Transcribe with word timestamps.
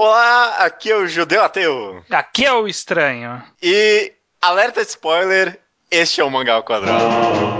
Olá, 0.00 0.58
aqui 0.58 0.92
é 0.92 0.96
o 0.96 1.08
Judeu 1.08 1.42
Ateu. 1.42 2.04
Aqui 2.08 2.46
é 2.46 2.52
o 2.52 2.68
Estranho. 2.68 3.42
E 3.60 4.12
alerta 4.40 4.80
spoiler, 4.82 5.58
este 5.90 6.20
é 6.20 6.24
o 6.24 6.30
Mangá 6.30 6.54
ao 6.54 6.62
Quadrado. 6.62 7.57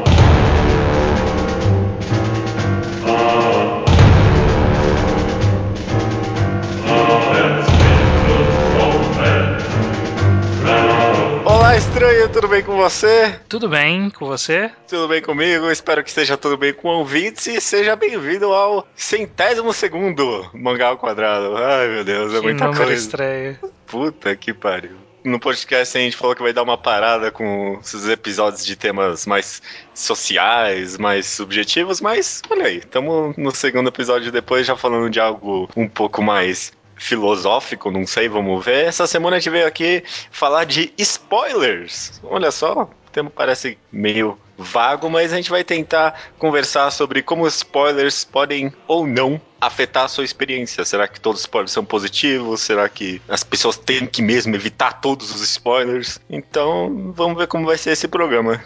Tudo 12.33 12.49
bem 12.49 12.63
com 12.63 12.77
você? 12.77 13.41
Tudo 13.49 13.69
bem 13.69 14.11
com 14.11 14.27
você? 14.27 14.71
Tudo 14.87 15.09
bem 15.09 15.23
comigo? 15.23 15.71
Espero 15.71 16.03
que 16.03 16.09
esteja 16.11 16.37
tudo 16.37 16.57
bem 16.57 16.73
com 16.73 16.89
ouvintes 16.89 17.47
e 17.47 17.61
seja 17.61 17.97
bem-vindo 17.97 18.53
ao 18.53 18.87
centésimo 18.95 19.73
segundo 19.73 20.49
Mangá 20.53 20.89
ao 20.89 20.99
Quadrado. 20.99 21.57
Ai, 21.57 21.89
meu 21.89 22.05
Deus, 22.05 22.35
é 22.35 22.37
que 22.37 22.43
muita 22.43 22.67
coisa. 22.67 22.93
estranho. 22.93 23.59
Puta 23.87 24.35
que 24.37 24.53
pariu. 24.53 24.97
No 25.25 25.41
podcast 25.41 25.97
a 25.97 26.01
gente 26.01 26.17
falou 26.17 26.35
que 26.35 26.43
vai 26.43 26.53
dar 26.53 26.63
uma 26.63 26.79
parada 26.79 27.31
com 27.31 27.79
esses 27.83 28.09
episódios 28.09 28.65
de 28.65 28.77
temas 28.77 29.27
mais 29.27 29.61
sociais, 29.93 30.97
mais 30.97 31.27
subjetivos, 31.27 32.01
mas 32.01 32.41
olha 32.49 32.67
aí, 32.67 32.79
estamos 32.79 33.37
no 33.37 33.51
segundo 33.55 33.89
episódio 33.89 34.31
depois 34.31 34.67
já 34.67 34.77
falando 34.77 35.11
de 35.11 35.19
algo 35.19 35.69
um 35.77 35.89
pouco 35.89 36.23
mais 36.23 36.73
filosófico, 36.99 37.91
não 37.91 38.07
sei, 38.07 38.29
vamos 38.29 38.65
ver. 38.65 38.87
Essa 38.87 39.07
semana 39.07 39.37
a 39.37 39.39
gente 39.39 39.51
veio 39.51 39.67
aqui 39.67 40.03
falar 40.31 40.65
de 40.65 40.93
spoilers. 40.99 42.21
Olha 42.23 42.51
só, 42.51 42.83
o 42.83 43.11
tema 43.11 43.31
parece 43.31 43.79
meio 43.91 44.39
vago, 44.57 45.09
mas 45.09 45.33
a 45.33 45.37
gente 45.37 45.51
vai 45.51 45.63
tentar 45.63 46.21
conversar 46.39 46.91
sobre 46.91 47.23
como 47.23 47.47
spoilers 47.47 48.25
podem 48.25 48.73
ou 48.89 49.07
não 49.07 49.41
afetar 49.61 50.05
a 50.05 50.09
sua 50.09 50.25
experiência. 50.25 50.85
Será 50.85 51.07
que 51.07 51.21
todos 51.21 51.41
os 51.41 51.45
spoilers 51.45 51.73
são 51.73 51.85
positivos? 51.85 52.61
Será 52.61 52.89
que 52.89 53.23
as 53.29 53.45
pessoas 53.45 53.77
têm 53.77 54.07
que 54.07 54.21
mesmo 54.21 54.55
evitar 54.55 55.01
todos 55.01 55.35
os 55.35 55.41
spoilers? 55.43 56.21
Então, 56.29 57.13
vamos 57.15 57.39
ver 57.39 57.47
como 57.47 57.67
vai 57.67 57.79
ser 57.79 57.91
esse 57.91 58.09
programa. 58.09 58.63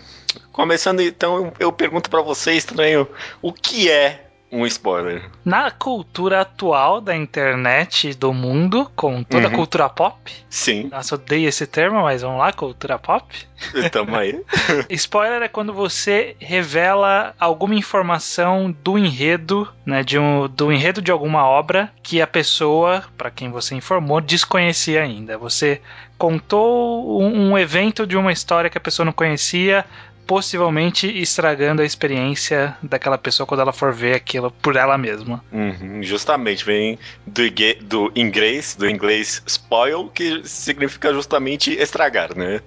Começando 0.50 1.00
então, 1.00 1.52
eu 1.58 1.70
pergunto 1.70 2.08
pra 2.08 2.22
você, 2.22 2.52
estranho, 2.52 3.06
o 3.42 3.52
que 3.52 3.91
é 3.91 4.31
um 4.53 4.67
spoiler? 4.67 5.22
Na 5.45 5.70
cultura 5.70 6.42
atual 6.42 7.00
da 7.00 7.17
internet 7.17 8.12
do 8.14 8.34
mundo, 8.34 8.91
com 8.95 9.22
toda 9.25 9.48
Uhum. 9.48 9.55
a 9.55 9.56
cultura 9.56 9.89
pop, 9.89 10.31
Sim, 10.50 10.89
nossa, 10.92 11.14
odeio 11.14 11.48
esse 11.48 11.67
termo, 11.67 12.03
mas 12.03 12.20
vamos 12.20 12.39
lá, 12.39 12.53
cultura 12.53 12.98
pop. 12.98 13.25
tamo 13.91 14.14
aí. 14.14 14.39
Spoiler 14.91 15.41
é 15.42 15.48
quando 15.48 15.73
você 15.73 16.36
revela 16.39 17.34
alguma 17.41 17.75
informação 17.75 18.75
do 18.84 18.98
enredo, 18.98 19.67
né, 19.86 20.03
de 20.05 20.19
um, 20.19 20.47
do 20.48 20.70
enredo 20.70 21.00
de 21.00 21.11
alguma 21.11 21.47
obra 21.47 21.91
que 22.03 22.20
a 22.20 22.27
pessoa, 22.27 23.03
para 23.17 23.30
quem 23.30 23.50
você 23.50 23.75
informou, 23.75 24.20
desconhecia 24.20 25.03
ainda. 25.03 25.39
Você 25.39 25.80
contou 26.19 27.20
um, 27.23 27.50
um 27.53 27.58
evento 27.58 28.06
de 28.06 28.17
uma 28.17 28.33
história 28.33 28.69
que 28.70 28.78
a 28.78 28.80
pessoa 28.80 29.05
não 29.06 29.12
conhecia, 29.12 29.84
possivelmente 30.26 31.06
estragando 31.20 31.82
a 31.82 31.84
experiência 31.84 32.76
daquela 32.82 33.18
pessoa 33.18 33.46
quando 33.46 33.60
ela 33.60 33.72
for 33.72 33.92
ver 33.92 34.14
aquilo 34.14 34.50
por 34.50 34.76
ela 34.76 34.96
mesma. 34.96 35.44
Uhum, 35.52 36.02
justamente, 36.02 36.64
vem 36.64 36.98
do, 37.26 37.42
do 37.82 38.12
inglês, 38.16 38.74
do 38.76 38.88
inglês 38.88 39.42
spoil, 39.46 40.08
que 40.08 40.42
significa 40.48 41.12
justamente 41.12 41.72
estragar, 41.78 42.36
né? 42.36 42.60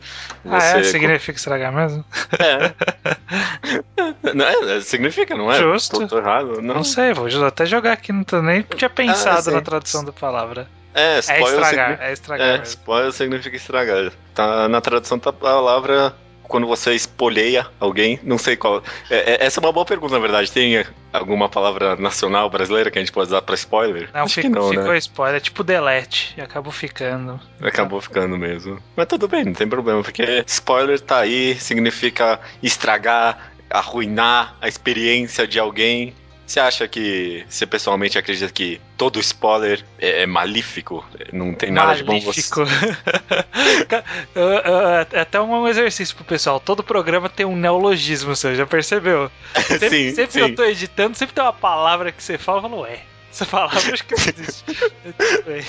ah, 0.46 0.58
é? 0.58 0.84
Você- 0.84 0.92
Significa 0.92 1.38
estragar 1.38 1.74
mesmo? 1.74 2.06
É. 2.40 2.74
Não 4.34 4.46
é, 4.46 4.82
significa, 4.82 5.36
não 5.36 5.52
é? 5.52 5.58
Justo. 5.60 6.00
Tô, 6.02 6.08
tô 6.08 6.18
errado. 6.18 6.62
Não. 6.62 6.76
Não 6.76 6.84
sei, 6.84 7.14
vou 7.14 7.28
até 7.46 7.66
jogar 7.66 7.94
aqui, 7.94 8.12
não 8.12 8.24
tô 8.24 8.42
nem 8.42 8.62
tinha 8.64 8.90
pensado 8.90 9.50
Ah, 9.50 9.54
na 9.54 9.62
tradução 9.62 10.04
da 10.04 10.12
palavra. 10.12 10.68
É, 10.94 11.16
É 11.16 11.20
spoil 11.20 11.46
estragar, 11.62 11.90
signi- 11.92 12.06
é 12.06 12.14
estragar 12.14 12.60
É, 12.60 12.64
spoil 12.64 13.12
significa 13.12 13.56
estragar. 13.56 14.12
Tá 14.34 14.68
na 14.70 14.82
tradução 14.82 15.18
da 15.18 15.32
palavra 15.34 16.16
quando 16.48 16.68
você 16.68 16.94
espoleia 16.94 17.68
alguém, 17.80 18.20
não 18.24 18.38
sei 18.38 18.56
qual. 18.56 18.84
É, 19.10 19.34
é- 19.34 19.46
essa 19.46 19.60
é 19.60 19.62
uma 19.64 19.72
boa 19.72 19.86
pergunta, 19.86 20.14
na 20.14 20.20
verdade. 20.20 20.52
Tem 20.52 20.84
alguma 21.12 21.48
palavra 21.50 21.96
nacional 21.96 22.50
brasileira 22.50 22.92
que 22.92 22.98
a 22.98 23.02
gente 23.02 23.12
pode 23.12 23.28
usar 23.28 23.42
pra 23.42 23.56
spoiler? 23.56 24.10
Não, 24.14 24.24
Acho 24.24 24.36
fica, 24.36 24.48
que 24.50 24.54
não, 24.56 24.70
ficou 24.70 24.92
né? 24.92 24.98
spoiler, 24.98 25.38
é 25.38 25.40
tipo 25.40 25.64
delete, 25.64 26.34
e 26.38 26.42
acabou 26.42 26.72
ficando. 26.72 27.40
Acabou 27.62 28.02
ficando 28.02 28.38
mesmo. 28.38 28.80
Mas 28.96 29.08
tudo 29.08 29.28
bem, 29.28 29.44
não 29.46 29.54
tem 29.54 29.68
problema, 29.68 30.04
porque 30.04 30.44
spoiler 30.48 31.00
tá 31.00 31.20
aí, 31.20 31.56
significa 31.56 32.40
estragar, 32.62 33.52
arruinar 33.70 34.56
a 34.62 34.68
experiência 34.68 35.48
de 35.48 35.60
alguém. 35.60 36.14
Você 36.46 36.60
acha 36.60 36.88
que, 36.88 37.44
você 37.50 37.66
pessoalmente 37.66 38.18
acredita 38.20 38.52
que 38.54 38.80
todo 38.96 39.20
spoiler 39.20 39.84
é, 39.98 40.22
é 40.22 40.26
malífico? 40.28 41.04
Não 41.34 41.54
tem 41.54 41.72
nada 41.72 41.96
de 41.96 42.04
bom 42.04 42.20
você. 42.20 42.42
Eu- 44.36 44.44
eu- 44.44 45.08
É 45.12 45.22
até 45.22 45.40
um 45.42 45.68
exercício 45.68 46.16
pro 46.16 46.24
pessoal. 46.24 46.60
Todo 46.60 46.84
programa 46.84 47.30
tem 47.30 47.46
um 47.46 47.56
neologismo, 47.56 48.36
você 48.36 48.56
já 48.56 48.66
percebeu? 48.66 49.32
Sempre, 49.68 49.90
sim, 49.90 50.10
sempre 50.16 50.28
que 50.28 50.34
sim. 50.34 50.40
eu 50.40 50.56
tô 50.56 50.64
editando, 50.64 51.18
sempre 51.18 51.34
tem 51.34 51.44
uma 51.44 51.54
palavra 51.54 52.12
que 52.12 52.22
você 52.22 52.38
fala 52.38 52.60
e 52.60 52.62
fala, 52.62 52.76
ué, 52.82 53.00
essa 53.32 53.46
palavra 53.46 53.94
acho 53.94 54.04
que 54.06 54.16
não 54.16 54.24
existe. 54.24 54.64
Tudo 55.18 55.44
bem. 55.46 55.64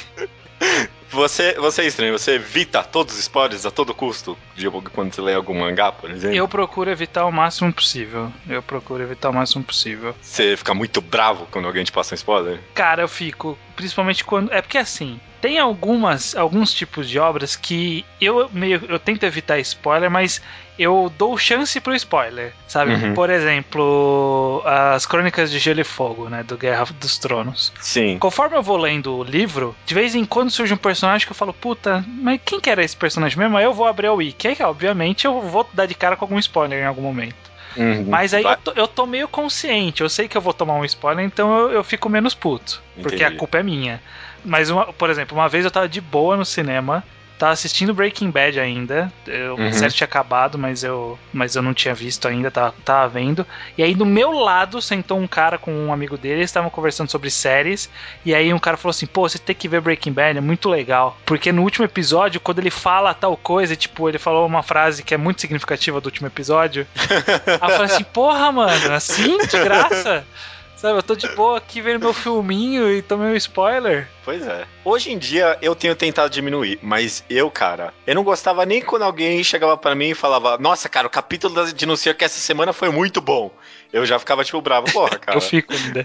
Você, 1.10 1.54
você 1.54 1.82
é 1.82 1.86
estranho, 1.86 2.18
você 2.18 2.32
evita 2.32 2.82
todos 2.82 3.14
os 3.14 3.20
spoilers 3.20 3.64
a 3.64 3.70
todo 3.70 3.94
custo? 3.94 4.36
De, 4.54 4.68
quando 4.70 5.14
você 5.14 5.20
lê 5.20 5.34
algum 5.34 5.58
mangá, 5.58 5.92
por 5.92 6.10
exemplo? 6.10 6.36
Eu 6.36 6.48
procuro 6.48 6.90
evitar 6.90 7.24
o 7.26 7.32
máximo 7.32 7.72
possível. 7.72 8.32
Eu 8.48 8.62
procuro 8.62 9.02
evitar 9.02 9.30
o 9.30 9.32
máximo 9.32 9.64
possível. 9.64 10.14
Você 10.20 10.56
fica 10.56 10.74
muito 10.74 11.00
bravo 11.00 11.46
quando 11.50 11.66
alguém 11.66 11.84
te 11.84 11.92
passa 11.92 12.14
um 12.14 12.16
spoiler? 12.16 12.60
Cara, 12.74 13.02
eu 13.02 13.08
fico, 13.08 13.56
principalmente 13.76 14.24
quando. 14.24 14.52
É 14.52 14.60
porque 14.60 14.78
assim, 14.78 15.18
tem 15.40 15.58
algumas, 15.58 16.34
alguns 16.34 16.74
tipos 16.74 17.08
de 17.08 17.18
obras 17.18 17.54
que 17.54 18.04
eu 18.20 18.50
meio. 18.52 18.82
Eu 18.88 18.98
tento 18.98 19.22
evitar 19.24 19.58
spoiler, 19.60 20.10
mas 20.10 20.42
eu 20.78 21.12
dou 21.18 21.36
chance 21.38 21.80
pro 21.80 21.94
spoiler, 21.94 22.52
sabe? 22.68 22.92
Uhum. 22.92 23.14
Por 23.14 23.30
exemplo, 23.30 24.62
as 24.64 25.06
Crônicas 25.06 25.50
de 25.50 25.58
Gelo 25.58 25.80
e 25.80 25.84
Fogo, 25.84 26.28
né? 26.28 26.42
Do 26.42 26.56
Guerra 26.56 26.86
dos 27.00 27.18
Tronos. 27.18 27.72
Sim. 27.80 28.18
Conforme 28.18 28.56
eu 28.56 28.62
vou 28.62 28.76
lendo 28.76 29.16
o 29.16 29.24
livro, 29.24 29.74
de 29.86 29.94
vez 29.94 30.14
em 30.14 30.24
quando 30.24 30.50
surge 30.50 30.72
um 30.74 30.78
personagem 30.78 31.26
que 31.26 31.32
eu 31.32 31.36
falo, 31.36 31.52
puta, 31.52 32.04
mas 32.08 32.40
quem 32.44 32.60
que 32.60 32.70
era 32.70 32.82
esse 32.84 32.96
personagem 32.96 33.38
mesmo? 33.38 33.56
Aí 33.56 33.64
eu 33.64 33.72
vou 33.74 33.86
abrir 33.86 34.06
a 34.08 34.12
wiki. 34.12 34.48
Aí, 34.48 34.56
obviamente, 34.60 35.24
eu 35.26 35.40
vou 35.40 35.68
dar 35.72 35.86
de 35.86 35.94
cara 35.94 36.16
com 36.16 36.24
algum 36.24 36.38
spoiler 36.38 36.82
em 36.82 36.86
algum 36.86 37.02
momento. 37.02 37.34
Uhum. 37.76 38.04
Mas 38.08 38.32
aí 38.32 38.42
eu 38.42 38.56
tô, 38.56 38.72
eu 38.72 38.88
tô 38.88 39.04
meio 39.06 39.28
consciente, 39.28 40.00
eu 40.02 40.08
sei 40.08 40.26
que 40.28 40.36
eu 40.36 40.40
vou 40.40 40.54
tomar 40.54 40.74
um 40.74 40.84
spoiler, 40.86 41.22
então 41.24 41.54
eu, 41.58 41.72
eu 41.72 41.84
fico 41.84 42.08
menos 42.08 42.34
puto. 42.34 42.82
Porque 42.94 43.16
Entendi. 43.16 43.24
a 43.34 43.36
culpa 43.36 43.58
é 43.58 43.62
minha. 43.62 44.00
Mas, 44.42 44.70
uma- 44.70 44.92
por 44.92 45.10
exemplo, 45.10 45.36
uma 45.36 45.48
vez 45.48 45.64
eu 45.64 45.70
tava 45.70 45.86
de 45.88 46.00
boa 46.00 46.36
no 46.38 46.44
cinema, 46.44 47.04
tava 47.38 47.52
assistindo 47.52 47.94
Breaking 47.94 48.30
Bad 48.30 48.58
ainda. 48.60 49.12
Eu, 49.26 49.56
Uhum. 49.56 49.68
A 49.68 49.72
série 49.72 49.92
tinha 49.92 50.06
acabado, 50.06 50.58
mas 50.58 50.84
eu, 50.84 51.18
mas 51.32 51.56
eu 51.56 51.62
não 51.62 51.72
tinha 51.72 51.94
visto 51.94 52.28
ainda, 52.28 52.50
tava, 52.50 52.74
tava 52.84 53.08
vendo. 53.08 53.46
E 53.76 53.82
aí 53.82 53.94
do 53.94 54.04
meu 54.04 54.30
lado 54.32 54.80
sentou 54.82 55.18
um 55.18 55.26
cara 55.26 55.58
com 55.58 55.72
um 55.72 55.92
amigo 55.92 56.16
dele, 56.16 56.40
eles 56.40 56.50
estavam 56.50 56.70
conversando 56.70 57.10
sobre 57.10 57.30
séries. 57.30 57.88
E 58.24 58.34
aí 58.34 58.52
um 58.52 58.58
cara 58.58 58.76
falou 58.76 58.90
assim: 58.90 59.06
pô, 59.06 59.28
você 59.28 59.38
tem 59.38 59.54
que 59.54 59.68
ver 59.68 59.80
Breaking 59.80 60.12
Bad, 60.12 60.38
é 60.38 60.40
muito 60.40 60.68
legal. 60.68 61.16
Porque 61.24 61.52
no 61.52 61.62
último 61.62 61.84
episódio, 61.84 62.40
quando 62.40 62.58
ele 62.58 62.70
fala 62.70 63.14
tal 63.14 63.36
coisa, 63.36 63.72
e, 63.72 63.76
tipo, 63.76 64.08
ele 64.08 64.18
falou 64.18 64.46
uma 64.46 64.62
frase 64.62 65.02
que 65.02 65.14
é 65.14 65.16
muito 65.16 65.40
significativa 65.40 66.00
do 66.00 66.06
último 66.06 66.26
episódio. 66.26 66.86
Aí 66.98 67.54
eu 67.70 67.76
falei 67.76 67.92
assim, 67.92 68.04
porra, 68.04 68.52
mano, 68.52 68.92
assim, 68.92 69.38
de 69.38 69.58
graça? 69.62 70.24
Sabe, 70.86 71.00
eu 71.00 71.02
tô 71.02 71.16
de 71.16 71.26
boa 71.34 71.58
aqui 71.58 71.82
vendo 71.82 71.98
meu 71.98 72.14
filminho 72.14 72.88
e 72.92 73.02
tomei 73.02 73.32
um 73.32 73.34
spoiler. 73.34 74.06
Pois 74.24 74.46
é. 74.46 74.64
Hoje 74.84 75.10
em 75.10 75.18
dia 75.18 75.58
eu 75.60 75.74
tenho 75.74 75.96
tentado 75.96 76.30
diminuir, 76.30 76.78
mas 76.80 77.24
eu, 77.28 77.50
cara, 77.50 77.92
eu 78.06 78.14
não 78.14 78.22
gostava 78.22 78.64
nem 78.64 78.80
quando 78.80 79.02
alguém 79.02 79.42
chegava 79.42 79.76
pra 79.76 79.96
mim 79.96 80.10
e 80.10 80.14
falava: 80.14 80.56
Nossa, 80.58 80.88
cara, 80.88 81.08
o 81.08 81.10
capítulo 81.10 81.72
de 81.72 81.86
não 81.86 81.96
sei 81.96 82.12
o 82.12 82.14
que 82.14 82.24
essa 82.24 82.38
semana 82.38 82.72
foi 82.72 82.88
muito 82.88 83.20
bom. 83.20 83.50
Eu 83.92 84.06
já 84.06 84.16
ficava 84.16 84.44
tipo 84.44 84.60
bravo, 84.60 84.86
porra, 84.92 85.18
cara. 85.18 85.36
Eu 85.36 85.40
fico 85.40 85.74
ainda. 85.74 86.04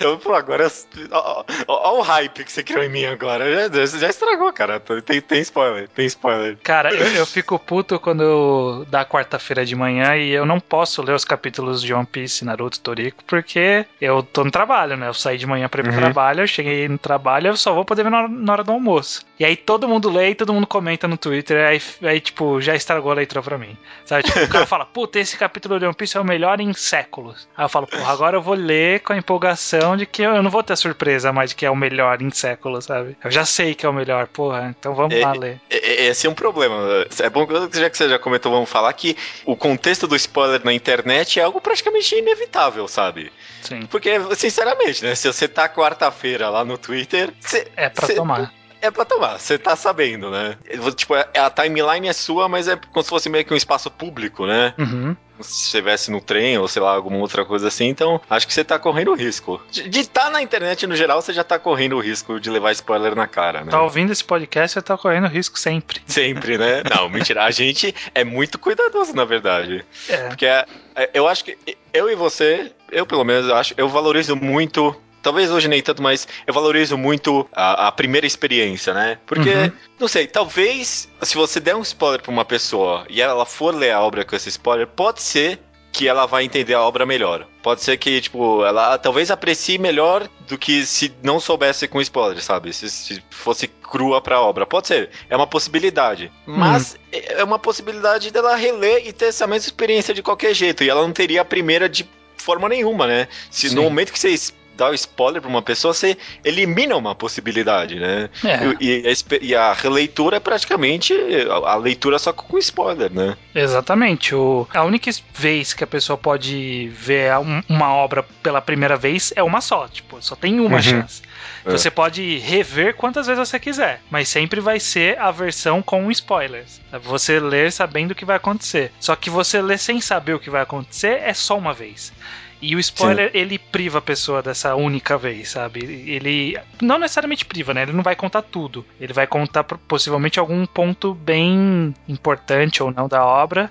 Eu, 0.00 0.18
pô, 0.18 0.32
agora. 0.34 0.66
Ó, 1.10 1.44
ó, 1.66 1.92
ó 1.92 1.98
o 1.98 2.02
hype 2.02 2.44
que 2.44 2.50
você 2.50 2.62
criou 2.62 2.82
em 2.82 2.88
mim 2.88 3.04
agora. 3.04 3.68
Já, 3.70 3.86
já 3.98 4.08
estragou, 4.08 4.52
cara. 4.52 4.80
Tem, 4.80 5.20
tem 5.20 5.40
spoiler, 5.40 5.88
tem 5.88 6.06
spoiler. 6.06 6.56
Cara, 6.62 6.92
eu, 6.94 7.06
eu 7.14 7.26
fico 7.26 7.58
puto 7.58 8.00
quando 8.00 8.86
dá 8.88 9.04
quarta-feira 9.04 9.64
de 9.66 9.76
manhã 9.76 10.16
e 10.16 10.30
eu 10.30 10.46
não 10.46 10.58
posso 10.58 11.02
ler 11.02 11.12
os 11.14 11.24
capítulos 11.24 11.82
de 11.82 11.92
One 11.92 12.06
Piece, 12.06 12.44
Naruto, 12.44 12.80
Toriko, 12.80 13.22
porque 13.26 13.84
eu 14.00 14.22
tô 14.22 14.42
no 14.44 14.50
trabalho, 14.50 14.96
né? 14.96 15.08
Eu 15.08 15.14
saí 15.14 15.36
de 15.36 15.46
manhã 15.46 15.68
pra 15.68 15.80
ir 15.80 15.84
pro 15.84 15.92
Uhum. 15.92 15.98
trabalho, 16.00 16.42
eu 16.42 16.46
cheguei 16.46 16.88
no 16.88 16.98
trabalho, 16.98 17.48
eu 17.48 17.56
só 17.56 17.74
vou 17.74 17.84
poder 17.84 18.04
ver 18.04 18.10
na 18.10 18.18
hora, 18.20 18.28
na 18.28 18.52
hora 18.52 18.64
do 18.64 18.72
almoço. 18.72 19.24
E 19.38 19.44
aí 19.44 19.56
todo 19.56 19.88
mundo 19.88 20.08
lê 20.10 20.30
e 20.30 20.34
todo 20.34 20.52
mundo 20.54 20.66
comenta 20.66 21.06
no 21.06 21.16
Twitter, 21.16 21.66
aí, 21.66 21.80
aí 22.02 22.20
tipo, 22.20 22.60
já 22.60 22.74
estragou 22.74 23.10
a 23.12 23.14
leitura 23.16 23.42
pra 23.42 23.58
mim. 23.58 23.76
Sabe? 24.06 24.22
Tipo, 24.24 24.40
o 24.40 24.48
cara 24.48 24.66
fala, 24.66 24.86
puta, 24.92 25.18
esse 25.18 25.36
capítulo 25.36 25.78
de 25.78 25.84
One 25.84 25.94
Piece 25.94 26.16
é 26.16 26.20
o 26.20 26.24
melhor 26.24 26.58
em 26.60 26.72
séculos. 26.72 27.48
Aí 27.56 27.64
eu 27.64 27.68
falo, 27.68 27.86
porra, 27.86 28.12
agora 28.12 28.36
eu 28.36 28.42
vou 28.42 28.54
ler 28.54 29.00
com 29.00 29.12
a 29.12 29.16
empolgação 29.16 29.57
de 29.96 30.06
que 30.06 30.22
eu 30.22 30.42
não 30.42 30.50
vou 30.50 30.62
ter 30.62 30.76
surpresa 30.76 31.32
mais 31.32 31.50
de 31.50 31.56
que 31.56 31.66
é 31.66 31.70
o 31.70 31.76
melhor 31.76 32.20
em 32.22 32.30
séculos, 32.30 32.86
sabe? 32.86 33.16
Eu 33.22 33.30
já 33.30 33.44
sei 33.44 33.74
que 33.74 33.84
é 33.84 33.88
o 33.88 33.92
melhor, 33.92 34.26
porra, 34.28 34.74
então 34.78 34.94
vamos 34.94 35.14
é, 35.14 35.20
lá 35.20 35.32
ler. 35.32 35.60
É, 35.70 35.76
é, 35.76 36.06
esse 36.06 36.26
é 36.26 36.30
um 36.30 36.34
problema. 36.34 36.76
É 37.20 37.30
bom 37.30 37.46
que 37.46 37.78
já 37.78 37.90
que 37.90 37.96
você 37.96 38.08
já 38.08 38.18
comentou, 38.18 38.52
vamos 38.52 38.70
falar 38.70 38.92
que 38.92 39.16
o 39.44 39.56
contexto 39.56 40.06
do 40.06 40.16
spoiler 40.16 40.60
na 40.64 40.72
internet 40.72 41.40
é 41.40 41.42
algo 41.42 41.60
praticamente 41.60 42.14
inevitável, 42.14 42.86
sabe? 42.88 43.32
Sim. 43.62 43.86
Porque, 43.86 44.18
sinceramente, 44.34 45.04
né? 45.04 45.14
Se 45.14 45.26
você 45.30 45.48
tá 45.48 45.68
quarta-feira 45.68 46.48
lá 46.48 46.64
no 46.64 46.78
Twitter. 46.78 47.32
Cê, 47.40 47.66
é 47.76 47.88
pra 47.88 48.06
cê, 48.06 48.14
tomar. 48.14 48.52
É 48.80 48.90
pra 48.90 49.04
tomar, 49.04 49.38
você 49.38 49.58
tá 49.58 49.74
sabendo, 49.74 50.30
né? 50.30 50.56
Tipo, 50.94 51.14
a 51.14 51.50
timeline 51.50 52.08
é 52.08 52.12
sua, 52.12 52.48
mas 52.48 52.68
é 52.68 52.76
como 52.76 53.02
se 53.02 53.08
fosse 53.08 53.28
meio 53.28 53.44
que 53.44 53.52
um 53.52 53.56
espaço 53.56 53.90
público, 53.90 54.46
né? 54.46 54.74
Uhum 54.78 55.16
se 55.40 55.64
estivesse 55.64 56.10
no 56.10 56.20
trem 56.20 56.58
ou 56.58 56.68
sei 56.68 56.82
lá, 56.82 56.92
alguma 56.92 57.18
outra 57.18 57.44
coisa 57.44 57.68
assim, 57.68 57.86
então 57.86 58.20
acho 58.28 58.46
que 58.46 58.52
você 58.52 58.64
tá 58.64 58.78
correndo 58.78 59.14
risco. 59.14 59.60
De 59.70 60.00
estar 60.00 60.24
tá 60.24 60.30
na 60.30 60.42
internet 60.42 60.86
no 60.86 60.96
geral, 60.96 61.20
você 61.20 61.32
já 61.32 61.44
tá 61.44 61.58
correndo 61.58 61.96
o 61.96 62.00
risco 62.00 62.40
de 62.40 62.50
levar 62.50 62.72
spoiler 62.72 63.14
na 63.14 63.26
cara, 63.26 63.64
né? 63.64 63.70
Tá 63.70 63.82
ouvindo 63.82 64.12
esse 64.12 64.24
podcast, 64.24 64.74
você 64.74 64.82
tá 64.82 64.96
correndo 64.96 65.26
risco 65.28 65.58
sempre. 65.58 66.00
Sempre, 66.06 66.58
né? 66.58 66.82
Não, 66.94 67.08
mentira. 67.08 67.44
A 67.44 67.50
gente 67.50 67.94
é 68.14 68.24
muito 68.24 68.58
cuidadoso, 68.58 69.14
na 69.14 69.24
verdade. 69.24 69.84
É. 70.08 70.28
Porque 70.28 70.46
é, 70.46 70.66
é, 70.94 71.10
eu 71.14 71.28
acho 71.28 71.44
que 71.44 71.56
eu 71.92 72.10
e 72.10 72.14
você, 72.14 72.72
eu 72.90 73.06
pelo 73.06 73.24
menos 73.24 73.50
acho, 73.50 73.74
eu 73.76 73.88
valorizo 73.88 74.36
muito 74.36 74.94
Talvez 75.28 75.50
hoje 75.50 75.68
nem 75.68 75.82
tanto, 75.82 76.02
mas 76.02 76.26
eu 76.46 76.54
valorizo 76.54 76.96
muito 76.96 77.46
a, 77.52 77.88
a 77.88 77.92
primeira 77.92 78.26
experiência, 78.26 78.94
né? 78.94 79.18
Porque, 79.26 79.50
uhum. 79.50 79.72
não 80.00 80.08
sei, 80.08 80.26
talvez 80.26 81.06
se 81.20 81.36
você 81.36 81.60
der 81.60 81.76
um 81.76 81.82
spoiler 81.82 82.22
pra 82.22 82.32
uma 82.32 82.46
pessoa 82.46 83.04
e 83.10 83.20
ela 83.20 83.44
for 83.44 83.74
ler 83.74 83.90
a 83.90 84.00
obra 84.00 84.24
com 84.24 84.34
esse 84.34 84.48
spoiler, 84.48 84.86
pode 84.86 85.20
ser 85.20 85.60
que 85.92 86.08
ela 86.08 86.24
vai 86.24 86.44
entender 86.44 86.72
a 86.72 86.80
obra 86.80 87.04
melhor. 87.04 87.46
Pode 87.62 87.82
ser 87.82 87.98
que, 87.98 88.22
tipo, 88.22 88.64
ela 88.64 88.96
talvez 88.96 89.30
aprecie 89.30 89.76
melhor 89.76 90.26
do 90.48 90.56
que 90.56 90.86
se 90.86 91.12
não 91.22 91.38
soubesse 91.38 91.86
com 91.86 92.00
spoiler, 92.00 92.42
sabe? 92.42 92.72
Se, 92.72 92.88
se 92.88 93.22
fosse 93.28 93.68
crua 93.68 94.22
pra 94.22 94.40
obra. 94.40 94.64
Pode 94.64 94.86
ser. 94.86 95.10
É 95.28 95.36
uma 95.36 95.46
possibilidade. 95.46 96.32
Mas 96.46 96.94
hum. 96.94 96.98
é 97.12 97.44
uma 97.44 97.58
possibilidade 97.58 98.30
dela 98.30 98.56
reler 98.56 99.06
e 99.06 99.12
ter 99.12 99.26
essa 99.26 99.46
mesma 99.46 99.66
experiência 99.66 100.14
de 100.14 100.22
qualquer 100.22 100.54
jeito. 100.54 100.82
E 100.82 100.88
ela 100.88 101.02
não 101.02 101.12
teria 101.12 101.42
a 101.42 101.44
primeira 101.44 101.86
de 101.86 102.08
forma 102.38 102.66
nenhuma, 102.66 103.06
né? 103.06 103.28
Se 103.50 103.68
Sim. 103.68 103.74
no 103.74 103.82
momento 103.82 104.10
que 104.10 104.18
você 104.18 104.30
dar 104.78 104.92
o 104.92 104.94
spoiler 104.94 105.42
pra 105.42 105.50
uma 105.50 105.60
pessoa, 105.60 105.92
você 105.92 106.16
elimina 106.44 106.96
uma 106.96 107.14
possibilidade, 107.14 107.98
né? 107.98 108.30
É. 108.44 108.76
E, 108.80 109.02
e, 109.42 109.54
a 109.54 109.72
releitura 109.72 110.36
é 110.36 110.40
praticamente 110.40 111.12
a, 111.50 111.72
a, 111.72 111.76
leitura 111.76 112.18
só 112.18 112.32
com 112.32 112.56
spoiler, 112.58 113.12
né? 113.12 113.36
Exatamente. 113.54 114.34
O, 114.34 114.66
a 114.72 114.84
única 114.84 115.10
vez 115.34 115.74
que 115.74 115.82
a 115.82 115.86
pessoa 115.86 116.16
pode 116.16 116.88
ver 116.94 117.32
uma 117.68 117.92
obra 117.92 118.22
pela 118.42 118.60
primeira 118.60 118.96
vez 118.96 119.32
é 119.34 119.42
uma 119.42 119.60
só, 119.60 119.88
tipo, 119.88 120.22
só 120.22 120.36
tem 120.36 120.60
uma 120.60 120.76
uhum. 120.76 120.82
chance. 120.82 121.22
É. 121.64 121.70
Você 121.70 121.90
pode 121.90 122.38
rever 122.38 122.94
quantas 122.94 123.26
vezes 123.26 123.48
você 123.48 123.58
quiser, 123.58 124.00
mas 124.10 124.28
sempre 124.28 124.60
vai 124.60 124.78
ser 124.78 125.18
a 125.18 125.30
versão 125.30 125.82
com 125.82 126.10
spoilers. 126.10 126.80
Você 127.02 127.40
ler 127.40 127.72
sabendo 127.72 128.12
o 128.12 128.14
que 128.14 128.24
vai 128.24 128.36
acontecer. 128.36 128.92
Só 129.00 129.16
que 129.16 129.28
você 129.28 129.60
ler 129.60 129.78
sem 129.78 130.00
saber 130.00 130.34
o 130.34 130.40
que 130.40 130.50
vai 130.50 130.62
acontecer 130.62 131.20
é 131.22 131.34
só 131.34 131.58
uma 131.58 131.74
vez. 131.74 132.12
E 132.60 132.74
o 132.74 132.78
spoiler, 132.78 133.30
Sim. 133.30 133.38
ele 133.38 133.58
priva 133.58 133.98
a 133.98 134.02
pessoa 134.02 134.42
dessa 134.42 134.74
única 134.74 135.16
vez, 135.16 135.50
sabe? 135.50 135.80
Ele 135.80 136.58
não 136.82 136.98
necessariamente 136.98 137.44
priva, 137.44 137.72
né? 137.72 137.82
Ele 137.82 137.92
não 137.92 138.02
vai 138.02 138.16
contar 138.16 138.42
tudo. 138.42 138.84
Ele 139.00 139.12
vai 139.12 139.26
contar 139.26 139.64
possivelmente 139.64 140.38
algum 140.38 140.66
ponto 140.66 141.14
bem 141.14 141.94
importante 142.08 142.82
ou 142.82 142.90
não 142.90 143.08
da 143.08 143.24
obra, 143.24 143.70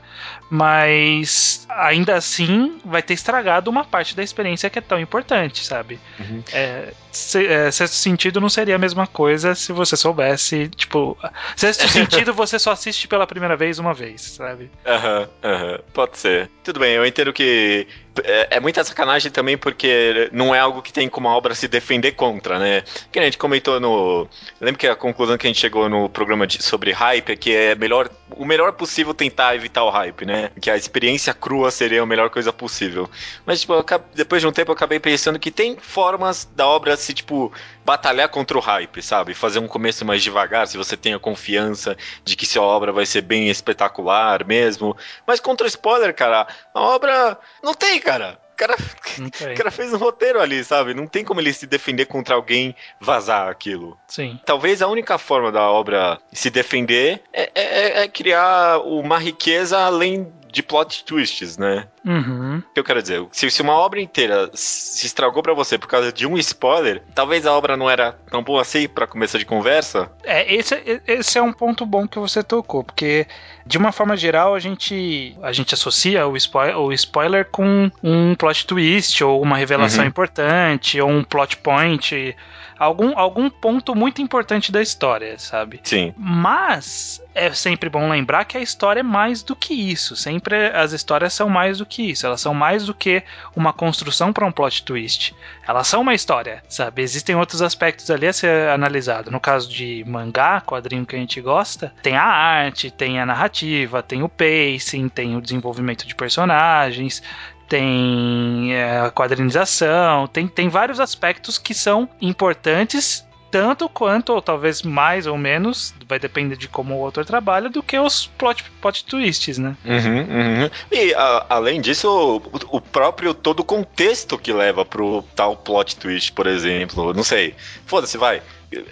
mas 0.49 1.65
ainda 1.69 2.15
assim 2.15 2.79
vai 2.85 3.01
ter 3.01 3.13
estragado 3.13 3.69
uma 3.69 3.83
parte 3.83 4.15
da 4.15 4.23
experiência 4.23 4.69
que 4.69 4.79
é 4.79 4.81
tão 4.81 4.99
importante, 4.99 5.65
sabe? 5.65 5.99
Uhum. 6.19 6.43
É, 6.53 6.93
se, 7.11 7.45
é, 7.45 7.71
sexto 7.71 7.95
sentido 7.95 8.39
não 8.39 8.49
seria 8.49 8.75
a 8.75 8.79
mesma 8.79 9.07
coisa 9.07 9.55
se 9.55 9.73
você 9.73 9.97
soubesse, 9.97 10.69
tipo, 10.69 11.17
sexto 11.55 11.87
sentido 11.89 12.33
você 12.33 12.57
só 12.57 12.71
assiste 12.71 13.07
pela 13.07 13.27
primeira 13.27 13.55
vez 13.55 13.79
uma 13.79 13.93
vez, 13.93 14.21
sabe? 14.21 14.69
Aham, 14.85 15.19
uhum, 15.19 15.51
aham, 15.51 15.71
uhum. 15.71 15.79
pode 15.93 16.17
ser. 16.17 16.49
Tudo 16.63 16.79
bem, 16.79 16.93
eu 16.93 17.05
entendo 17.05 17.33
que 17.33 17.87
é, 18.23 18.47
é, 18.51 18.59
muita 18.59 18.83
sacanagem 18.83 19.31
também 19.31 19.57
porque 19.57 20.29
não 20.31 20.53
é 20.53 20.59
algo 20.59 20.81
que 20.81 20.93
tem 20.93 21.07
como 21.09 21.27
a 21.27 21.35
obra 21.35 21.55
se 21.55 21.67
defender 21.67 22.13
contra, 22.13 22.59
né? 22.59 22.83
Que 23.11 23.19
a 23.19 23.23
gente 23.23 23.37
comentou 23.37 23.79
no. 23.79 24.27
Lembro 24.59 24.79
que 24.79 24.87
a 24.87 24.95
conclusão 24.95 25.37
que 25.37 25.47
a 25.47 25.49
gente 25.49 25.59
chegou 25.59 25.89
no 25.89 26.09
programa 26.09 26.45
de, 26.45 26.61
sobre 26.61 26.91
hype 26.91 27.31
é 27.31 27.35
que 27.35 27.55
é 27.55 27.75
melhor. 27.75 28.09
O 28.29 28.45
melhor 28.45 28.73
possível 28.73 29.13
tentar 29.13 29.55
evitar 29.55 29.83
o 29.83 29.89
hype, 29.89 30.25
né? 30.25 30.51
Que 30.59 30.69
a 30.69 30.75
experiência 30.75 31.33
crua 31.33 31.71
seria 31.71 32.01
a 32.01 32.05
melhor 32.05 32.29
coisa 32.29 32.51
possível. 32.51 33.09
Mas, 33.45 33.61
tipo, 33.61 33.73
depois 34.13 34.41
de 34.41 34.47
um 34.47 34.51
tempo 34.51 34.71
eu 34.71 34.75
acabei 34.75 34.99
pensando 34.99 35.39
que 35.39 35.49
tem 35.49 35.77
formas 35.77 36.45
da 36.55 36.67
obra 36.67 36.97
se, 36.97 37.13
tipo, 37.13 37.51
batalhar 37.85 38.27
contra 38.29 38.57
o 38.57 38.61
hype, 38.61 39.01
sabe? 39.01 39.33
Fazer 39.33 39.59
um 39.59 39.67
começo 39.67 40.03
mais 40.03 40.21
devagar, 40.21 40.67
se 40.67 40.77
você 40.77 40.97
tem 40.97 41.13
a 41.13 41.19
confiança 41.19 41.95
de 42.25 42.35
que 42.35 42.45
sua 42.45 42.63
obra 42.63 42.91
vai 42.91 43.05
ser 43.05 43.21
bem 43.21 43.49
espetacular 43.49 44.45
mesmo. 44.45 44.95
Mas 45.25 45.39
contra 45.39 45.65
o 45.65 45.69
spoiler, 45.69 46.13
cara, 46.13 46.47
a 46.73 46.81
obra 46.81 47.39
não 47.63 47.73
tem, 47.73 47.99
cara. 47.99 48.39
O 48.57 48.59
cara, 48.59 48.75
o 48.75 49.55
cara 49.55 49.69
fez 49.69 49.93
um 49.93 49.97
roteiro 49.97 50.41
ali, 50.41 50.63
sabe? 50.63 50.95
Não 50.95 51.05
tem 51.05 51.23
como 51.23 51.39
ele 51.39 51.53
se 51.53 51.67
defender 51.67 52.07
contra 52.07 52.33
alguém 52.33 52.75
vazar 52.99 53.49
aquilo. 53.49 53.95
Sim. 54.07 54.39
Talvez 54.43 54.81
a 54.81 54.87
única 54.87 55.19
forma 55.19 55.51
da 55.51 55.69
obra 55.69 56.19
se 56.33 56.49
defender 56.49 57.21
é, 57.31 57.51
é, 57.53 58.01
é 58.01 58.07
criar 58.07 58.79
uma 58.79 59.19
riqueza 59.19 59.77
além 59.77 60.33
de 60.51 60.63
plot 60.63 61.03
twists, 61.03 61.57
né? 61.57 61.87
Uhum. 62.05 62.57
O 62.57 62.73
que 62.73 62.79
eu 62.79 62.83
quero 62.83 63.01
dizer? 63.01 63.25
Se, 63.31 63.49
se 63.49 63.61
uma 63.61 63.73
obra 63.73 63.99
inteira 63.99 64.49
se 64.53 65.05
estragou 65.05 65.43
para 65.43 65.53
você 65.53 65.77
por 65.77 65.87
causa 65.87 66.11
de 66.11 66.25
um 66.25 66.37
spoiler, 66.37 67.03
talvez 67.13 67.45
a 67.45 67.53
obra 67.53 67.75
não 67.75 67.89
era 67.89 68.13
tão 68.29 68.41
boa 68.41 68.61
assim 68.61 68.87
para 68.87 69.05
começo 69.05 69.37
de 69.37 69.45
conversa. 69.45 70.09
É, 70.23 70.53
esse, 70.53 71.01
esse 71.05 71.37
é 71.37 71.41
um 71.41 71.53
ponto 71.53 71.85
bom 71.85 72.07
que 72.07 72.19
você 72.19 72.43
tocou, 72.43 72.83
porque 72.83 73.27
de 73.65 73.77
uma 73.77 73.91
forma 73.91 74.15
geral 74.15 74.55
a 74.55 74.59
gente 74.59 75.35
a 75.41 75.51
gente 75.51 75.73
associa 75.73 76.27
o, 76.27 76.37
spoiler, 76.37 76.77
o 76.77 76.93
spoiler 76.93 77.45
com 77.45 77.91
um 78.01 78.35
plot 78.35 78.65
twist 78.65 79.23
ou 79.23 79.41
uma 79.41 79.57
revelação 79.57 80.01
uhum. 80.01 80.09
importante 80.09 80.99
ou 81.01 81.09
um 81.09 81.23
plot 81.23 81.57
point 81.57 82.35
algum, 82.79 83.17
algum 83.17 83.49
ponto 83.49 83.95
muito 83.95 84.21
importante 84.21 84.71
da 84.71 84.81
história, 84.81 85.37
sabe? 85.37 85.79
Sim. 85.83 86.13
Mas 86.17 87.21
é 87.37 87.53
sempre 87.53 87.89
bom 87.89 88.09
lembrar 88.09 88.45
que 88.45 88.57
a 88.57 88.61
história 88.61 89.01
é 89.01 89.03
mais 89.03 89.43
do 89.43 89.55
que 89.55 89.73
isso. 89.73 90.15
Sempre 90.15 90.67
as 90.71 90.91
histórias 90.91 91.33
são 91.33 91.47
mais 91.47 91.77
do 91.77 91.85
que 91.85 92.01
isso. 92.11 92.25
Elas 92.25 92.41
são 92.41 92.53
mais 92.53 92.85
do 92.87 92.93
que 92.93 93.23
uma 93.55 93.71
construção 93.71 94.33
para 94.33 94.45
um 94.45 94.51
plot 94.51 94.83
twist. 94.83 95.35
Elas 95.67 95.87
são 95.87 96.01
uma 96.01 96.15
história, 96.15 96.63
sabe? 96.67 97.01
Existem 97.01 97.35
outros 97.35 97.61
aspectos 97.61 98.09
ali 98.09 98.27
a 98.27 98.33
ser 98.33 98.69
analisado. 98.69 99.29
No 99.29 99.39
caso 99.39 99.69
de 99.69 100.03
mangá, 100.07 100.61
quadrinho 100.61 101.05
que 101.05 101.15
a 101.15 101.19
gente 101.19 101.39
gosta, 101.39 101.93
tem 102.01 102.17
a 102.17 102.23
arte, 102.23 102.89
tem 102.89 103.19
a 103.19 103.25
narrativa, 103.25 104.01
tem 104.01 104.23
o 104.23 104.29
pacing, 104.29 105.07
tem 105.07 105.35
o 105.35 105.41
desenvolvimento 105.41 106.07
de 106.07 106.15
personagens, 106.15 107.21
tem 107.67 108.73
é, 108.73 109.01
a 109.01 109.11
quadrinização, 109.11 110.27
tem, 110.27 110.47
tem 110.47 110.69
vários 110.69 110.99
aspectos 110.99 111.57
que 111.57 111.73
são 111.73 112.09
importantes 112.21 113.26
tanto 113.51 113.87
quanto, 113.89 114.33
ou 114.33 114.41
talvez 114.41 114.81
mais 114.81 115.27
ou 115.27 115.37
menos, 115.37 115.93
vai 116.07 116.19
depender 116.19 116.55
de 116.55 116.67
como 116.67 116.97
o 116.97 117.05
autor 117.05 117.25
trabalha, 117.25 117.69
do 117.69 117.81
que 117.81 117.97
os 117.97 118.27
plot, 118.37 118.63
plot 118.81 119.05
twists, 119.05 119.57
né? 119.57 119.75
Uhum, 119.85 120.19
uhum. 120.19 120.69
E 120.91 121.13
a, 121.13 121.45
além 121.49 121.81
disso, 121.81 122.09
o, 122.09 122.77
o, 122.77 122.81
próprio 122.81 123.33
todo 123.33 123.61
o 123.61 123.63
contexto 123.63 124.37
que 124.37 124.53
leva 124.53 124.85
pro 124.85 125.23
tal 125.35 125.55
plot 125.55 125.95
twist, 125.97 126.31
por 126.33 126.47
exemplo, 126.47 127.13
não 127.13 127.23
sei. 127.23 127.55
Foda-se, 127.85 128.17
vai. 128.17 128.41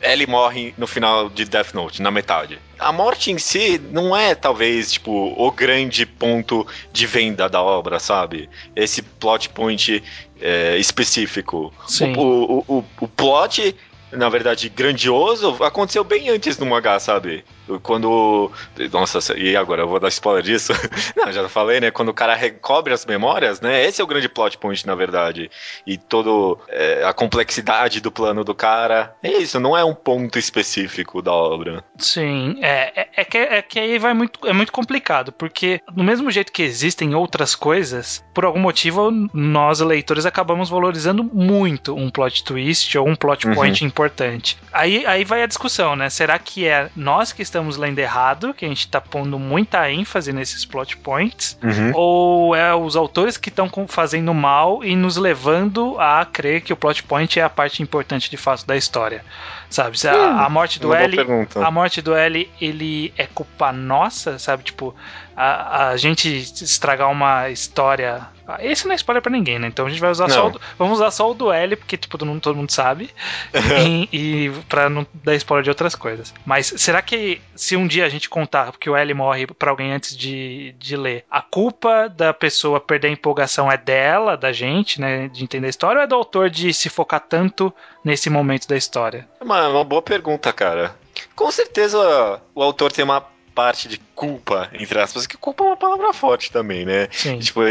Ellie 0.02 0.26
morre 0.26 0.74
no 0.78 0.88
final 0.88 1.30
de 1.30 1.44
Death 1.44 1.74
Note, 1.74 2.02
na 2.02 2.10
metade. 2.10 2.58
A 2.80 2.94
morte 2.94 3.32
em 3.32 3.38
si 3.38 3.78
não 3.92 4.16
é, 4.16 4.34
talvez, 4.34 4.94
tipo, 4.94 5.12
o 5.12 5.52
grande 5.52 6.06
ponto 6.06 6.66
de 6.94 7.06
venda 7.06 7.50
da 7.50 7.62
obra, 7.62 8.00
sabe? 8.00 8.50
Esse 8.74 9.02
plot 9.02 9.50
point 9.50 10.02
é, 10.40 10.78
específico. 10.78 11.74
Sim. 11.88 12.14
O, 12.16 12.64
o, 12.68 12.78
o, 12.78 12.86
o 13.02 13.08
plot 13.08 13.76
na 14.12 14.30
verdade, 14.30 14.70
grandioso, 14.70 15.64
aconteceu 15.64 16.04
bem 16.04 16.30
antes 16.30 16.58
do 16.58 16.66
mangá, 16.66 17.00
sabe? 17.00 17.44
Quando. 17.82 18.52
Nossa, 18.92 19.38
e 19.38 19.56
agora? 19.56 19.84
Eu 19.84 19.88
vou 19.88 20.00
dar 20.00 20.10
spoiler 20.10 20.44
disso? 20.44 20.74
Não, 21.16 21.32
já 21.32 21.48
falei, 21.50 21.80
né? 21.80 21.92
Quando 21.92 22.10
o 22.10 22.14
cara 22.14 22.36
recobre 22.36 22.94
as 22.94 23.06
memórias, 23.06 23.62
né? 23.62 23.84
Esse 23.86 24.02
é 24.02 24.04
o 24.04 24.08
grande 24.08 24.30
plot 24.30 24.58
point, 24.58 24.86
na 24.86 24.96
verdade. 24.96 25.50
E 25.86 25.98
toda 25.98 26.62
é, 26.70 27.04
a 27.04 27.14
complexidade 27.14 28.02
do 28.02 28.12
plano 28.12 28.44
do 28.44 28.54
cara. 28.54 29.16
É 29.24 29.32
isso, 29.38 29.60
não 29.60 29.78
é 29.78 29.84
um 29.84 29.96
ponto 29.96 30.38
específico 30.38 31.22
da 31.22 31.34
obra. 31.34 31.84
Sim, 31.98 32.58
é, 32.62 33.02
é, 33.02 33.08
é 33.18 33.26
que, 33.26 33.38
é 33.38 33.62
que 33.62 33.80
aí 33.80 33.98
vai 33.98 34.14
muito, 34.14 34.46
é 34.48 34.54
muito 34.54 34.72
complicado, 34.72 35.32
porque 35.32 35.82
do 35.92 36.04
mesmo 36.04 36.30
jeito 36.30 36.52
que 36.52 36.64
existem 36.64 37.16
outras 37.16 37.56
coisas, 37.56 38.24
por 38.34 38.46
algum 38.46 38.60
motivo 38.60 39.12
nós, 39.34 39.80
leitores, 39.80 40.26
acabamos 40.26 40.70
valorizando 40.70 41.24
muito 41.24 41.96
um 41.96 42.10
plot 42.10 42.44
twist 42.44 42.98
ou 42.98 43.08
um 43.08 43.16
plot 43.16 43.48
uhum. 43.48 43.54
point 43.54 43.84
uhum 43.84 43.86
importante. 43.96 44.58
Aí, 44.74 45.06
aí 45.06 45.24
vai 45.24 45.42
a 45.42 45.48
discussão, 45.48 45.96
né? 45.96 46.10
Será 46.10 46.38
que 46.38 46.68
é 46.68 46.90
nós 46.96 47.32
que 47.32 47.42
estamos 47.42 47.55
lendo 47.78 48.00
errado, 48.00 48.54
que 48.54 48.66
a 48.66 48.68
gente 48.68 48.88
tá 48.88 49.00
pondo 49.02 49.38
muita 49.38 49.90
ênfase 49.92 50.32
nesses 50.34 50.66
plot 50.66 50.98
points? 50.98 51.58
Uhum. 51.64 51.92
Ou 51.94 52.56
é 52.56 52.74
os 52.74 52.96
autores 52.96 53.38
que 53.38 53.50
estão 53.50 53.70
fazendo 53.88 54.34
mal 54.34 54.84
e 54.84 54.96
nos 54.96 55.18
levando 55.18 56.00
a 56.00 56.26
crer 56.26 56.62
que 56.62 56.74
o 56.74 56.76
plot 56.76 57.04
point 57.04 57.40
é 57.40 57.44
a 57.44 57.50
parte 57.50 57.82
importante 57.82 58.30
de 58.30 58.38
fato 58.38 58.66
da 58.66 58.76
história? 58.76 59.24
Sabe? 59.70 59.98
A, 60.08 60.16
Hum, 60.16 60.40
a 60.40 60.50
morte 60.50 60.80
do 60.80 60.94
L. 60.94 61.18
A 61.56 61.72
morte 61.72 62.02
do 62.02 62.14
L, 62.14 62.50
ele 62.62 63.14
é 63.18 63.26
culpa 63.26 63.72
nossa, 63.72 64.38
sabe? 64.40 64.64
Tipo, 64.64 64.96
a, 65.36 65.90
a 65.90 65.98
gente 65.98 66.30
estragar 66.30 67.12
uma 67.12 67.50
história. 67.50 68.28
Esse 68.60 68.86
não 68.86 68.94
é 68.94 68.96
spoiler 68.96 69.22
pra 69.22 69.32
ninguém, 69.32 69.60
né? 69.60 69.68
Então 69.68 69.86
a 69.86 69.90
gente 69.90 70.00
vai 70.00 70.12
usar 70.12 70.30
só 70.30 70.44
Não. 70.44 70.48
o 70.48 70.52
do, 70.52 70.62
Vamos 70.78 71.00
usar 71.00 71.12
só 71.12 71.30
o 71.30 71.34
do 71.34 71.52
L, 71.52 71.76
porque, 71.76 71.98
tipo, 71.98 72.18
todo 72.18 72.28
mundo, 72.28 72.42
todo 72.42 72.56
mundo 72.56 72.72
sabe. 72.72 73.10
e, 73.84 74.08
e 74.12 74.52
pra 74.70 74.90
não 74.90 75.06
dar 75.14 75.36
spoiler 75.36 75.64
de 75.64 75.70
outras 75.70 75.96
coisas. 75.96 76.34
Mas 76.46 76.68
será 76.78 77.02
que 77.02 77.42
se 77.56 77.76
um 77.76 77.88
dia 77.88 78.06
a 78.06 78.10
gente 78.10 78.30
contar 78.30 78.72
que 78.80 78.90
o 78.90 78.96
L 78.96 79.14
morre 79.14 79.48
pra 79.48 79.72
alguém 79.72 79.92
antes 79.92 80.16
de, 80.16 80.76
de 80.78 80.96
ler, 80.96 81.26
a 81.30 81.42
culpa 81.42 82.08
da 82.08 82.34
pessoa 82.34 82.80
perder 82.80 83.08
a 83.08 83.12
empolgação 83.12 83.72
é 83.72 83.78
dela, 83.78 84.38
da 84.38 84.54
gente, 84.54 85.02
né? 85.02 85.28
De 85.28 85.44
entender 85.44 85.68
a 85.68 85.72
história, 85.72 86.00
ou 86.00 86.04
é 86.04 86.08
do 86.08 86.16
autor 86.16 86.50
de 86.50 86.72
se 86.74 86.88
focar 86.88 87.20
tanto 87.20 87.74
nesse 88.04 88.30
momento 88.30 88.68
da 88.68 88.78
história? 88.78 89.28
É 89.42 89.44
uma, 89.44 89.68
uma 89.68 89.84
boa 89.84 90.02
pergunta, 90.02 90.54
cara. 90.54 90.96
Com 91.36 91.50
certeza 91.50 92.42
o 92.54 92.62
autor 92.62 92.92
tem 92.92 93.04
uma 93.04 93.26
parte 93.56 93.88
de 93.88 93.98
culpa, 94.14 94.70
entre 94.74 95.00
aspas, 95.00 95.26
que 95.26 95.38
culpa 95.38 95.64
é 95.64 95.68
uma 95.68 95.78
palavra 95.78 96.14
forte 96.14 96.52
também, 96.52 96.86
né? 96.86 97.08
Sim. 97.12 97.40
Tipo, 97.40 97.62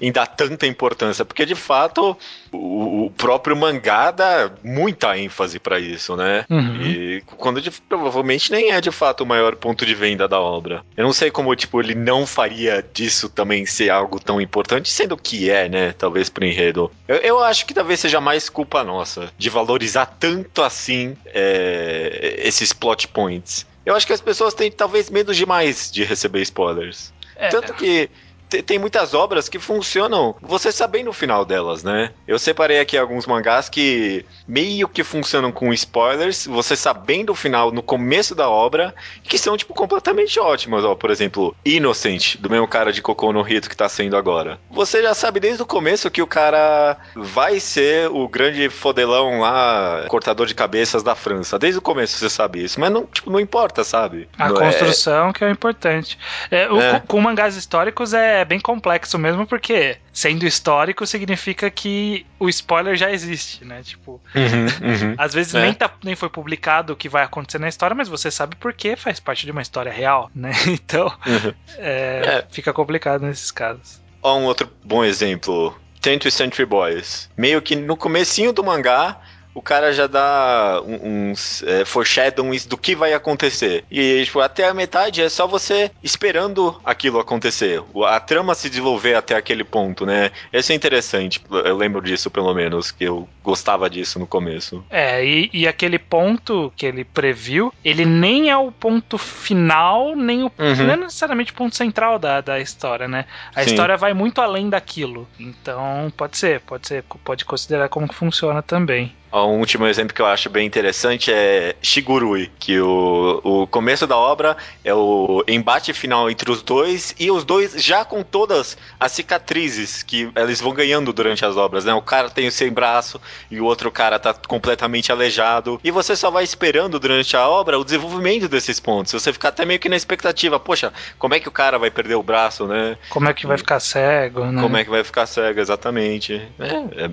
em 0.00 0.10
dar 0.10 0.26
tanta 0.26 0.66
importância, 0.66 1.24
porque 1.24 1.44
de 1.46 1.54
fato 1.54 2.16
o, 2.50 3.04
o 3.06 3.10
próprio 3.10 3.54
mangá 3.56 4.10
dá 4.10 4.50
muita 4.64 5.16
ênfase 5.18 5.58
pra 5.58 5.78
isso, 5.78 6.16
né? 6.16 6.44
Uhum. 6.48 6.82
E 6.82 7.22
quando 7.36 7.60
de- 7.60 7.70
provavelmente 7.70 8.50
nem 8.50 8.72
é 8.72 8.80
de 8.80 8.90
fato 8.90 9.22
o 9.22 9.26
maior 9.26 9.54
ponto 9.56 9.84
de 9.84 9.94
venda 9.94 10.26
da 10.26 10.40
obra. 10.40 10.82
Eu 10.96 11.04
não 11.04 11.12
sei 11.12 11.30
como, 11.30 11.54
tipo, 11.54 11.80
ele 11.80 11.94
não 11.94 12.26
faria 12.26 12.84
disso 12.92 13.28
também 13.28 13.66
ser 13.66 13.90
algo 13.90 14.18
tão 14.18 14.40
importante, 14.40 14.90
sendo 14.90 15.16
que 15.16 15.50
é, 15.50 15.68
né? 15.68 15.92
Talvez 15.92 16.28
pro 16.30 16.44
enredo. 16.44 16.90
Eu, 17.06 17.16
eu 17.16 17.44
acho 17.44 17.66
que 17.66 17.74
talvez 17.74 18.00
seja 18.00 18.20
mais 18.20 18.48
culpa 18.48 18.82
nossa 18.82 19.30
de 19.36 19.50
valorizar 19.50 20.06
tanto 20.06 20.62
assim 20.62 21.16
é, 21.26 22.34
esses 22.44 22.72
plot 22.72 23.08
points. 23.08 23.66
Eu 23.88 23.96
acho 23.96 24.06
que 24.06 24.12
as 24.12 24.20
pessoas 24.20 24.52
têm 24.52 24.70
talvez 24.70 25.08
medo 25.08 25.34
demais 25.34 25.90
de 25.90 26.04
receber 26.04 26.42
spoilers. 26.42 27.10
É, 27.34 27.48
Tanto 27.48 27.72
que 27.72 28.10
tem 28.48 28.78
muitas 28.78 29.14
obras 29.14 29.48
que 29.48 29.58
funcionam 29.58 30.34
você 30.40 30.72
sabendo 30.72 31.10
o 31.10 31.12
final 31.12 31.44
delas, 31.44 31.82
né? 31.82 32.10
Eu 32.26 32.38
separei 32.38 32.80
aqui 32.80 32.96
alguns 32.96 33.26
mangás 33.26 33.68
que 33.68 34.24
meio 34.46 34.88
que 34.88 35.04
funcionam 35.04 35.52
com 35.52 35.72
spoilers, 35.72 36.46
você 36.46 36.74
sabendo 36.76 37.30
o 37.32 37.34
final 37.34 37.70
no 37.70 37.82
começo 37.82 38.34
da 38.34 38.48
obra, 38.48 38.94
que 39.22 39.36
são, 39.38 39.56
tipo, 39.56 39.74
completamente 39.74 40.38
ótimas. 40.40 40.84
Ó, 40.84 40.94
por 40.94 41.10
exemplo, 41.10 41.54
Innocent, 41.64 42.36
do 42.38 42.48
mesmo 42.50 42.66
cara 42.66 42.92
de 42.92 43.02
Cocô 43.02 43.32
no 43.32 43.42
Rito 43.42 43.68
que 43.68 43.76
tá 43.76 43.88
saindo 43.88 44.16
agora. 44.16 44.58
Você 44.70 45.02
já 45.02 45.14
sabe 45.14 45.40
desde 45.40 45.62
o 45.62 45.66
começo 45.66 46.10
que 46.10 46.22
o 46.22 46.26
cara 46.26 46.96
vai 47.14 47.60
ser 47.60 48.08
o 48.10 48.26
grande 48.28 48.68
fodelão 48.70 49.40
lá, 49.40 50.04
cortador 50.08 50.46
de 50.46 50.54
cabeças 50.54 51.02
da 51.02 51.14
França. 51.14 51.58
Desde 51.58 51.78
o 51.78 51.82
começo 51.82 52.16
você 52.18 52.30
sabe 52.30 52.62
isso, 52.64 52.80
mas 52.80 52.90
não, 52.90 53.04
tipo, 53.06 53.30
não 53.30 53.38
importa, 53.40 53.84
sabe? 53.84 54.28
A 54.38 54.48
Não 54.48 54.56
é- 54.56 54.58
construção 54.72 55.32
que 55.32 55.44
é 55.44 55.46
o 55.46 55.50
importante. 55.50 56.18
É, 56.50 56.70
o- 56.70 56.80
É. 56.80 57.00
Com, 57.00 57.06
com 57.06 57.20
mangás 57.20 57.56
históricos 57.56 58.12
é 58.14 58.37
bem 58.44 58.60
complexo 58.60 59.18
mesmo, 59.18 59.46
porque 59.46 59.96
sendo 60.12 60.46
histórico 60.46 61.06
significa 61.06 61.70
que 61.70 62.26
o 62.38 62.48
spoiler 62.48 62.96
já 62.96 63.10
existe, 63.10 63.64
né? 63.64 63.82
Tipo, 63.82 64.20
Uhum, 64.34 64.66
uhum. 65.10 65.14
às 65.18 65.32
vezes 65.34 65.54
É. 65.54 65.62
nem, 65.62 65.74
tá, 65.74 65.90
nem 66.04 66.14
foi 66.16 66.28
publicado 66.28 66.92
o 66.92 66.96
que 66.96 67.08
vai 67.08 67.22
acontecer 67.24 67.58
na 67.58 67.68
história, 67.68 67.94
mas 67.94 68.08
você 68.08 68.30
sabe 68.30 68.56
por 68.56 68.72
que 68.72 68.96
faz 68.96 69.18
parte 69.20 69.44
de 69.46 69.52
uma 69.52 69.62
história 69.62 69.92
real, 69.92 70.30
né? 70.34 70.50
Então, 70.66 71.06
Uhum. 71.26 71.52
é, 71.78 72.44
fica 72.50 72.72
complicado 72.72 73.22
nesses 73.22 73.50
casos. 73.50 74.00
Ó, 74.22 74.36
um 74.38 74.44
outro 74.44 74.68
bom 74.84 75.04
exemplo. 75.04 75.78
20th 76.02 76.30
Century 76.30 76.64
Boys. 76.64 77.28
Meio 77.36 77.60
que 77.60 77.74
no 77.74 77.96
comecinho 77.96 78.52
do 78.52 78.62
mangá, 78.62 79.20
o 79.58 79.62
cara 79.62 79.92
já 79.92 80.06
dá 80.06 80.80
uns 80.86 81.62
é, 81.64 81.84
foreshadowings 81.84 82.64
do 82.66 82.76
que 82.76 82.94
vai 82.94 83.12
acontecer. 83.12 83.84
E 83.90 84.24
tipo, 84.24 84.40
até 84.40 84.68
a 84.68 84.74
metade 84.74 85.20
é 85.22 85.28
só 85.28 85.46
você 85.46 85.90
esperando 86.02 86.80
aquilo 86.84 87.18
acontecer. 87.18 87.82
A 88.06 88.20
trama 88.20 88.54
se 88.54 88.68
desenvolver 88.70 89.14
até 89.14 89.34
aquele 89.34 89.64
ponto, 89.64 90.06
né? 90.06 90.30
Isso 90.52 90.72
é 90.72 90.74
interessante. 90.74 91.40
Eu 91.50 91.76
lembro 91.76 92.00
disso, 92.00 92.30
pelo 92.30 92.54
menos, 92.54 92.90
que 92.90 93.04
eu 93.04 93.28
gostava 93.42 93.88
disso 93.90 94.18
no 94.18 94.26
começo. 94.26 94.84
É, 94.90 95.24
e, 95.24 95.50
e 95.52 95.66
aquele 95.66 95.98
ponto 95.98 96.72
que 96.76 96.86
ele 96.86 97.04
previu, 97.04 97.72
ele 97.84 98.04
nem 98.04 98.50
é 98.50 98.56
o 98.56 98.70
ponto 98.70 99.18
final, 99.18 100.14
nem 100.14 100.44
o 100.44 100.52
Uhum. 100.58 100.74
não 100.86 100.94
é 100.94 100.96
necessariamente 100.96 101.52
o 101.52 101.54
ponto 101.54 101.76
central 101.76 102.18
da, 102.18 102.40
da 102.40 102.58
história, 102.60 103.06
né? 103.06 103.24
A 103.54 103.62
Sim. 103.62 103.70
história 103.70 103.96
vai 103.96 104.12
muito 104.12 104.40
além 104.40 104.68
daquilo. 104.68 105.26
Então, 105.38 106.12
pode 106.16 106.36
ser, 106.36 106.60
pode 106.60 106.88
ser, 106.88 107.04
pode 107.24 107.44
considerar 107.44 107.88
como 107.88 108.08
que 108.08 108.14
funciona 108.14 108.62
também. 108.62 109.14
Um 109.32 109.58
último 109.58 109.86
exemplo 109.86 110.14
que 110.14 110.22
eu 110.22 110.26
acho 110.26 110.48
bem 110.48 110.66
interessante 110.66 111.30
é 111.32 111.76
Shigurui, 111.82 112.50
que 112.58 112.80
o, 112.80 113.40
o 113.44 113.66
começo 113.66 114.06
da 114.06 114.16
obra 114.16 114.56
é 114.84 114.94
o 114.94 115.44
embate 115.46 115.92
final 115.92 116.30
entre 116.30 116.50
os 116.50 116.62
dois 116.62 117.14
e 117.18 117.30
os 117.30 117.44
dois 117.44 117.72
já 117.82 118.04
com 118.04 118.22
todas 118.22 118.76
as 118.98 119.12
cicatrizes 119.12 120.02
que 120.02 120.30
eles 120.34 120.60
vão 120.60 120.72
ganhando 120.72 121.12
durante 121.12 121.44
as 121.44 121.56
obras, 121.56 121.84
né? 121.84 121.92
O 121.94 122.00
cara 122.02 122.30
tem 122.30 122.46
o 122.48 122.52
sem 122.52 122.70
braço 122.72 123.20
e 123.50 123.60
o 123.60 123.64
outro 123.64 123.90
cara 123.90 124.18
tá 124.18 124.32
completamente 124.32 125.12
aleijado 125.12 125.78
e 125.84 125.90
você 125.90 126.16
só 126.16 126.30
vai 126.30 126.44
esperando 126.44 126.98
durante 126.98 127.36
a 127.36 127.46
obra 127.48 127.78
o 127.78 127.84
desenvolvimento 127.84 128.48
desses 128.48 128.80
pontos. 128.80 129.12
Você 129.12 129.32
fica 129.32 129.48
até 129.48 129.64
meio 129.64 129.78
que 129.78 129.88
na 129.88 129.96
expectativa, 129.96 130.58
poxa, 130.58 130.92
como 131.18 131.34
é 131.34 131.40
que 131.40 131.48
o 131.48 131.52
cara 131.52 131.78
vai 131.78 131.90
perder 131.90 132.14
o 132.14 132.22
braço, 132.22 132.66
né? 132.66 132.96
Como 133.10 133.28
é 133.28 133.34
que 133.34 133.46
vai 133.46 133.58
ficar 133.58 133.80
cego, 133.80 134.46
né? 134.46 134.62
Como 134.62 134.76
é 134.76 134.84
que 134.84 134.90
vai 134.90 135.04
ficar 135.04 135.26
cego, 135.26 135.60
exatamente. 135.60 136.40
É, 136.58 136.66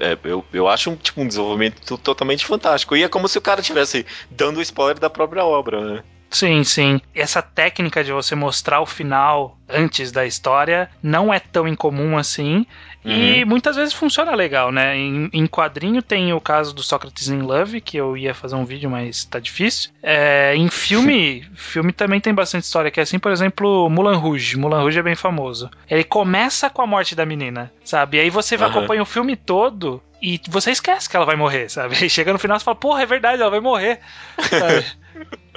é- 0.08 0.12
é- 0.14 0.18
eu, 0.24 0.46
eu 0.54 0.68
acho 0.68 0.92
um, 0.92 0.96
tipo, 0.96 1.22
um 1.22 1.28
desenvolvimento 1.28 1.82
totalmente 2.06 2.46
fantástico. 2.46 2.96
E 2.96 3.04
é 3.04 3.10
como 3.10 3.28
se 3.28 3.38
o 3.38 3.42
cara 3.42 3.60
estivesse 3.60 4.06
dando 4.30 4.58
o 4.58 4.62
spoiler 4.62 5.00
da 5.00 5.10
própria 5.10 5.44
obra, 5.44 5.82
né? 5.82 6.04
Sim, 6.30 6.64
sim. 6.64 7.00
Essa 7.14 7.42
técnica 7.42 8.04
de 8.04 8.12
você 8.12 8.36
mostrar 8.36 8.82
o 8.82 8.86
final 8.86 9.58
antes 9.70 10.12
da 10.12 10.26
história 10.26 10.90
não 11.02 11.34
é 11.34 11.40
tão 11.40 11.68
incomum 11.68 12.18
assim. 12.18 12.66
E 13.06 13.46
muitas 13.46 13.76
vezes 13.76 13.94
funciona 13.94 14.34
legal, 14.34 14.72
né? 14.72 14.98
Em, 14.98 15.30
em 15.32 15.46
quadrinho 15.46 16.02
tem 16.02 16.34
o 16.34 16.42
caso 16.42 16.74
do 16.74 16.82
Sócrates 16.82 17.30
in 17.30 17.42
Love, 17.42 17.80
que 17.80 17.96
eu 17.98 18.18
ia 18.18 18.34
fazer 18.34 18.56
um 18.56 18.66
vídeo, 18.66 18.90
mas 18.90 19.24
tá 19.24 19.40
difícil. 19.40 19.92
É, 20.02 20.56
em 20.56 20.70
filme, 20.70 21.48
filme 21.54 21.94
também 21.94 22.20
tem 22.20 22.34
bastante 22.34 22.64
história, 22.64 22.90
que 22.90 23.00
é 23.00 23.04
assim, 23.04 23.20
por 23.20 23.32
exemplo, 23.32 23.88
Mulan 23.90 24.18
Rouge. 24.18 24.58
Mulan 24.58 24.82
Rouge 24.82 25.00
é 25.00 25.04
bem 25.04 25.16
famoso. 25.16 25.70
Ele 25.88 26.04
começa 26.04 26.68
com 26.68 26.82
a 26.82 26.88
morte 26.88 27.16
da 27.16 27.26
menina, 27.28 27.72
sabe? 27.84 28.18
E 28.18 28.22
aí 28.22 28.30
você 28.32 28.58
vai 28.58 28.68
Aham. 28.70 28.80
acompanha 28.80 29.04
o 29.04 29.06
filme 29.06 29.36
todo 29.36 30.02
e 30.34 30.42
você 30.50 30.72
esquece 30.72 31.10
que 31.10 31.16
ela 31.16 31.26
vai 31.26 31.36
morrer, 31.36 31.70
sabe? 31.70 31.96
Aí 32.02 32.10
chega 32.10 32.34
no 32.34 32.40
final 32.40 32.58
e 32.58 32.62
fala, 32.64 32.76
porra, 32.76 33.04
é 33.04 33.06
verdade, 33.06 33.42
ela 33.42 33.52
vai 33.52 33.60
morrer. 33.60 34.00
Sabe? 34.50 34.86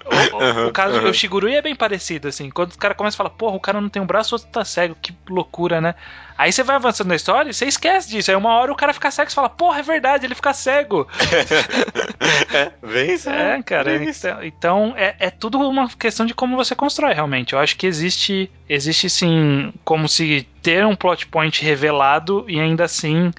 O, 0.06 0.37
o- 0.38 0.42
Aham, 0.42 0.66
o 0.68 0.72
caso 0.72 0.96
aham. 0.98 1.10
o 1.10 1.12
Shigurui 1.14 1.54
é 1.54 1.60
bem 1.62 1.75
parecido, 1.75 2.28
assim. 2.28 2.48
Quando 2.50 2.70
os 2.70 2.76
caras 2.76 2.96
começam 2.96 3.16
a 3.16 3.18
falar, 3.18 3.30
porra, 3.30 3.56
o 3.56 3.60
cara 3.60 3.80
não 3.80 3.88
tem 3.88 4.00
um 4.00 4.06
braço, 4.06 4.34
o 4.34 4.38
outro 4.38 4.50
tá 4.50 4.64
cego, 4.64 4.96
que 5.02 5.14
loucura, 5.28 5.80
né? 5.80 5.94
Aí 6.38 6.52
você 6.52 6.62
vai 6.62 6.76
avançando 6.76 7.08
na 7.08 7.16
história 7.16 7.50
e 7.50 7.52
você 7.54 7.66
esquece 7.66 8.08
disso. 8.08 8.30
Aí 8.30 8.37
uma 8.37 8.54
hora 8.54 8.72
o 8.72 8.76
cara 8.76 8.94
fica 8.94 9.10
cego 9.10 9.30
e 9.30 9.34
fala, 9.34 9.50
porra, 9.50 9.80
é 9.80 9.82
verdade, 9.82 10.25
ele 10.25 10.34
fica 10.37 10.52
cego. 10.54 11.06
é, 12.52 12.72
vem 12.82 13.12
isso. 13.14 13.28
É, 13.28 13.62
cara. 13.62 14.02
Então, 14.04 14.42
então 14.44 14.94
é, 14.96 15.14
é 15.18 15.30
tudo 15.30 15.58
uma 15.58 15.88
questão 15.88 16.25
de 16.25 16.34
como 16.34 16.56
você 16.56 16.75
constrói, 16.75 17.12
realmente. 17.14 17.52
Eu 17.52 17.58
acho 17.58 17.76
que 17.76 17.87
existe, 17.87 18.50
existe 18.68 19.10
sim, 19.10 19.72
como 19.84 20.08
se 20.08 20.46
ter 20.62 20.87
um 20.87 20.96
plot 20.96 21.26
point 21.26 21.62
revelado 21.62 22.44
e 22.48 22.58
ainda 22.60 22.84
assim 22.84 23.30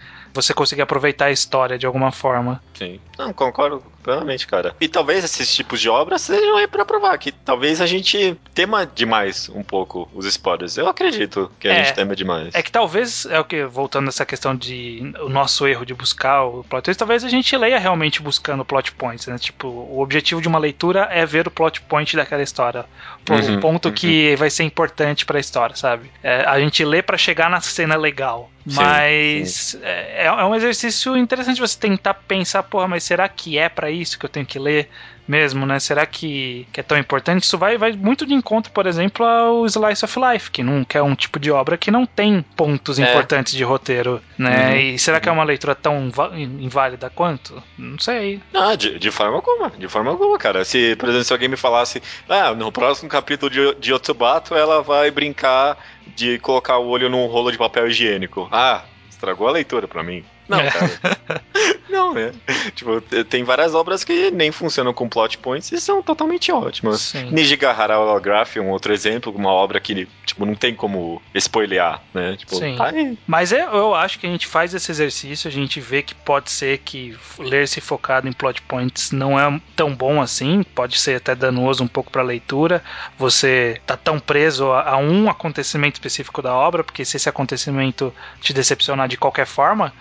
você 0.42 0.54
conseguir 0.54 0.82
aproveitar 0.82 1.26
a 1.26 1.32
história 1.32 1.78
de 1.78 1.86
alguma 1.86 2.12
forma. 2.12 2.62
Sim. 2.74 3.00
Não, 3.18 3.34
concordo 3.34 3.84
plenamente, 4.02 4.48
cara. 4.48 4.74
E 4.80 4.88
talvez 4.88 5.24
esses 5.24 5.54
tipos 5.54 5.82
de 5.82 5.90
obras 5.90 6.22
sejam 6.22 6.56
aí 6.56 6.68
pra 6.68 6.86
provar 6.86 7.18
que 7.18 7.32
talvez 7.32 7.82
a 7.82 7.86
gente 7.86 8.38
tema 8.54 8.86
demais 8.86 9.50
um 9.50 9.62
pouco 9.62 10.10
os 10.14 10.26
spoilers. 10.26 10.78
Eu 10.78 10.88
acredito 10.88 11.52
que 11.60 11.68
a 11.68 11.74
É. 11.74 11.84
gente 11.84 11.94
tema 11.96 12.16
demais. 12.16 12.56
É 12.56 12.62
que 12.64 12.72
talvez, 12.72 13.26
é 13.26 13.40
o 13.40 13.44
que, 13.44 13.66
voltando 13.66 14.06
nessa 14.06 14.26
questão 14.26 14.56
de 14.56 15.14
o 15.22 15.28
nosso 15.30 15.68
erro 15.68 15.86
de 15.86 15.94
buscar 15.94 16.44
o 16.46 16.64
plot 16.64 16.84
twist, 16.86 16.98
talvez 17.00 17.24
a 17.24 17.30
gente 17.30 17.56
leia 17.58 17.78
realmente 17.78 18.22
buscando 18.22 18.64
plot 18.64 18.94
points, 18.94 19.28
né? 19.28 19.38
Tipo, 19.38 19.68
o 19.68 20.00
objetivo 20.00 20.42
de 20.42 20.48
uma 20.48 20.58
leitura 20.60 21.08
é 21.12 21.26
ver 21.26 21.48
o 21.48 21.52
plot 21.52 21.82
point 21.82 22.16
daquela 22.16 22.42
história. 22.44 22.86
O 23.30 23.34
Uhum, 23.34 23.60
ponto 23.60 23.90
uhum. 23.90 23.94
que 23.94 24.36
vai 24.38 24.50
ser 24.50 24.64
importante 24.64 25.26
pra 25.26 25.40
história, 25.40 25.76
sabe? 25.76 26.10
É, 26.24 26.44
a 26.48 26.60
gente 26.60 26.84
lê 26.86 27.02
pra 27.02 27.18
chegar 27.18 27.50
na 27.50 27.60
cena 27.62 27.96
legal. 27.96 28.50
Sim, 28.68 28.76
Mas 28.76 29.78
é, 29.82 30.26
é 30.26 30.46
um 30.46 30.54
exercício 30.54 31.16
interessante 31.18 31.60
você 31.60 31.78
tentar 31.80 32.14
pensar, 32.14 32.64
porra, 32.64 32.88
mas 32.88 33.04
será 33.04 33.28
que 33.28 33.58
é 33.58 33.70
para 33.70 33.90
isso 33.90 34.20
que 34.20 34.26
eu 34.26 34.30
tenho 34.30 34.46
que 34.46 34.60
ler? 34.60 34.90
mesmo, 35.30 35.64
né? 35.64 35.80
Será 35.80 36.08
que, 36.08 36.68
que 36.74 36.80
é 36.80 36.84
tão 36.84 36.98
importante? 36.98 37.44
Isso 37.44 37.56
vai, 37.56 37.78
vai 37.78 37.92
muito 37.92 38.26
de 38.26 38.34
encontro, 38.34 38.72
por 38.72 38.88
exemplo, 38.88 39.24
ao 39.24 39.64
Slice 39.68 40.04
of 40.04 40.20
Life, 40.20 40.50
que, 40.50 40.64
não, 40.64 40.84
que 40.84 40.98
é 40.98 41.04
um 41.04 41.14
tipo 41.14 41.40
de 41.40 41.52
obra 41.52 41.78
que 41.78 41.92
não 41.92 42.04
tem 42.04 42.44
pontos 42.56 42.98
é. 42.98 43.04
importantes 43.04 43.54
de 43.54 43.64
roteiro, 43.64 44.20
né? 44.36 44.72
Uhum. 44.72 44.78
E 44.78 45.00
será 45.00 45.20
que 45.20 45.30
é 45.30 45.32
uma 45.32 45.44
leitura 45.44 45.76
tão 45.76 46.12
inválida 46.36 47.12
quanto? 47.12 47.62
Não 47.78 48.00
sei. 48.00 48.42
Ah, 48.56 48.76
de, 48.76 48.98
de 48.98 49.12
forma 49.12 49.36
alguma, 49.36 49.70
de 49.70 49.88
forma 49.88 50.10
alguma, 50.10 50.38
cara. 50.40 50.66
Se, 50.66 50.96
por 50.96 51.08
exemplo, 51.08 51.26
se 51.26 51.34
alguém 51.34 51.48
me 51.48 51.58
falasse, 51.58 52.02
ah, 52.28 52.56
no 52.56 52.72
próximo 52.72 53.08
capítulo 53.08 53.52
de, 53.52 53.76
de 53.76 53.94
Otsubato 53.94 54.56
ela 54.56 54.82
vai 54.82 55.12
brincar 55.12 55.78
de 56.16 56.40
colocar 56.40 56.78
o 56.78 56.88
olho 56.88 57.10
num 57.10 57.26
rolo 57.26 57.52
de 57.52 57.58
papel 57.58 57.88
higiênico. 57.88 58.48
Ah, 58.52 58.84
estragou 59.10 59.48
a 59.48 59.52
leitura 59.52 59.88
pra 59.88 60.04
mim. 60.04 60.24
Não, 60.50 60.60
é. 60.60 60.72
cara. 60.72 61.42
Não, 61.90 62.14
né? 62.14 62.32
Tipo, 62.76 63.02
tem 63.02 63.44
várias 63.44 63.74
obras 63.74 64.04
que 64.04 64.30
nem 64.32 64.52
funcionam 64.52 64.94
com 64.94 65.10
plot 65.10 65.38
points 65.40 65.72
e 65.72 65.82
são 65.82 66.02
totalmente 66.04 66.52
ótimas. 66.52 67.02
Sim. 67.02 67.32
Nijigahara 67.32 68.00
Holograph 68.00 68.56
é 68.58 68.62
um 68.62 68.70
outro 68.70 68.94
exemplo, 68.94 69.34
uma 69.36 69.52
obra 69.52 69.80
que, 69.80 70.08
tipo, 70.26 70.46
não 70.46 70.56
tem 70.56 70.76
como 70.76 71.22
spoilear, 71.34 72.02
né? 72.14 72.36
Tipo, 72.38 72.56
Sim. 72.56 72.76
Tá 72.78 72.92
Mas 73.26 73.52
eu, 73.52 73.60
eu 73.60 73.96
acho 73.96 74.20
que 74.20 74.28
a 74.28 74.30
gente 74.30 74.46
faz 74.46 74.74
esse 74.74 74.92
exercício, 74.92 75.48
a 75.48 75.52
gente 75.52 75.80
vê 75.80 76.02
que 76.04 76.14
pode 76.14 76.52
ser 76.52 76.78
que 76.80 77.18
ler-se 77.40 77.82
focado 77.82 78.28
em 78.28 78.34
plot 78.34 78.62
points 78.62 79.12
não 79.12 79.40
é 79.40 79.60
tão 79.76 79.94
bom 79.94 80.22
assim, 80.22 80.64
pode 80.64 81.00
ser 81.00 81.16
até 81.16 81.34
danoso 81.34 81.84
um 81.84 81.88
pouco 81.88 82.12
pra 82.12 82.22
leitura. 82.22 82.84
Você 83.18 83.82
tá 83.86 83.98
tão 83.98 84.20
preso 84.20 84.72
a, 84.72 84.92
a 84.92 84.98
um 84.98 85.30
acontecimento 85.30 85.96
específico 85.96 86.42
da 86.42 86.54
obra, 86.54 86.84
porque 86.84 87.04
se 87.04 87.18
esse 87.18 87.28
acontecimento 87.28 88.14
te 88.42 88.54
decepcionar 88.54 89.08
de 89.08 89.18
qualquer 89.18 89.48
forma, 89.48 89.92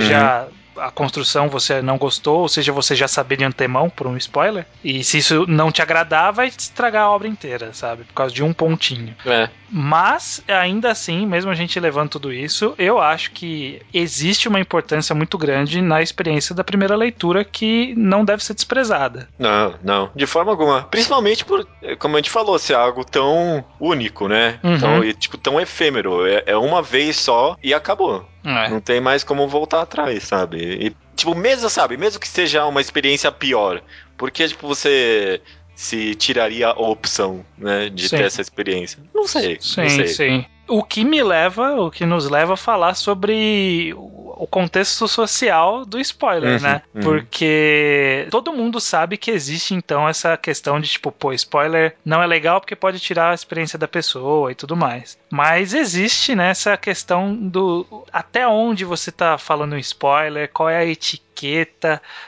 seja 0.00 0.46
uhum 0.48 0.58
a 0.78 0.90
construção 0.90 1.48
você 1.48 1.82
não 1.82 1.98
gostou, 1.98 2.40
ou 2.40 2.48
seja, 2.48 2.72
você 2.72 2.94
já 2.94 3.08
sabia 3.08 3.38
de 3.38 3.44
antemão 3.44 3.90
por 3.90 4.06
um 4.06 4.16
spoiler. 4.16 4.66
E 4.82 5.02
se 5.04 5.18
isso 5.18 5.44
não 5.46 5.70
te 5.70 5.82
agradar, 5.82 6.32
vai 6.32 6.48
estragar 6.48 7.04
a 7.04 7.10
obra 7.10 7.28
inteira, 7.28 7.72
sabe? 7.72 8.04
Por 8.04 8.14
causa 8.14 8.34
de 8.34 8.42
um 8.42 8.52
pontinho. 8.52 9.14
É. 9.26 9.48
Mas, 9.70 10.42
ainda 10.48 10.90
assim, 10.90 11.26
mesmo 11.26 11.50
a 11.50 11.54
gente 11.54 11.78
levando 11.78 12.10
tudo 12.10 12.32
isso, 12.32 12.74
eu 12.78 12.98
acho 12.98 13.32
que 13.32 13.82
existe 13.92 14.48
uma 14.48 14.60
importância 14.60 15.14
muito 15.14 15.36
grande 15.36 15.82
na 15.82 16.00
experiência 16.00 16.54
da 16.54 16.64
primeira 16.64 16.96
leitura 16.96 17.44
que 17.44 17.94
não 17.96 18.24
deve 18.24 18.42
ser 18.42 18.54
desprezada. 18.54 19.28
Não, 19.38 19.74
não, 19.82 20.10
de 20.14 20.26
forma 20.26 20.50
alguma. 20.50 20.82
Principalmente 20.84 21.44
por, 21.44 21.66
como 21.98 22.16
a 22.16 22.18
gente 22.18 22.30
falou, 22.30 22.58
ser 22.58 22.74
algo 22.74 23.04
tão 23.04 23.64
único, 23.78 24.26
né? 24.28 24.58
Uhum. 24.62 24.78
Tão, 24.78 25.04
e, 25.04 25.12
tipo, 25.12 25.36
tão 25.36 25.60
efêmero. 25.60 26.26
É, 26.26 26.44
é 26.46 26.56
uma 26.56 26.80
vez 26.80 27.16
só 27.16 27.56
e 27.62 27.74
acabou. 27.74 28.26
É. 28.44 28.68
Não 28.68 28.80
tem 28.80 29.00
mais 29.00 29.24
como 29.24 29.48
voltar 29.48 29.82
atrás, 29.82 30.24
sabe? 30.24 30.58
E, 30.58 30.96
tipo, 31.16 31.34
mesmo, 31.34 31.68
sabe? 31.68 31.96
Mesmo 31.96 32.20
que 32.20 32.28
seja 32.28 32.64
uma 32.66 32.80
experiência 32.80 33.30
pior, 33.32 33.82
porque, 34.16 34.46
tipo, 34.48 34.66
você 34.66 35.40
se 35.74 36.14
tiraria 36.14 36.68
a 36.68 36.72
opção, 36.72 37.44
né, 37.56 37.88
de 37.88 38.08
sim. 38.08 38.16
ter 38.16 38.24
essa 38.24 38.40
experiência? 38.40 39.00
Não 39.14 39.26
sei. 39.26 39.58
Sim, 39.60 39.82
não 39.82 39.88
sei. 39.88 40.08
sim. 40.08 40.46
O 40.66 40.82
que 40.82 41.04
me 41.04 41.22
leva, 41.22 41.80
o 41.80 41.90
que 41.90 42.04
nos 42.04 42.28
leva 42.28 42.54
a 42.54 42.56
falar 42.56 42.94
sobre 42.94 43.94
o 44.38 44.46
contexto 44.46 45.08
social 45.08 45.84
do 45.84 45.98
spoiler, 46.00 46.56
uhum, 46.56 46.62
né? 46.62 46.82
Uhum. 46.94 47.02
Porque 47.02 48.26
todo 48.30 48.52
mundo 48.52 48.80
sabe 48.80 49.16
que 49.16 49.30
existe 49.30 49.74
então 49.74 50.08
essa 50.08 50.36
questão 50.36 50.80
de 50.80 50.88
tipo, 50.88 51.10
pô, 51.10 51.32
spoiler 51.32 51.96
não 52.04 52.22
é 52.22 52.26
legal 52.26 52.60
porque 52.60 52.76
pode 52.76 53.00
tirar 53.00 53.32
a 53.32 53.34
experiência 53.34 53.78
da 53.78 53.88
pessoa 53.88 54.52
e 54.52 54.54
tudo 54.54 54.76
mais. 54.76 55.18
Mas 55.30 55.74
existe 55.74 56.34
né, 56.34 56.50
essa 56.50 56.76
questão 56.76 57.34
do 57.34 58.04
até 58.12 58.46
onde 58.46 58.84
você 58.84 59.10
tá 59.10 59.36
falando 59.36 59.74
um 59.74 59.78
spoiler, 59.78 60.50
qual 60.52 60.70
é 60.70 60.78
a 60.78 60.86
etiqueta. 60.86 61.27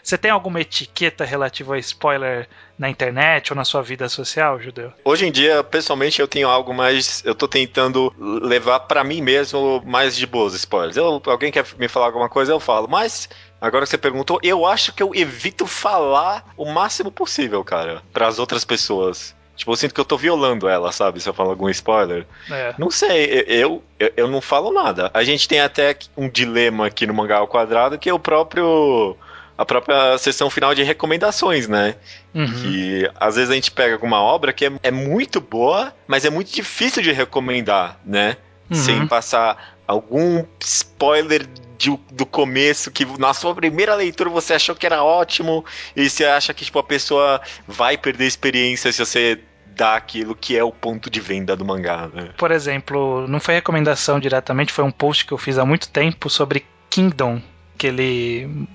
Você 0.02 0.18
tem 0.18 0.30
alguma 0.30 0.60
etiqueta 0.60 1.24
relativa 1.24 1.74
a 1.74 1.78
spoiler 1.78 2.48
na 2.78 2.88
internet 2.88 3.52
ou 3.52 3.56
na 3.56 3.64
sua 3.64 3.82
vida 3.82 4.08
social, 4.08 4.60
Judeu? 4.60 4.92
Hoje 5.04 5.26
em 5.26 5.32
dia, 5.32 5.62
pessoalmente, 5.64 6.20
eu 6.20 6.28
tenho 6.28 6.48
algo 6.48 6.72
mais. 6.72 7.22
Eu 7.24 7.34
tô 7.34 7.48
tentando 7.48 8.12
levar 8.18 8.80
para 8.80 9.02
mim 9.02 9.20
mesmo 9.20 9.82
mais 9.84 10.16
de 10.16 10.26
boas 10.26 10.54
spoilers. 10.54 10.96
Eu, 10.96 11.22
alguém 11.26 11.50
quer 11.50 11.64
me 11.78 11.88
falar 11.88 12.06
alguma 12.06 12.28
coisa, 12.28 12.52
eu 12.52 12.60
falo. 12.60 12.88
Mas 12.88 13.28
Agora 13.60 13.84
que 13.84 13.90
você 13.90 13.98
perguntou, 13.98 14.40
eu 14.42 14.64
acho 14.64 14.94
que 14.94 15.02
eu 15.02 15.14
evito 15.14 15.66
falar 15.66 16.50
o 16.56 16.64
máximo 16.64 17.12
possível, 17.12 17.62
cara, 17.62 18.02
para 18.10 18.26
as 18.26 18.38
outras 18.38 18.64
pessoas. 18.64 19.36
Tipo, 19.60 19.72
eu 19.72 19.76
sinto 19.76 19.92
que 19.92 20.00
eu 20.00 20.06
tô 20.06 20.16
violando 20.16 20.66
ela, 20.66 20.90
sabe? 20.90 21.20
Se 21.20 21.28
eu 21.28 21.34
falo 21.34 21.50
algum 21.50 21.68
spoiler. 21.68 22.26
É. 22.50 22.74
Não 22.78 22.90
sei, 22.90 23.44
eu, 23.46 23.82
eu, 23.98 24.10
eu 24.16 24.26
não 24.26 24.40
falo 24.40 24.72
nada. 24.72 25.10
A 25.12 25.22
gente 25.22 25.46
tem 25.46 25.60
até 25.60 25.94
um 26.16 26.30
dilema 26.30 26.86
aqui 26.86 27.06
no 27.06 27.12
Mangá 27.12 27.36
ao 27.36 27.46
Quadrado, 27.46 27.98
que 27.98 28.08
é 28.08 28.14
o 28.14 28.18
próprio 28.18 29.14
a 29.58 29.64
própria 29.66 30.16
sessão 30.16 30.48
final 30.48 30.74
de 30.74 30.82
recomendações, 30.82 31.68
né? 31.68 31.96
Uhum. 32.34 32.46
Que 32.46 33.10
às 33.20 33.36
vezes 33.36 33.50
a 33.50 33.54
gente 33.54 33.70
pega 33.70 33.92
alguma 33.92 34.18
obra 34.22 34.50
que 34.50 34.64
é, 34.64 34.72
é 34.82 34.90
muito 34.90 35.42
boa, 35.42 35.92
mas 36.06 36.24
é 36.24 36.30
muito 36.30 36.50
difícil 36.50 37.02
de 37.02 37.12
recomendar, 37.12 38.00
né? 38.02 38.38
Uhum. 38.70 38.76
Sem 38.76 39.06
passar 39.06 39.76
algum 39.86 40.42
spoiler 40.58 41.46
de, 41.76 41.94
do 42.10 42.24
começo, 42.24 42.90
que 42.90 43.04
na 43.18 43.34
sua 43.34 43.54
primeira 43.54 43.94
leitura 43.94 44.30
você 44.30 44.54
achou 44.54 44.74
que 44.74 44.86
era 44.86 45.04
ótimo, 45.04 45.62
e 45.94 46.08
você 46.08 46.24
acha 46.24 46.54
que 46.54 46.64
tipo, 46.64 46.78
a 46.78 46.82
pessoa 46.82 47.42
vai 47.68 47.98
perder 47.98 48.24
experiência 48.24 48.90
se 48.90 49.04
você 49.04 49.38
dá 49.80 49.96
aquilo 49.96 50.34
que 50.34 50.54
é 50.58 50.62
o 50.62 50.70
ponto 50.70 51.08
de 51.08 51.20
venda 51.20 51.56
do 51.56 51.64
mangá, 51.64 52.06
né? 52.12 52.28
Por 52.36 52.50
exemplo, 52.50 53.26
não 53.26 53.40
foi 53.40 53.54
recomendação 53.54 54.20
diretamente, 54.20 54.74
foi 54.74 54.84
um 54.84 54.90
post 54.90 55.24
que 55.24 55.32
eu 55.32 55.38
fiz 55.38 55.56
há 55.56 55.64
muito 55.64 55.88
tempo 55.88 56.28
sobre 56.28 56.66
Kingdom, 56.90 57.40
que 57.78 57.86
ele 57.86 58.68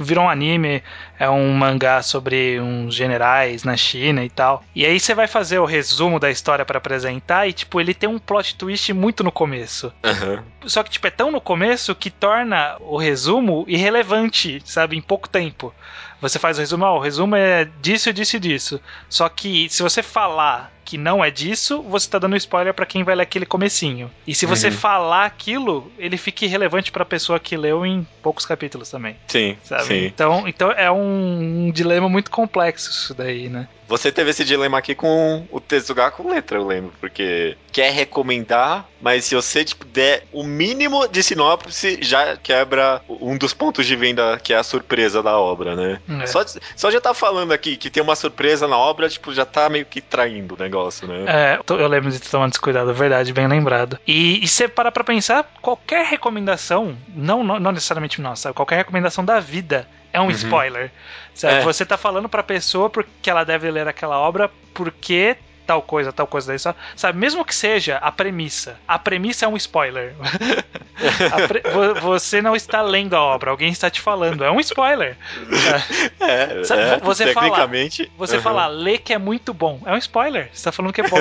virou 0.00 0.26
um 0.26 0.28
anime, 0.28 0.82
é 1.18 1.28
um 1.28 1.52
mangá 1.52 2.02
sobre 2.02 2.60
uns 2.60 2.94
generais 2.94 3.64
na 3.64 3.76
China 3.76 4.24
e 4.24 4.30
tal. 4.30 4.62
E 4.74 4.84
aí 4.84 4.98
você 4.98 5.14
vai 5.14 5.26
fazer 5.26 5.58
o 5.58 5.64
resumo 5.64 6.18
da 6.18 6.30
história 6.30 6.64
para 6.64 6.78
apresentar 6.78 7.48
e, 7.48 7.52
tipo, 7.52 7.80
ele 7.80 7.94
tem 7.94 8.08
um 8.08 8.18
plot 8.18 8.56
twist 8.56 8.92
muito 8.92 9.22
no 9.22 9.32
começo. 9.32 9.92
Uhum. 10.04 10.42
Só 10.66 10.82
que, 10.82 10.90
tipo, 10.90 11.06
é 11.06 11.10
tão 11.10 11.30
no 11.30 11.40
começo 11.40 11.94
que 11.94 12.10
torna 12.10 12.76
o 12.80 12.96
resumo 12.96 13.64
irrelevante, 13.68 14.60
sabe, 14.64 14.96
em 14.96 15.02
pouco 15.02 15.28
tempo. 15.28 15.72
Você 16.20 16.38
faz 16.38 16.56
o 16.56 16.60
resumo, 16.60 16.86
ó, 16.86 16.96
o 16.96 17.00
resumo 17.00 17.36
é 17.36 17.68
disso, 17.82 18.10
disso 18.12 18.36
e 18.36 18.40
disso. 18.40 18.80
Só 19.10 19.28
que 19.28 19.68
se 19.68 19.82
você 19.82 20.02
falar 20.02 20.72
que 20.84 20.98
não 20.98 21.24
é 21.24 21.30
disso, 21.30 21.82
você 21.82 22.08
tá 22.08 22.18
dando 22.18 22.36
spoiler 22.36 22.72
para 22.74 22.86
quem 22.86 23.02
vai 23.02 23.14
ler 23.14 23.22
aquele 23.22 23.46
comecinho. 23.46 24.10
E 24.26 24.34
se 24.34 24.46
você 24.46 24.68
uhum. 24.68 24.72
falar 24.72 25.24
aquilo, 25.24 25.90
ele 25.98 26.16
fica 26.16 26.44
irrelevante 26.44 26.92
para 26.92 27.02
a 27.02 27.06
pessoa 27.06 27.40
que 27.40 27.56
leu 27.56 27.84
em 27.84 28.06
poucos 28.22 28.44
capítulos 28.46 28.90
também. 28.90 29.16
Sim, 29.26 29.56
sabe? 29.64 29.84
Sim. 29.84 30.04
Então, 30.06 30.46
então 30.46 30.70
é 30.72 30.90
um, 30.90 31.03
um 31.04 31.70
dilema 31.70 32.08
muito 32.08 32.30
complexo 32.30 32.90
isso 32.90 33.14
daí, 33.14 33.48
né? 33.48 33.68
Você 33.86 34.10
teve 34.10 34.30
esse 34.30 34.44
dilema 34.44 34.78
aqui 34.78 34.94
com 34.94 35.46
o 35.50 35.60
Tezuka 35.60 36.10
com 36.10 36.30
letra, 36.30 36.58
eu 36.58 36.66
lembro, 36.66 36.92
porque 37.00 37.56
quer 37.70 37.92
recomendar, 37.92 38.88
mas 39.00 39.26
se 39.26 39.34
você 39.34 39.64
tipo, 39.64 39.84
der 39.84 40.24
o 40.32 40.42
mínimo 40.42 41.06
de 41.06 41.22
sinopse, 41.22 41.98
já 42.00 42.36
quebra 42.36 43.02
um 43.08 43.36
dos 43.36 43.52
pontos 43.52 43.86
de 43.86 43.94
venda 43.94 44.38
que 44.42 44.54
é 44.54 44.56
a 44.56 44.62
surpresa 44.62 45.22
da 45.22 45.38
obra, 45.38 45.76
né? 45.76 46.00
É. 46.22 46.26
Só, 46.26 46.44
só 46.74 46.90
já 46.90 47.00
tá 47.00 47.12
falando 47.12 47.52
aqui 47.52 47.76
que 47.76 47.90
tem 47.90 48.02
uma 48.02 48.16
surpresa 48.16 48.66
na 48.66 48.78
obra, 48.78 49.08
tipo, 49.08 49.34
já 49.34 49.44
tá 49.44 49.68
meio 49.68 49.84
que 49.84 50.00
traindo 50.00 50.54
o 50.54 50.58
negócio, 50.58 51.06
né? 51.06 51.24
É, 51.26 51.60
eu 51.68 51.88
lembro 51.88 52.10
de 52.10 52.20
tomar 52.20 52.48
descuidado, 52.48 52.90
é 52.90 52.94
verdade, 52.94 53.32
bem 53.32 53.46
lembrado. 53.46 53.98
E, 54.06 54.42
e 54.42 54.48
você 54.48 54.66
para 54.66 54.90
pra 54.90 55.04
pensar, 55.04 55.44
qualquer 55.60 56.06
recomendação, 56.06 56.96
não, 57.14 57.44
não 57.44 57.72
necessariamente 57.72 58.20
nossa, 58.20 58.52
qualquer 58.52 58.76
recomendação 58.76 59.24
da 59.24 59.40
vida 59.40 59.86
é 60.14 60.20
um 60.20 60.26
uhum. 60.26 60.30
spoiler. 60.30 60.90
Sabe? 61.34 61.56
É. 61.56 61.60
Você 61.62 61.84
tá 61.84 61.98
falando 61.98 62.28
pra 62.28 62.42
pessoa 62.42 62.88
porque 62.88 63.28
ela 63.28 63.44
deve 63.44 63.68
ler 63.70 63.88
aquela 63.88 64.18
obra 64.18 64.48
porque 64.72 65.36
tal 65.66 65.82
coisa, 65.82 66.12
tal 66.12 66.26
coisa 66.26 66.48
daí 66.48 66.58
só. 66.58 66.74
Sabe, 66.96 67.18
mesmo 67.18 67.44
que 67.44 67.54
seja 67.54 67.96
a 67.96 68.10
premissa. 68.10 68.78
A 68.86 68.98
premissa 68.98 69.44
é 69.44 69.48
um 69.48 69.56
spoiler. 69.56 70.14
pre... 71.48 71.62
Você 72.00 72.40
não 72.40 72.54
está 72.54 72.82
lendo 72.82 73.14
a 73.14 73.22
obra, 73.22 73.50
alguém 73.50 73.70
está 73.70 73.90
te 73.90 74.00
falando. 74.00 74.44
É 74.44 74.50
um 74.50 74.60
spoiler. 74.60 75.16
É, 76.20 76.62
Sabe, 76.64 76.82
é, 76.82 76.98
você 76.98 77.24
tecnicamente. 77.26 78.04
Fala, 78.04 78.16
você 78.18 78.36
uhum. 78.36 78.42
falar, 78.42 78.66
lê 78.68 78.98
que 78.98 79.12
é 79.12 79.18
muito 79.18 79.52
bom. 79.52 79.80
É 79.84 79.92
um 79.92 79.98
spoiler. 79.98 80.48
Você 80.52 80.56
está 80.56 80.72
falando 80.72 80.92
que 80.92 81.00
é 81.00 81.08
bom. 81.08 81.18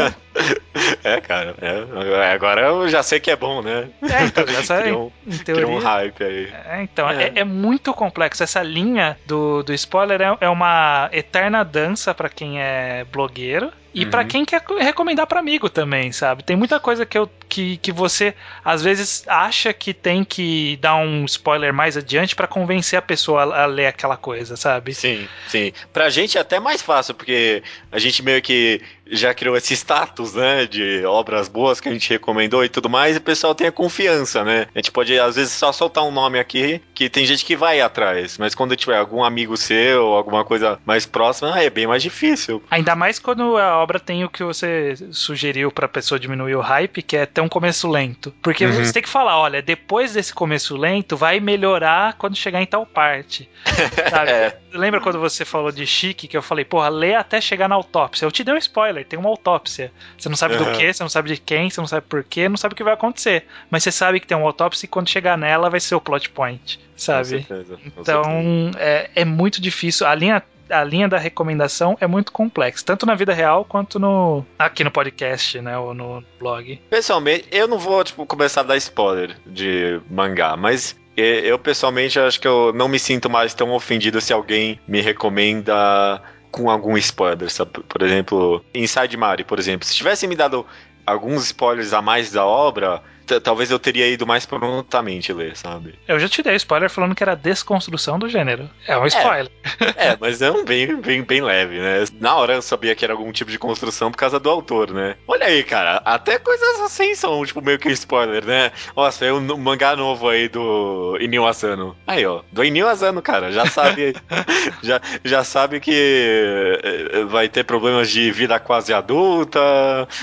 É, 1.03 1.21
cara. 1.21 1.56
É. 1.62 2.34
Agora 2.34 2.62
eu 2.62 2.88
já 2.88 3.03
sei 3.03 3.19
que 3.19 3.32
é 3.32 3.36
bom, 3.36 3.62
né? 3.62 3.89
É, 4.01 4.23
então, 4.25 4.47
já 4.47 4.63
sei. 4.63 4.91
um, 4.91 5.12
em 5.27 5.38
teoria. 5.38 5.67
um 5.67 5.79
hype 5.79 6.23
aí. 6.23 6.53
É, 6.65 6.82
então, 6.82 7.10
é. 7.10 7.23
é. 7.23 7.32
é. 7.36 7.43
muito 7.43 7.93
complexo. 7.93 8.43
Essa 8.43 8.62
linha 8.62 9.17
do, 9.25 9.63
do 9.63 9.73
spoiler 9.73 10.21
é, 10.21 10.38
é 10.41 10.49
uma 10.49 11.10
eterna 11.12 11.63
dança 11.63 12.13
para 12.13 12.29
quem 12.29 12.62
é 12.62 13.06
blogueiro. 13.12 13.71
E 13.93 14.03
uhum. 14.03 14.10
para 14.10 14.25
quem 14.25 14.43
quer 14.43 14.63
recomendar 14.79 15.27
para 15.27 15.39
amigo 15.39 15.69
também, 15.69 16.12
sabe? 16.12 16.43
Tem 16.43 16.56
muita 16.56 16.79
coisa 16.79 17.06
que, 17.06 17.17
eu, 17.17 17.29
que, 17.47 17.77
que 17.77 17.91
você 17.91 18.34
às 18.63 18.82
vezes 18.82 19.23
acha 19.27 19.71
que 19.71 19.93
tem 19.93 20.23
que 20.23 20.77
dar 20.82 20.95
um 20.95 21.25
spoiler 21.25 21.73
mais 21.73 21.95
adiante 21.95 22.36
para 22.36 22.47
convencer 22.47 22.97
a 22.97 23.01
pessoa 23.01 23.43
a, 23.43 23.63
a, 23.63 23.65
ler 23.65 23.86
aquela 23.86 24.17
coisa, 24.17 24.58
sabe? 24.58 24.93
Sim, 24.95 25.27
sim. 25.47 25.71
Pra 25.91 26.10
gente 26.10 26.38
é 26.38 26.41
até 26.41 26.60
mais 26.60 26.82
fácil, 26.82 27.13
porque 27.13 27.62
a 27.91 27.99
gente 27.99 28.23
meio 28.23 28.41
que 28.41 28.82
já 29.06 29.34
criou 29.34 29.56
esse 29.56 29.73
status, 29.75 30.34
né, 30.34 30.65
de 30.65 31.06
obras 31.06 31.47
boas 31.47 31.79
que 31.79 31.89
a 31.89 31.91
gente 31.91 32.10
recomendou 32.10 32.63
e 32.63 32.69
tudo 32.69 32.89
mais, 32.89 33.15
e 33.15 33.19
o 33.19 33.21
pessoal 33.21 33.53
tem 33.53 33.67
a 33.67 33.71
confiança, 33.71 34.43
né? 34.43 34.67
A 34.73 34.79
gente 34.79 34.91
pode, 34.91 35.19
às 35.19 35.36
vezes, 35.36 35.51
só 35.51 35.71
soltar 35.71 36.03
um 36.03 36.12
nome 36.12 36.39
aqui, 36.39 36.82
que 36.95 37.10
tem 37.10 37.25
gente 37.25 37.45
que 37.45 37.56
vai 37.56 37.82
atrás, 37.82 38.38
mas 38.38 38.56
quando 38.56 38.75
tiver 38.75 38.97
algum 38.97 39.23
amigo 39.23 39.58
seu, 39.58 40.13
alguma 40.13 40.43
coisa 40.43 40.79
mais 40.86 41.06
próxima, 41.06 41.60
é 41.60 41.69
bem 41.69 41.86
mais 41.86 42.01
difícil. 42.01 42.63
Ainda 42.71 42.95
mais 42.95 43.19
quando 43.19 43.58
a 43.58 43.82
obra 43.83 43.99
tem 43.99 44.23
o 44.23 44.29
que 44.29 44.43
você 44.43 44.95
sugeriu 45.11 45.71
pra 45.71 45.87
pessoa 45.87 46.19
diminuir 46.19 46.55
o 46.55 46.61
hype, 46.61 47.01
que 47.01 47.17
é 47.17 47.25
ter 47.25 47.41
um 47.41 47.49
começo 47.49 47.89
lento. 47.89 48.33
Porque 48.41 48.65
uhum. 48.65 48.71
você 48.71 48.93
tem 48.93 49.03
que 49.03 49.09
falar, 49.09 49.37
olha, 49.37 49.61
depois 49.61 50.13
desse 50.13 50.33
começo 50.33 50.75
lento, 50.75 51.17
vai 51.17 51.39
melhorar 51.39 52.13
quando 52.13 52.35
chegar 52.35 52.61
em 52.61 52.65
tal 52.65 52.85
parte. 52.85 53.49
Sabe? 54.09 54.31
é. 54.31 54.62
Lembra 54.73 54.99
quando 54.99 55.19
você 55.19 55.45
falou 55.45 55.71
de 55.71 55.86
chique, 55.86 56.27
que 56.27 56.36
eu 56.36 56.41
falei, 56.41 56.65
porra, 56.65 56.89
lê 56.89 57.15
até 57.15 57.39
chegar 57.39 57.69
na 57.69 57.75
autópsia. 57.75 58.25
Eu 58.25 58.31
te 58.31 58.43
dei 58.43 58.53
um 58.53 58.57
spoiler, 58.57 59.05
tem 59.05 59.19
uma 59.19 59.29
autópsia. 59.29 59.91
Você 60.17 60.27
não 60.27 60.36
sabe 60.36 60.55
uhum. 60.55 60.63
do 60.63 60.77
que, 60.77 60.91
você 60.91 61.03
não 61.03 61.09
sabe 61.09 61.29
de 61.29 61.39
quem, 61.39 61.69
você 61.69 61.79
não 61.79 61.88
sabe 61.88 62.05
por 62.07 62.23
quê, 62.23 62.49
não 62.49 62.57
sabe 62.57 62.73
o 62.73 62.75
que 62.75 62.83
vai 62.83 62.93
acontecer. 62.93 63.45
Mas 63.69 63.83
você 63.83 63.91
sabe 63.91 64.19
que 64.19 64.27
tem 64.27 64.36
uma 64.36 64.47
autópsia 64.47 64.86
e 64.86 64.89
quando 64.89 65.09
chegar 65.09 65.38
nela 65.38 65.69
vai 65.69 65.79
ser 65.79 65.95
o 65.95 66.01
plot 66.01 66.29
point, 66.31 66.79
sabe? 66.95 67.41
Com 67.41 67.47
certeza, 67.47 67.77
com 67.77 68.01
então 68.01 68.23
certeza. 68.23 68.79
É, 68.79 69.09
é 69.15 69.25
muito 69.25 69.62
difícil. 69.62 70.07
A 70.07 70.15
linha 70.15 70.43
a 70.69 70.83
linha 70.83 71.07
da 71.07 71.17
recomendação 71.17 71.97
é 71.99 72.07
muito 72.07 72.31
complexa, 72.31 72.83
tanto 72.86 73.05
na 73.05 73.15
vida 73.15 73.33
real 73.33 73.65
quanto 73.65 73.99
no 73.99 74.45
aqui 74.57 74.83
no 74.83 74.91
podcast, 74.91 75.59
né, 75.62 75.77
ou 75.77 75.93
no 75.93 76.23
blog. 76.39 76.79
Pessoalmente, 76.89 77.47
eu 77.51 77.67
não 77.67 77.77
vou 77.77 78.03
tipo 78.03 78.25
começar 78.25 78.62
a 78.62 78.63
dar 78.63 78.77
spoiler 78.77 79.38
de 79.45 80.01
mangá, 80.09 80.55
mas 80.57 80.95
eu 81.15 81.60
pessoalmente 81.60 82.19
acho 82.19 82.39
que 82.39 82.47
eu 82.47 82.73
não 82.73 82.88
me 82.88 82.99
sinto 82.99 83.30
mais 83.30 83.54
tão 83.54 83.71
ofendido 83.71 84.19
se 84.19 84.34
alguém 84.34 84.80
me 84.88 85.02
recomenda 85.02 86.21
com 86.52 86.69
algum 86.69 86.97
spoiler, 86.97 87.49
sabe? 87.49 87.71
Por 87.88 88.02
exemplo, 88.02 88.63
Inside 88.73 89.17
Mario, 89.17 89.45
por 89.45 89.60
exemplo, 89.60 89.88
se 89.88 89.95
tivesse 89.95 90.28
me 90.28 90.36
dado 90.36 90.65
alguns 91.06 91.45
spoilers 91.45 91.93
a 91.93 92.02
mais 92.02 92.32
da 92.32 92.45
obra, 92.45 93.02
talvez 93.43 93.71
eu 93.71 93.79
teria 93.79 94.07
ido 94.07 94.25
mais 94.25 94.45
prontamente 94.45 95.31
ler, 95.33 95.55
sabe? 95.55 95.95
Eu 96.07 96.19
já 96.19 96.27
te 96.27 96.41
dei 96.43 96.55
spoiler 96.55 96.89
falando 96.89 97.15
que 97.15 97.23
era 97.23 97.36
desconstrução 97.36 98.19
do 98.19 98.29
gênero. 98.29 98.69
É 98.88 98.97
um 98.97 99.05
spoiler. 99.05 99.51
É, 99.95 100.09
é 100.09 100.17
mas 100.19 100.41
é 100.41 100.51
um 100.51 100.63
bem, 100.65 100.95
bem, 100.99 101.23
bem 101.23 101.41
leve, 101.41 101.79
né? 101.79 102.03
Na 102.19 102.36
hora 102.36 102.55
eu 102.55 102.62
sabia 102.62 102.95
que 102.95 103.03
era 103.03 103.13
algum 103.13 103.31
tipo 103.31 103.51
de 103.51 103.59
construção 103.59 104.12
por 104.12 104.17
causa 104.17 104.39
do 104.39 104.49
autor, 104.49 104.91
né? 104.91 105.15
Olha 105.27 105.45
aí, 105.45 105.63
cara, 105.63 106.01
até 106.05 106.38
coisas 106.38 106.79
assim 106.81 107.15
são, 107.15 107.45
tipo, 107.45 107.62
meio 107.62 107.79
que 107.79 107.89
spoiler, 107.89 108.45
né? 108.45 108.71
Nossa, 108.95 109.25
é 109.25 109.33
um 109.33 109.57
mangá 109.57 109.95
novo 109.95 110.29
aí 110.29 110.47
do 110.47 111.17
Inio 111.19 111.45
Asano. 111.45 111.95
Aí, 112.07 112.25
ó, 112.25 112.41
do 112.51 112.63
Inio 112.63 112.88
Asano, 112.88 113.21
cara, 113.21 113.51
já 113.51 113.65
sabe, 113.65 114.15
já, 114.81 115.01
já 115.23 115.43
sabe 115.43 115.79
que 115.79 116.79
eh, 116.83 117.23
vai 117.25 117.47
ter 117.47 117.63
problemas 117.63 118.09
de 118.09 118.31
vida 118.31 118.59
quase 118.59 118.93
adulta, 118.93 119.59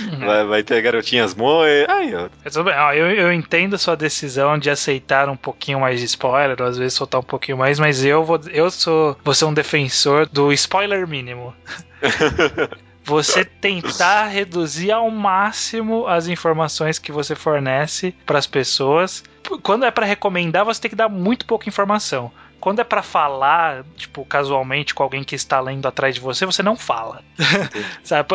uhum. 0.01 0.27
vai, 0.27 0.45
vai 0.45 0.63
ter 0.63 0.81
garotinhas 0.83 1.35
moe. 1.35 1.87
Aí, 1.89 2.15
ó. 2.15 2.29
Tudo 2.51 2.65
bem, 2.65 2.75
ó, 2.75 2.90
eu, 2.95 3.11
eu 3.11 3.33
entendo 3.33 3.79
sua 3.79 3.97
decisão 3.97 4.59
de 4.59 4.71
aceitar 4.71 5.29
um 5.29 5.37
pouquinho 5.37 5.81
mais 5.81 6.01
de 6.01 6.07
spoiler, 6.07 6.57
ou 6.61 6.67
às 6.67 6.79
vezes 6.79 6.95
soltar 6.95 7.21
um 7.21 7.25
pouquinho 7.25 7.59
mais, 7.59 7.79
mas 7.79 8.05
eu 8.05 8.25
vou, 8.25 8.41
eu 8.53 8.71
sou, 8.71 9.17
vou 9.25 9.35
ser 9.35 9.45
um 9.45 9.55
defensor 9.55 10.27
do 10.27 10.53
spoiler 10.53 11.07
mínimo. 11.07 11.55
você 13.05 13.45
tentar 13.45 14.27
reduzir 14.29 14.93
ao 14.93 15.11
máximo 15.11 16.07
as 16.07 16.29
informações 16.29 16.99
que 16.99 17.11
você 17.11 17.35
fornece 17.35 18.15
para 18.25 18.39
as 18.39 18.47
pessoas. 18.47 19.25
Quando 19.63 19.85
é 19.85 19.91
para 19.91 20.07
recomendar, 20.07 20.65
você 20.65 20.83
tem 20.83 20.91
que 20.91 20.97
dar 20.97 21.09
muito 21.09 21.45
pouca 21.45 21.69
informação. 21.69 22.31
Quando 22.61 22.81
é 22.81 22.85
para 22.85 23.03
falar, 23.03 23.85
tipo, 23.97 24.25
casualmente 24.25 24.95
com 24.95 25.03
alguém 25.03 25.25
que 25.25 25.35
está 25.35 25.61
lendo 25.61 25.87
atrás 25.87 26.15
de 26.15 26.21
você, 26.21 26.45
você 26.45 26.63
não 26.63 26.77
fala. 26.77 27.23
Sabe? 28.05 28.29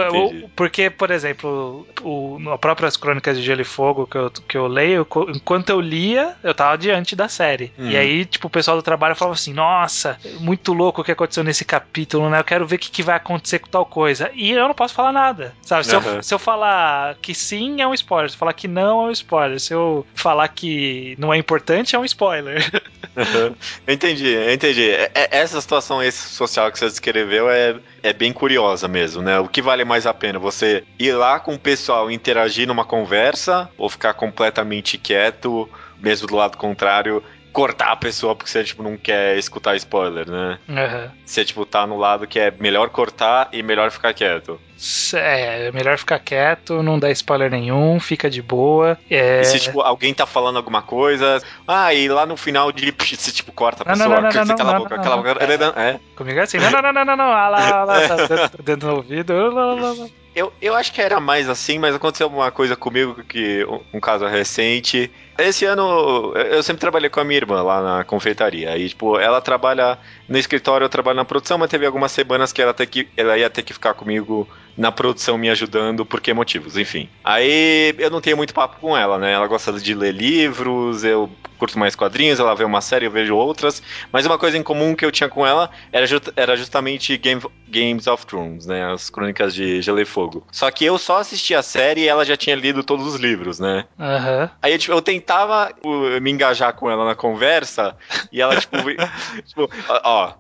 Porque, 0.56 0.90
por 0.90 1.12
exemplo, 1.12 1.88
o, 2.02 2.40
as 2.52 2.60
próprias 2.60 2.98
crônicas 2.98 3.38
de 3.38 3.44
Gelo 3.44 3.62
e 3.62 3.66
Fogo 3.66 4.08
que 4.08 4.18
eu, 4.18 4.32
que 4.32 4.58
eu 4.58 4.68
leio, 4.68 5.08
enquanto 5.30 5.70
eu 5.70 5.80
lia, 5.80 6.36
eu 6.44 6.54
tava 6.54 6.78
diante 6.78 7.16
da 7.16 7.28
série. 7.28 7.72
E 7.78 7.96
aí, 7.96 8.26
tipo, 8.26 8.48
o 8.48 8.50
pessoal 8.50 8.78
do 8.78 8.84
trabalho 8.84 9.16
falava 9.16 9.36
assim: 9.36 9.54
Nossa, 9.54 10.18
muito 10.40 10.74
louco 10.74 11.02
o 11.02 11.04
que 11.04 11.12
aconteceu 11.12 11.44
nesse 11.44 11.64
capítulo, 11.64 12.30
né? 12.30 12.40
Eu 12.40 12.44
quero 12.44 12.66
ver 12.66 12.78
o 12.78 12.80
que, 12.80 12.90
que 12.90 13.04
vai 13.04 13.16
acontecer 13.16 13.60
com 13.60 13.70
tal 13.70 13.86
coisa. 13.86 14.32
E 14.34 14.52
eu 14.52 14.68
não 14.68 14.74
posso 14.76 14.94
falar 14.94 15.12
nada. 15.12 15.54
Sabe? 15.62 15.86
Se, 15.86 15.96
uhum. 15.96 16.04
eu, 16.04 16.24
se 16.24 16.34
eu 16.34 16.40
falar 16.40 17.16
que 17.22 17.34
sim, 17.34 17.82
é 17.82 17.88
um 17.88 17.94
spoiler. 17.94 18.30
Se 18.30 18.36
eu 18.36 18.40
falar 18.40 18.54
que 18.54 18.68
não, 18.68 19.06
é 19.06 19.08
um 19.10 19.12
spoiler. 19.12 19.60
Se 19.60 19.74
eu 19.74 20.06
falar 20.16 20.48
que 20.48 21.16
não 21.20 21.34
é 21.34 21.38
importante, 21.38 21.96
é 21.96 22.00
um 22.00 22.06
spoiler. 22.06 22.64
Uhum. 23.16 23.56
Entendi 23.88 24.15
entendi, 24.16 24.54
entendi. 24.54 24.90
É, 24.90 25.12
é, 25.14 25.38
essa 25.38 25.60
situação 25.60 26.02
esse 26.02 26.30
social 26.30 26.72
que 26.72 26.80
você 26.80 26.88
descreveu 26.88 27.50
é, 27.50 27.76
é 28.02 28.14
bem 28.14 28.32
curiosa 28.32 28.88
mesmo, 28.88 29.22
né? 29.22 29.40
O 29.40 29.48
que 29.48 29.62
vale 29.62 29.84
mais 29.84 30.06
a 30.06 30.14
pena? 30.14 30.40
Você 30.40 30.84
ir 30.98 31.14
lá 31.14 31.40
com 31.40 31.54
o 31.54 31.60
pessoal 31.60 32.10
interagir 32.10 32.68
numa 32.68 32.86
conversa 32.86 33.70
ou 33.78 33.90
ficar 33.90 34.14
completamente 34.14 34.98
quieto, 34.98 35.70
mesmo 36.00 36.28
do 36.28 36.36
lado 36.36 36.58
contrário, 36.58 37.24
cortar 37.52 37.92
a 37.92 37.96
pessoa 37.96 38.36
porque 38.36 38.50
você, 38.50 38.64
tipo, 38.64 38.84
não 38.84 38.98
quer 38.98 39.38
escutar 39.38 39.76
spoiler, 39.78 40.30
né? 40.30 40.60
Uhum. 40.68 41.12
Você, 41.26 41.46
tipo, 41.46 41.66
tá 41.66 41.88
no 41.88 41.98
lado 41.98 42.28
que 42.28 42.40
é 42.40 42.52
melhor 42.52 42.90
cortar 42.90 43.50
e 43.54 43.64
melhor 43.64 43.92
ficar 43.92 44.14
quieto. 44.14 44.60
É, 45.14 45.72
melhor 45.72 45.98
ficar 45.98 46.20
quieto, 46.20 46.84
não 46.84 47.00
dá 47.00 47.10
spoiler 47.12 47.50
nenhum, 47.50 48.00
fica 48.00 48.30
de 48.30 48.42
boa. 48.42 48.98
É... 49.10 49.42
E 49.42 49.46
se, 49.46 49.60
tipo, 49.60 49.82
alguém 49.82 50.14
tá 50.14 50.26
falando 50.26 50.58
alguma 50.58 50.82
coisa, 50.82 51.42
ah, 51.68 51.94
e 51.94 52.08
lá 52.10 52.26
no 52.26 52.36
final 52.36 52.72
de 52.72 52.92
você, 52.98 53.32
tipo, 53.32 53.52
corta 53.52 53.84
a 53.84 53.86
pessoa, 53.86 54.10
não, 54.10 54.16
não, 54.22 54.32
não, 54.32 54.46
não, 54.46 54.56
cala 54.56 54.76
a 54.76 54.80
boca, 54.80 55.00
cala 55.00 55.16
a 55.16 55.18
boca. 55.18 55.80
É. 55.80 56.00
Comigo 56.16 56.40
é 56.40 56.44
assim, 56.44 56.58
não, 56.58 56.70
não, 56.70 56.82
não, 56.82 56.94
não, 56.94 57.06
não, 57.06 57.18
não, 57.18 57.26
ah 57.26 57.50
lá, 57.50 57.70
ah 57.70 57.84
lá, 57.84 58.08
tá 58.08 58.16
dentro, 58.16 58.64
dentro 58.64 58.90
do 58.90 58.96
ouvido, 58.96 59.34
lá, 59.34 59.74
lá, 59.74 59.94
lá. 59.94 60.08
Eu, 60.36 60.52
eu 60.62 60.76
acho 60.76 60.92
que 60.92 61.02
era 61.02 61.18
mais 61.18 61.48
assim, 61.48 61.80
mas 61.80 61.96
aconteceu 61.96 62.28
uma 62.28 62.52
coisa 62.52 62.76
comigo 62.76 63.24
que 63.24 63.66
um, 63.66 63.98
um 63.98 64.00
caso 64.02 64.26
recente. 64.28 65.10
Esse 65.38 65.64
ano 65.64 66.34
eu 66.36 66.62
sempre 66.62 66.82
trabalhei 66.82 67.10
com 67.10 67.22
a 67.22 67.24
minha 67.24 67.38
irmã 67.38 67.62
lá 67.62 67.82
na 67.82 68.04
confeitaria. 68.04 68.78
E, 68.78 68.90
tipo, 68.90 69.18
ela 69.18 69.40
trabalha 69.40 69.98
no 70.28 70.38
escritório, 70.38 70.84
eu 70.84 70.90
trabalho 70.90 71.16
na 71.16 71.24
produção, 71.24 71.58
mas 71.58 71.70
teve 71.70 71.86
algumas 71.86 72.12
semanas 72.12 72.52
que 72.52 72.62
ela, 72.62 72.74
ter 72.74 72.86
que, 72.86 73.08
ela 73.16 73.38
ia 73.38 73.50
ter 73.50 73.64
que 73.64 73.72
ficar 73.72 73.94
comigo 73.94 74.46
na 74.78 74.92
produção 74.92 75.38
me 75.38 75.50
ajudando, 75.50 76.06
por 76.06 76.20
que 76.20 76.34
motivos, 76.34 76.78
enfim. 76.78 77.10
Aí 77.24 77.96
eu 77.98 78.10
não 78.10 78.22
tenho 78.22 78.38
muito 78.38 78.54
papo 78.54 78.78
com 78.80 78.96
ela, 78.96 79.18
né? 79.18 79.32
Ela 79.32 79.48
gosta 79.48 79.72
de 79.74 79.94
ler 79.94 80.14
livros, 80.14 81.04
eu 81.04 81.30
curto 81.58 81.80
mais 81.80 81.96
quadrinhos, 81.96 82.40
ela 82.40 82.54
vê 82.54 82.64
uma 82.64 82.82
série, 82.82 83.06
eu 83.06 83.12
vejo 83.12 83.36
outras. 83.36 83.82
Mas 84.12 84.26
uma 84.26 84.38
coisa 84.38 84.58
em 84.58 84.64
comum 84.64 84.96
que 84.96 85.06
eu 85.06 85.12
tinha 85.12 85.30
com 85.30 85.46
ela 85.46 85.70
era, 85.92 86.06
era 86.36 86.56
justamente 86.58 87.18
Game, 87.18 87.42
Games 87.68 88.08
of 88.08 88.26
Thrones, 88.26 88.66
né? 88.66 88.92
As 88.92 89.10
crônicas 89.10 89.54
de 89.54 89.82
Gelo 89.82 90.00
e 90.00 90.06
Fogo. 90.06 90.46
Só 90.52 90.70
que 90.70 90.86
eu 90.86 90.98
só 90.98 91.20
assistia 91.20 91.60
a 91.60 91.64
série 91.64 92.02
e 92.02 92.08
ela 92.08 92.26
já 92.26 92.36
tinha 92.36 92.56
lido 92.56 92.84
todos 92.84 93.06
os 93.06 93.16
livros, 93.16 93.60
né? 93.60 93.86
Uhum. 93.98 94.50
Aí 94.62 94.78
tipo, 94.78 94.94
eu 94.94 95.02
tentava 95.02 95.74
uh, 95.84 96.22
me 96.22 96.32
engajar 96.32 96.74
com 96.74 96.90
ela 96.90 97.06
na 97.06 97.16
conversa 97.16 97.96
e 98.32 98.42
ela, 98.42 98.56
tipo, 98.58 98.76
tipo 99.46 99.70
ó, 100.04 100.34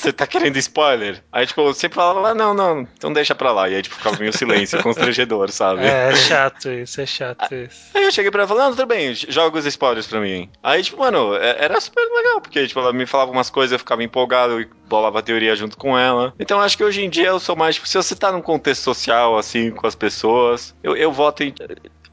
você 0.00 0.12
tá 0.12 0.26
querendo 0.26 0.56
spoiler? 0.58 1.22
Aí, 1.32 1.46
tipo, 1.46 1.60
eu 1.60 1.74
sempre 1.74 1.96
falava, 1.96 2.34
não, 2.34 2.54
não, 2.54 2.80
então 2.80 3.12
deixa 3.12 3.34
pra 3.34 3.52
lá. 3.52 3.68
E 3.68 3.76
aí, 3.76 3.82
tipo, 3.82 3.96
ficava 3.96 4.16
meio 4.18 4.32
silêncio, 4.32 4.80
constrangedor, 4.82 5.50
sabe? 5.50 5.84
É, 5.84 6.10
é 6.10 6.16
chato 6.16 6.70
isso, 6.70 7.00
é 7.00 7.06
chato 7.06 7.54
isso. 7.54 7.90
Aí 7.94 8.04
eu 8.04 8.12
cheguei 8.12 8.30
pra 8.30 8.42
ela 8.42 8.46
e 8.46 8.48
falei, 8.48 8.64
não, 8.64 8.70
tudo 8.70 8.86
bem, 8.86 9.14
joga 9.14 9.58
os 9.58 9.66
spoilers 9.66 10.06
pra 10.06 10.20
mim. 10.20 10.50
Aí, 10.62 10.82
tipo, 10.82 10.98
mano, 10.98 11.34
é, 11.36 11.64
era 11.64 11.80
super 11.80 12.02
legal, 12.02 12.40
porque, 12.40 12.66
tipo, 12.66 12.80
ela 12.80 12.92
me 12.92 13.06
falava 13.06 13.30
umas 13.30 13.50
coisas, 13.50 13.72
eu 13.72 13.78
ficava 13.78 14.02
empolgado 14.02 14.60
e 14.60 14.68
bolava 14.88 15.22
teoria 15.22 15.54
junto 15.54 15.76
com 15.76 15.98
ela. 15.98 16.34
Então, 16.38 16.60
acho 16.60 16.76
que 16.76 16.84
hoje 16.84 17.02
em 17.04 17.10
dia 17.10 17.28
eu 17.28 17.40
sou 17.40 17.56
mais, 17.56 17.74
tipo, 17.76 17.86
se 17.86 17.96
você 17.96 18.14
tá 18.14 18.32
num 18.32 18.42
contexto 18.42 18.82
social, 18.82 19.38
assim, 19.38 19.70
com 19.70 19.86
as 19.86 19.94
pessoas, 19.94 20.74
eu, 20.82 20.96
eu 20.96 21.12
voto 21.12 21.42
em 21.42 21.54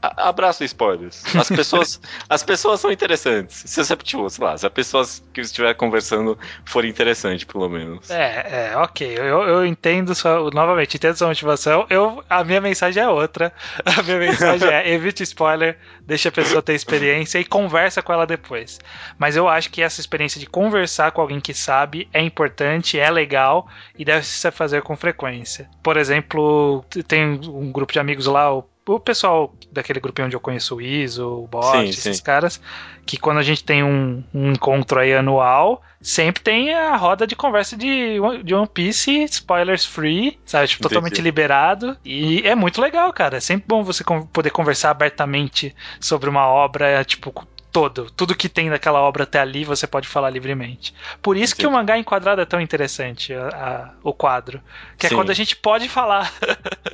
abraço 0.00 0.64
spoilers. 0.64 1.24
As 1.34 1.48
pessoas, 1.48 2.00
as 2.28 2.42
pessoas 2.42 2.80
são 2.80 2.90
interessantes. 2.90 3.64
Se 3.66 3.84
você, 3.84 3.96
tipo, 3.96 4.28
sei 4.30 4.44
lá, 4.44 4.56
se 4.56 4.66
as 4.66 4.72
pessoas 4.72 5.24
que 5.32 5.40
estiver 5.40 5.74
conversando 5.74 6.38
forem 6.64 6.90
interessantes, 6.90 7.44
pelo 7.44 7.68
menos. 7.68 8.10
É, 8.10 8.70
é, 8.72 8.76
ok. 8.76 9.16
Eu, 9.16 9.42
eu 9.42 9.66
entendo 9.66 10.14
sua, 10.14 10.50
novamente, 10.50 10.96
entendo 10.96 11.16
sua 11.16 11.28
motivação. 11.28 11.86
Eu, 11.90 12.22
a 12.28 12.44
minha 12.44 12.60
mensagem 12.60 13.02
é 13.02 13.08
outra. 13.08 13.52
A 13.98 14.02
minha 14.02 14.18
mensagem 14.18 14.68
é 14.68 14.92
evite 14.92 15.22
spoiler, 15.22 15.76
deixa 16.02 16.28
a 16.28 16.32
pessoa 16.32 16.62
ter 16.62 16.74
experiência 16.74 17.38
e 17.38 17.44
conversa 17.44 18.02
com 18.02 18.12
ela 18.12 18.26
depois. 18.26 18.78
Mas 19.18 19.34
eu 19.34 19.48
acho 19.48 19.70
que 19.70 19.82
essa 19.82 20.00
experiência 20.00 20.38
de 20.38 20.46
conversar 20.46 21.10
com 21.10 21.20
alguém 21.20 21.40
que 21.40 21.52
sabe 21.52 22.08
é 22.12 22.20
importante, 22.20 22.98
é 22.98 23.10
legal 23.10 23.66
e 23.98 24.04
deve 24.04 24.24
se 24.24 24.50
fazer 24.50 24.82
com 24.82 24.96
frequência. 24.96 25.68
Por 25.82 25.96
exemplo, 25.96 26.84
tem 27.06 27.40
um 27.48 27.72
grupo 27.72 27.92
de 27.92 27.98
amigos 27.98 28.26
lá, 28.26 28.52
o 28.52 28.62
o 28.96 29.00
pessoal 29.00 29.54
daquele 29.70 30.00
grupinho 30.00 30.26
onde 30.26 30.36
eu 30.36 30.40
conheço 30.40 30.76
o 30.76 30.80
Iso, 30.80 31.26
o 31.26 31.46
Bot, 31.46 31.66
Sim, 31.70 31.84
esses 31.90 32.16
sim. 32.16 32.22
caras, 32.22 32.60
que 33.06 33.16
quando 33.16 33.38
a 33.38 33.42
gente 33.42 33.62
tem 33.64 33.82
um, 33.82 34.22
um 34.34 34.52
encontro 34.52 34.98
aí 35.00 35.14
anual, 35.14 35.82
sempre 36.00 36.42
tem 36.42 36.72
a 36.74 36.96
roda 36.96 37.26
de 37.26 37.34
conversa 37.36 37.76
de, 37.76 38.18
One- 38.20 38.42
de 38.42 38.54
One 38.54 38.68
Piece, 38.72 39.24
spoilers 39.24 39.84
free, 39.84 40.38
sabe? 40.44 40.68
Tipo, 40.68 40.80
Entendi. 40.82 40.94
totalmente 40.94 41.20
liberado. 41.22 41.96
E 42.04 42.42
é 42.46 42.54
muito 42.54 42.80
legal, 42.80 43.12
cara. 43.12 43.36
É 43.36 43.40
sempre 43.40 43.66
bom 43.68 43.82
você 43.82 44.02
poder 44.32 44.50
conversar 44.50 44.90
abertamente 44.90 45.74
sobre 46.00 46.28
uma 46.28 46.46
obra, 46.46 47.04
tipo, 47.04 47.32
todo. 47.72 48.10
Tudo 48.10 48.34
que 48.34 48.48
tem 48.48 48.70
daquela 48.70 49.00
obra 49.00 49.24
até 49.24 49.38
ali, 49.40 49.64
você 49.64 49.86
pode 49.86 50.08
falar 50.08 50.30
livremente. 50.30 50.94
Por 51.22 51.36
isso 51.36 51.54
que 51.54 51.62
Entendi. 51.62 51.74
o 51.74 51.78
mangá 51.78 51.98
enquadrado 51.98 52.40
é 52.40 52.44
tão 52.44 52.60
interessante, 52.60 53.32
a- 53.34 53.48
a- 53.48 53.90
o 54.02 54.12
quadro. 54.12 54.60
Que 54.96 55.06
é 55.06 55.08
Sim. 55.10 55.14
quando 55.16 55.30
a 55.30 55.34
gente 55.34 55.54
pode 55.56 55.88
falar. 55.88 56.32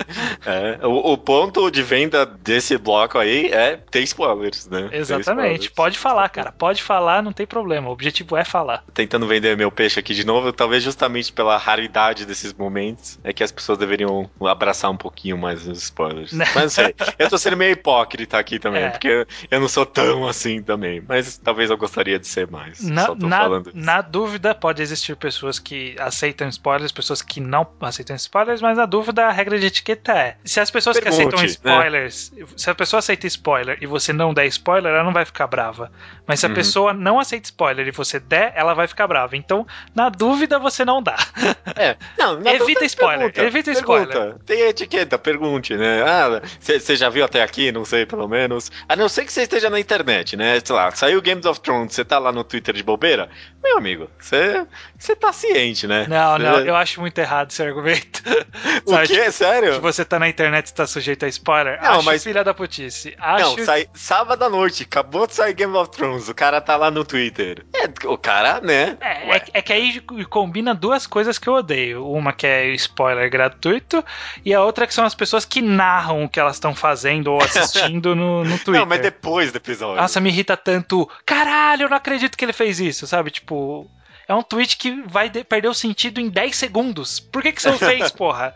É, 0.46 0.86
o, 0.86 1.12
o 1.12 1.18
ponto 1.18 1.70
de 1.70 1.82
venda 1.82 2.24
desse 2.26 2.76
bloco 2.76 3.18
aí 3.18 3.46
é 3.50 3.76
ter 3.90 4.00
spoilers, 4.02 4.66
né? 4.68 4.88
Exatamente. 4.92 5.62
spoilers. 5.62 5.68
Pode 5.68 5.98
falar, 5.98 6.28
cara. 6.28 6.52
Pode 6.52 6.82
falar, 6.82 7.22
não 7.22 7.32
tem 7.32 7.46
problema. 7.46 7.88
O 7.88 7.92
objetivo 7.92 8.36
é 8.36 8.44
falar. 8.44 8.84
Tentando 8.92 9.26
vender 9.26 9.56
meu 9.56 9.72
peixe 9.72 9.98
aqui 9.98 10.14
de 10.14 10.24
novo, 10.24 10.52
talvez 10.52 10.82
justamente 10.84 11.32
pela 11.32 11.56
raridade 11.56 12.24
desses 12.26 12.52
momentos, 12.52 13.18
é 13.24 13.32
que 13.32 13.42
as 13.42 13.50
pessoas 13.50 13.78
deveriam 13.78 14.30
abraçar 14.46 14.90
um 14.90 14.96
pouquinho 14.96 15.36
mais 15.38 15.66
os 15.66 15.82
spoilers. 15.82 16.32
Mas 16.34 16.54
não 16.54 16.68
sei. 16.68 16.94
Eu 17.18 17.28
tô 17.30 17.38
sendo 17.38 17.56
meio 17.56 17.72
hipócrita 17.72 18.38
aqui 18.38 18.58
também, 18.58 18.84
É. 18.84 18.90
porque 18.90 19.26
eu 19.50 19.60
não 19.60 19.68
sou 19.68 19.86
tão 19.86 20.28
assim 20.28 20.60
também. 20.64 21.02
Mas 21.06 21.38
talvez 21.38 21.70
eu 21.70 21.76
gostaria 21.76 22.18
de 22.18 22.26
ser 22.26 22.50
mais. 22.50 22.80
Na, 22.80 23.06
Só 23.06 23.14
tô 23.14 23.26
na, 23.26 23.46
na 23.72 24.00
dúvida, 24.00 24.54
pode 24.54 24.82
existir 24.82 25.16
pessoas 25.16 25.58
que 25.58 25.94
aceitam 25.98 26.48
spoilers, 26.48 26.90
pessoas 26.90 27.22
que 27.22 27.40
não 27.40 27.66
aceitam 27.80 28.16
spoilers, 28.16 28.60
mas 28.60 28.76
na 28.76 28.86
dúvida, 28.86 29.26
a 29.26 29.30
regra 29.30 29.58
de 29.58 29.66
etiqueta 29.66 30.12
é: 30.12 30.36
se 30.44 30.60
as 30.60 30.70
pessoas 30.70 30.98
que 30.98 31.04
Pergunte, 31.04 31.34
aceitam 31.34 31.40
né? 31.40 31.46
spoilers, 31.46 32.32
se 32.56 32.70
a 32.70 32.74
pessoa 32.74 32.98
aceita 32.98 33.26
spoiler 33.26 33.78
e 33.80 33.86
você 33.86 34.12
não 34.12 34.34
der 34.34 34.46
spoiler, 34.46 34.92
ela 34.92 35.04
não 35.04 35.12
vai 35.12 35.24
ficar 35.24 35.46
brava. 35.46 35.92
Mas 36.26 36.40
se 36.40 36.46
a 36.46 36.48
Uhum. 36.48 36.54
pessoa 36.54 36.92
não 36.92 37.20
aceita 37.20 37.46
spoiler 37.46 37.86
e 37.86 37.90
você 37.90 38.18
der, 38.18 38.52
ela 38.56 38.72
vai 38.74 38.86
ficar 38.88 39.06
brava. 39.06 39.36
Então, 39.36 39.66
na 39.94 40.08
dúvida, 40.08 40.58
você 40.58 40.84
não 40.84 41.02
dá. 41.02 41.16
É. 41.76 41.96
Não, 42.16 42.38
na 42.40 42.52
Evita 42.54 42.84
spoiler, 42.84 43.32
pergunta, 43.32 43.42
evita 43.42 43.72
pergunta. 43.72 44.02
spoiler. 44.10 44.34
Tem 44.46 44.60
etiqueta, 44.60 45.18
pergunte, 45.18 45.74
né? 45.76 46.02
Ah, 46.06 46.40
você 46.60 46.94
já 46.94 47.08
viu 47.08 47.24
até 47.24 47.42
aqui? 47.42 47.72
Não 47.72 47.84
sei, 47.84 48.06
pelo 48.06 48.28
menos. 48.28 48.70
A 48.88 48.94
não 48.94 49.08
ser 49.08 49.24
que 49.24 49.32
você 49.32 49.42
esteja 49.42 49.68
na 49.68 49.80
internet, 49.80 50.36
né? 50.36 50.60
Sei 50.64 50.74
lá, 50.76 50.90
saiu 50.92 51.20
Games 51.20 51.44
of 51.46 51.58
Thrones, 51.60 51.92
você 51.94 52.04
tá 52.04 52.18
lá 52.18 52.30
no 52.30 52.44
Twitter 52.44 52.74
de 52.74 52.82
bobeira? 52.82 53.28
Meu 53.62 53.76
amigo, 53.78 54.08
você 54.20 55.16
tá 55.18 55.32
ciente, 55.32 55.86
né? 55.88 56.06
Não, 56.08 56.36
Cê- 56.36 56.42
não, 56.42 56.60
eu 56.60 56.76
acho 56.76 57.00
muito 57.00 57.18
errado 57.18 57.50
esse 57.50 57.62
argumento. 57.62 58.22
O 58.86 58.90
Sabe, 58.90 59.08
quê? 59.08 59.30
Sério? 59.32 59.74
Que 59.74 59.80
você 59.80 60.04
tá 60.04 60.18
na 60.18 60.28
internet 60.28 60.68
e 60.68 60.74
tá 60.74 60.86
sujeito 60.86 61.24
a 61.24 61.28
spoiler. 61.28 61.80
Não, 61.82 61.92
acho 61.96 62.04
mas- 62.04 62.22
filha 62.22 62.44
da 62.44 62.52
putice. 62.52 63.14
Acho 63.18 63.56
Não, 63.56 63.64
sai, 63.64 63.88
sábado 63.94 64.42
à 64.44 64.48
noite, 64.50 64.82
acabou 64.82 65.26
de 65.26 65.34
sair 65.34 65.54
Game 65.54 65.74
of 65.74 65.90
Thrones, 65.90 66.13
o 66.16 66.34
cara 66.34 66.60
tá 66.60 66.76
lá 66.76 66.90
no 66.90 67.04
Twitter. 67.04 67.64
É, 67.74 68.06
o 68.06 68.16
cara, 68.18 68.60
né? 68.60 68.96
É, 69.00 69.36
é, 69.36 69.42
é 69.54 69.62
que 69.62 69.72
aí 69.72 70.00
combina 70.28 70.74
duas 70.74 71.06
coisas 71.06 71.38
que 71.38 71.48
eu 71.48 71.54
odeio. 71.54 72.06
Uma 72.08 72.32
que 72.32 72.46
é 72.46 72.68
spoiler 72.74 73.30
gratuito 73.30 74.04
e 74.44 74.52
a 74.54 74.62
outra 74.62 74.86
que 74.86 74.94
são 74.94 75.04
as 75.04 75.14
pessoas 75.14 75.44
que 75.44 75.60
narram 75.62 76.24
o 76.24 76.28
que 76.28 76.40
elas 76.40 76.56
estão 76.56 76.74
fazendo 76.74 77.32
ou 77.32 77.42
assistindo 77.42 78.14
no, 78.14 78.44
no 78.44 78.58
Twitter. 78.58 78.74
Não, 78.80 78.86
mas 78.86 79.00
depois 79.00 79.52
do 79.52 79.56
episódio. 79.56 80.00
Nossa, 80.00 80.20
me 80.20 80.30
irrita 80.30 80.56
tanto. 80.56 81.08
Caralho, 81.26 81.82
eu 81.84 81.88
não 81.88 81.96
acredito 81.96 82.36
que 82.36 82.44
ele 82.44 82.52
fez 82.52 82.80
isso, 82.80 83.06
sabe? 83.06 83.30
Tipo, 83.30 83.90
é 84.28 84.34
um 84.34 84.42
tweet 84.42 84.76
que 84.76 85.02
vai 85.06 85.28
de- 85.28 85.44
perder 85.44 85.68
o 85.68 85.74
sentido 85.74 86.20
em 86.20 86.28
10 86.28 86.56
segundos. 86.56 87.20
Por 87.20 87.42
que, 87.42 87.52
que 87.52 87.60
você 87.62 87.70
não 87.70 87.78
fez, 87.78 88.10
porra? 88.12 88.54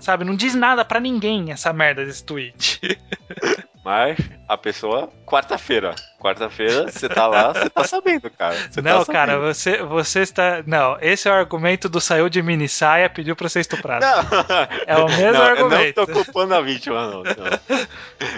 sabe, 0.00 0.24
não 0.24 0.36
diz 0.36 0.54
nada 0.54 0.84
pra 0.84 1.00
ninguém 1.00 1.50
essa 1.52 1.72
merda 1.72 2.04
desse 2.04 2.24
tweet. 2.24 2.80
Mas 3.84 4.16
a 4.48 4.56
pessoa, 4.56 5.10
quarta-feira. 5.26 5.94
Quarta-feira, 6.22 6.88
você 6.88 7.08
tá 7.08 7.26
lá, 7.26 7.52
você 7.52 7.68
tá 7.68 7.82
sabendo, 7.82 8.30
cara. 8.30 8.54
Você 8.70 8.80
não, 8.80 9.04
tá 9.04 9.12
cara, 9.12 9.38
você, 9.40 9.82
você 9.82 10.20
está. 10.20 10.62
Não, 10.64 10.96
esse 11.00 11.28
é 11.28 11.32
o 11.32 11.34
argumento 11.34 11.88
do 11.88 12.00
saiu 12.00 12.28
de 12.28 12.40
mini 12.40 12.68
saia, 12.68 13.10
pediu 13.10 13.34
pra 13.34 13.48
ser 13.48 13.58
estuprado. 13.58 14.06
Não. 14.06 14.22
É 14.86 14.96
o 14.96 15.06
mesmo 15.06 15.32
não, 15.32 15.42
argumento. 15.42 16.00
Eu 16.00 16.06
não 16.06 16.14
tô 16.14 16.24
culpando 16.24 16.54
a 16.54 16.60
vítima, 16.60 17.08
não. 17.08 17.22
não. 17.22 17.88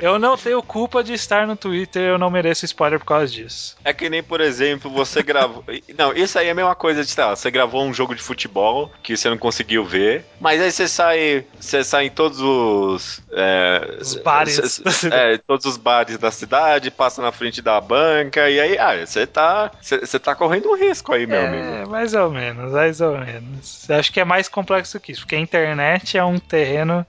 Eu 0.00 0.18
não 0.18 0.36
tenho 0.36 0.62
culpa 0.62 1.04
de 1.04 1.12
estar 1.12 1.46
no 1.46 1.56
Twitter, 1.56 2.02
eu 2.02 2.18
não 2.18 2.30
mereço 2.30 2.64
spoiler 2.64 2.98
por 2.98 3.06
causa 3.06 3.26
disso. 3.26 3.76
É 3.84 3.92
que 3.92 4.08
nem, 4.08 4.22
por 4.22 4.40
exemplo, 4.40 4.90
você 4.90 5.22
gravou. 5.22 5.62
Não, 5.98 6.12
isso 6.12 6.38
aí 6.38 6.48
é 6.48 6.50
a 6.52 6.54
mesma 6.54 6.74
coisa 6.74 7.04
de, 7.04 7.20
lá, 7.20 7.36
você 7.36 7.50
gravou 7.50 7.84
um 7.84 7.92
jogo 7.92 8.14
de 8.14 8.22
futebol 8.22 8.90
que 9.02 9.16
você 9.16 9.28
não 9.28 9.36
conseguiu 9.36 9.84
ver, 9.84 10.24
mas 10.40 10.60
aí 10.60 10.72
você 10.72 10.88
sai. 10.88 11.44
Você 11.60 11.84
sai 11.84 12.06
em 12.06 12.10
todos 12.10 12.40
os. 12.40 13.20
É, 13.32 13.98
Os 14.00 14.14
bares. 14.16 14.82
É, 15.10 15.38
todos 15.38 15.66
os 15.66 15.76
bares 15.76 16.16
da 16.18 16.30
cidade, 16.30 16.90
passa 16.90 17.20
na 17.20 17.30
frente 17.30 17.60
da 17.60 17.73
banca, 17.80 18.48
e 18.50 18.60
aí, 18.60 18.78
ah, 18.78 19.04
você 19.06 19.26
tá. 19.26 19.70
Você 19.80 20.18
tá 20.18 20.34
correndo 20.34 20.68
um 20.70 20.76
risco 20.76 21.12
aí, 21.12 21.26
meu 21.26 21.44
amigo. 21.44 21.62
É, 21.64 21.86
mais 21.86 22.14
ou 22.14 22.30
menos, 22.30 22.72
mais 22.72 23.00
ou 23.00 23.18
menos. 23.18 23.88
Acho 23.90 24.12
que 24.12 24.20
é 24.20 24.24
mais 24.24 24.48
complexo 24.48 24.98
que 25.00 25.12
isso, 25.12 25.22
porque 25.22 25.36
a 25.36 25.40
internet 25.40 26.16
é 26.18 26.24
um 26.24 26.38
terreno. 26.38 27.06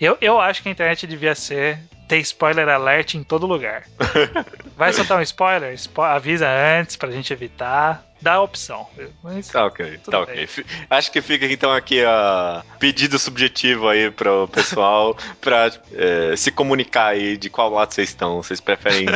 Eu, 0.00 0.16
eu 0.20 0.40
acho 0.40 0.62
que 0.62 0.68
a 0.68 0.72
internet 0.72 1.06
devia 1.06 1.34
ser 1.34 1.78
ter 2.08 2.18
spoiler 2.18 2.68
alert 2.68 3.14
em 3.14 3.22
todo 3.22 3.46
lugar. 3.46 3.84
Vai 4.76 4.92
soltar 4.92 5.18
um 5.18 5.22
spoiler? 5.22 5.76
Spo- 5.78 6.02
avisa 6.02 6.48
antes 6.48 6.96
pra 6.96 7.10
gente 7.10 7.32
evitar. 7.32 8.04
Dá 8.22 8.34
a 8.34 8.42
opção. 8.42 8.86
Mas 9.22 9.48
Tá 9.48 9.66
ok, 9.66 9.98
tá 10.08 10.20
ok. 10.20 10.48
Acho 10.88 11.10
que 11.12 11.20
fica 11.20 11.44
então 11.46 11.72
aqui 11.72 12.04
a 12.04 12.62
pedido 12.78 13.18
subjetivo 13.18 13.88
aí 13.88 14.10
pro 14.10 14.46
pessoal 14.48 15.16
pra 15.40 15.70
é, 15.92 16.34
se 16.36 16.50
comunicar 16.52 17.08
aí 17.08 17.36
de 17.36 17.50
qual 17.50 17.68
lado 17.70 17.92
vocês 17.92 18.08
estão. 18.10 18.40
Vocês 18.42 18.60
preferem 18.60 19.06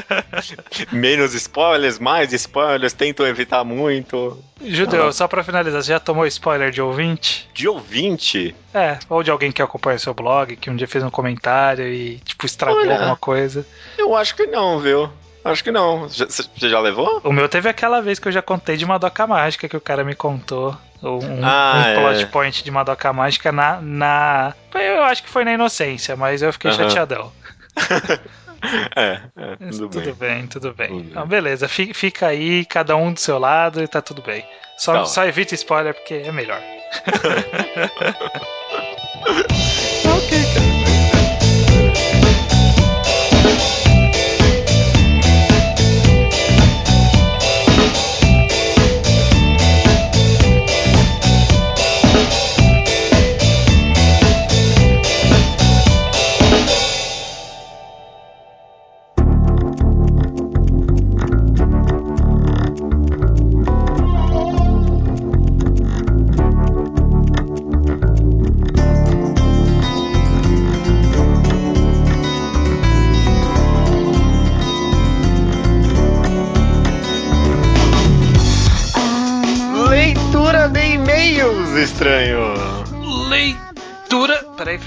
menos 0.93 1.35
spoilers, 1.35 1.99
mais 1.99 2.33
spoilers, 2.33 2.93
tentam 2.93 3.27
evitar 3.27 3.65
muito? 3.65 4.43
Judeu, 4.61 5.09
Ah. 5.09 5.13
só 5.13 5.29
pra 5.29 5.45
finalizar, 5.45 5.83
você 5.83 5.93
já 5.93 6.01
tomou 6.01 6.27
spoiler 6.27 6.71
de 6.71 6.81
ouvinte? 6.83 7.49
De 7.55 7.69
ouvinte? 7.69 8.55
É, 8.75 8.99
ou 9.09 9.23
de 9.23 9.31
alguém 9.31 9.53
que 9.53 9.63
acompanha 9.63 9.99
seu 9.99 10.15
blog, 10.15 10.57
que 10.57 10.71
um 10.71 10.77
dia 10.77 10.89
fez 10.89 11.05
um 11.05 11.11
comentário 11.11 11.87
e, 11.87 12.19
tipo, 12.25 12.45
estragou 12.47 12.81
Olha. 12.81 12.95
alguma 12.95 13.17
coisa. 13.17 13.67
Eu 13.99 14.17
acho 14.17 14.35
que 14.35 14.47
não, 14.47 14.81
viu? 14.81 15.11
Acho 15.51 15.65
que 15.65 15.71
não. 15.73 16.09
Você 16.09 16.69
já 16.69 16.81
levou? 16.81 17.21
O 17.25 17.33
meu 17.33 17.49
teve 17.49 17.69
aquela 17.69 18.01
vez 18.03 18.19
que 18.19 18.29
eu 18.29 18.33
já 18.33 18.43
contei 18.43 18.77
de 18.77 18.85
Madoka 18.87 19.27
Mágica 19.27 19.69
que 19.69 19.77
o 19.77 19.81
cara 19.81 20.05
me 20.05 20.15
contou. 20.15 20.77
Um, 21.03 21.45
Ah, 21.45 21.75
um 21.91 21.95
plot 21.95 22.23
é. 22.23 22.27
point 22.27 22.65
de 22.65 22.71
Madoka 22.71 23.13
Mágica 23.13 23.53
na, 23.53 23.81
na. 23.81 24.55
Eu 24.75 25.05
acho 25.05 25.23
que 25.23 25.29
foi 25.31 25.45
na 25.45 25.53
inocência, 25.53 26.17
mas 26.17 26.43
eu 26.43 26.53
fiquei 26.53 26.71
Aham. 26.71 26.89
chateadão. 26.89 27.33
É, 28.97 29.21
é 29.37 29.57
Mas 29.61 29.77
tudo, 29.79 29.91
tudo 29.91 30.15
bem. 30.15 30.29
bem, 30.39 30.47
tudo 30.49 30.73
bem. 30.75 30.89
Tudo 30.89 30.99
bem. 31.03 31.11
Então, 31.11 31.27
beleza, 31.27 31.69
fi- 31.69 31.93
fica 31.95 32.27
aí, 32.27 32.65
cada 32.65 32.97
um 32.97 33.13
do 33.13 33.21
seu 33.21 33.39
lado 33.39 33.81
e 33.83 33.87
tá 33.87 34.01
tudo 34.03 34.23
bem. 34.23 34.45
Só, 34.77 34.95
Tá 34.95 35.05
só 35.05 35.25
evita 35.25 35.55
spoiler 35.55 35.95
porque 35.95 36.15
é 36.15 36.33
melhor. 36.33 36.61
Ok, 40.17 40.31
cara. 40.55 40.66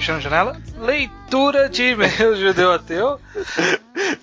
Fechando 0.10 0.22
janela. 0.22 0.58
Leitura 0.78 1.69
de 1.69 1.91
e-mail 1.91 2.36
judeu 2.36 2.72
ateu. 2.72 3.19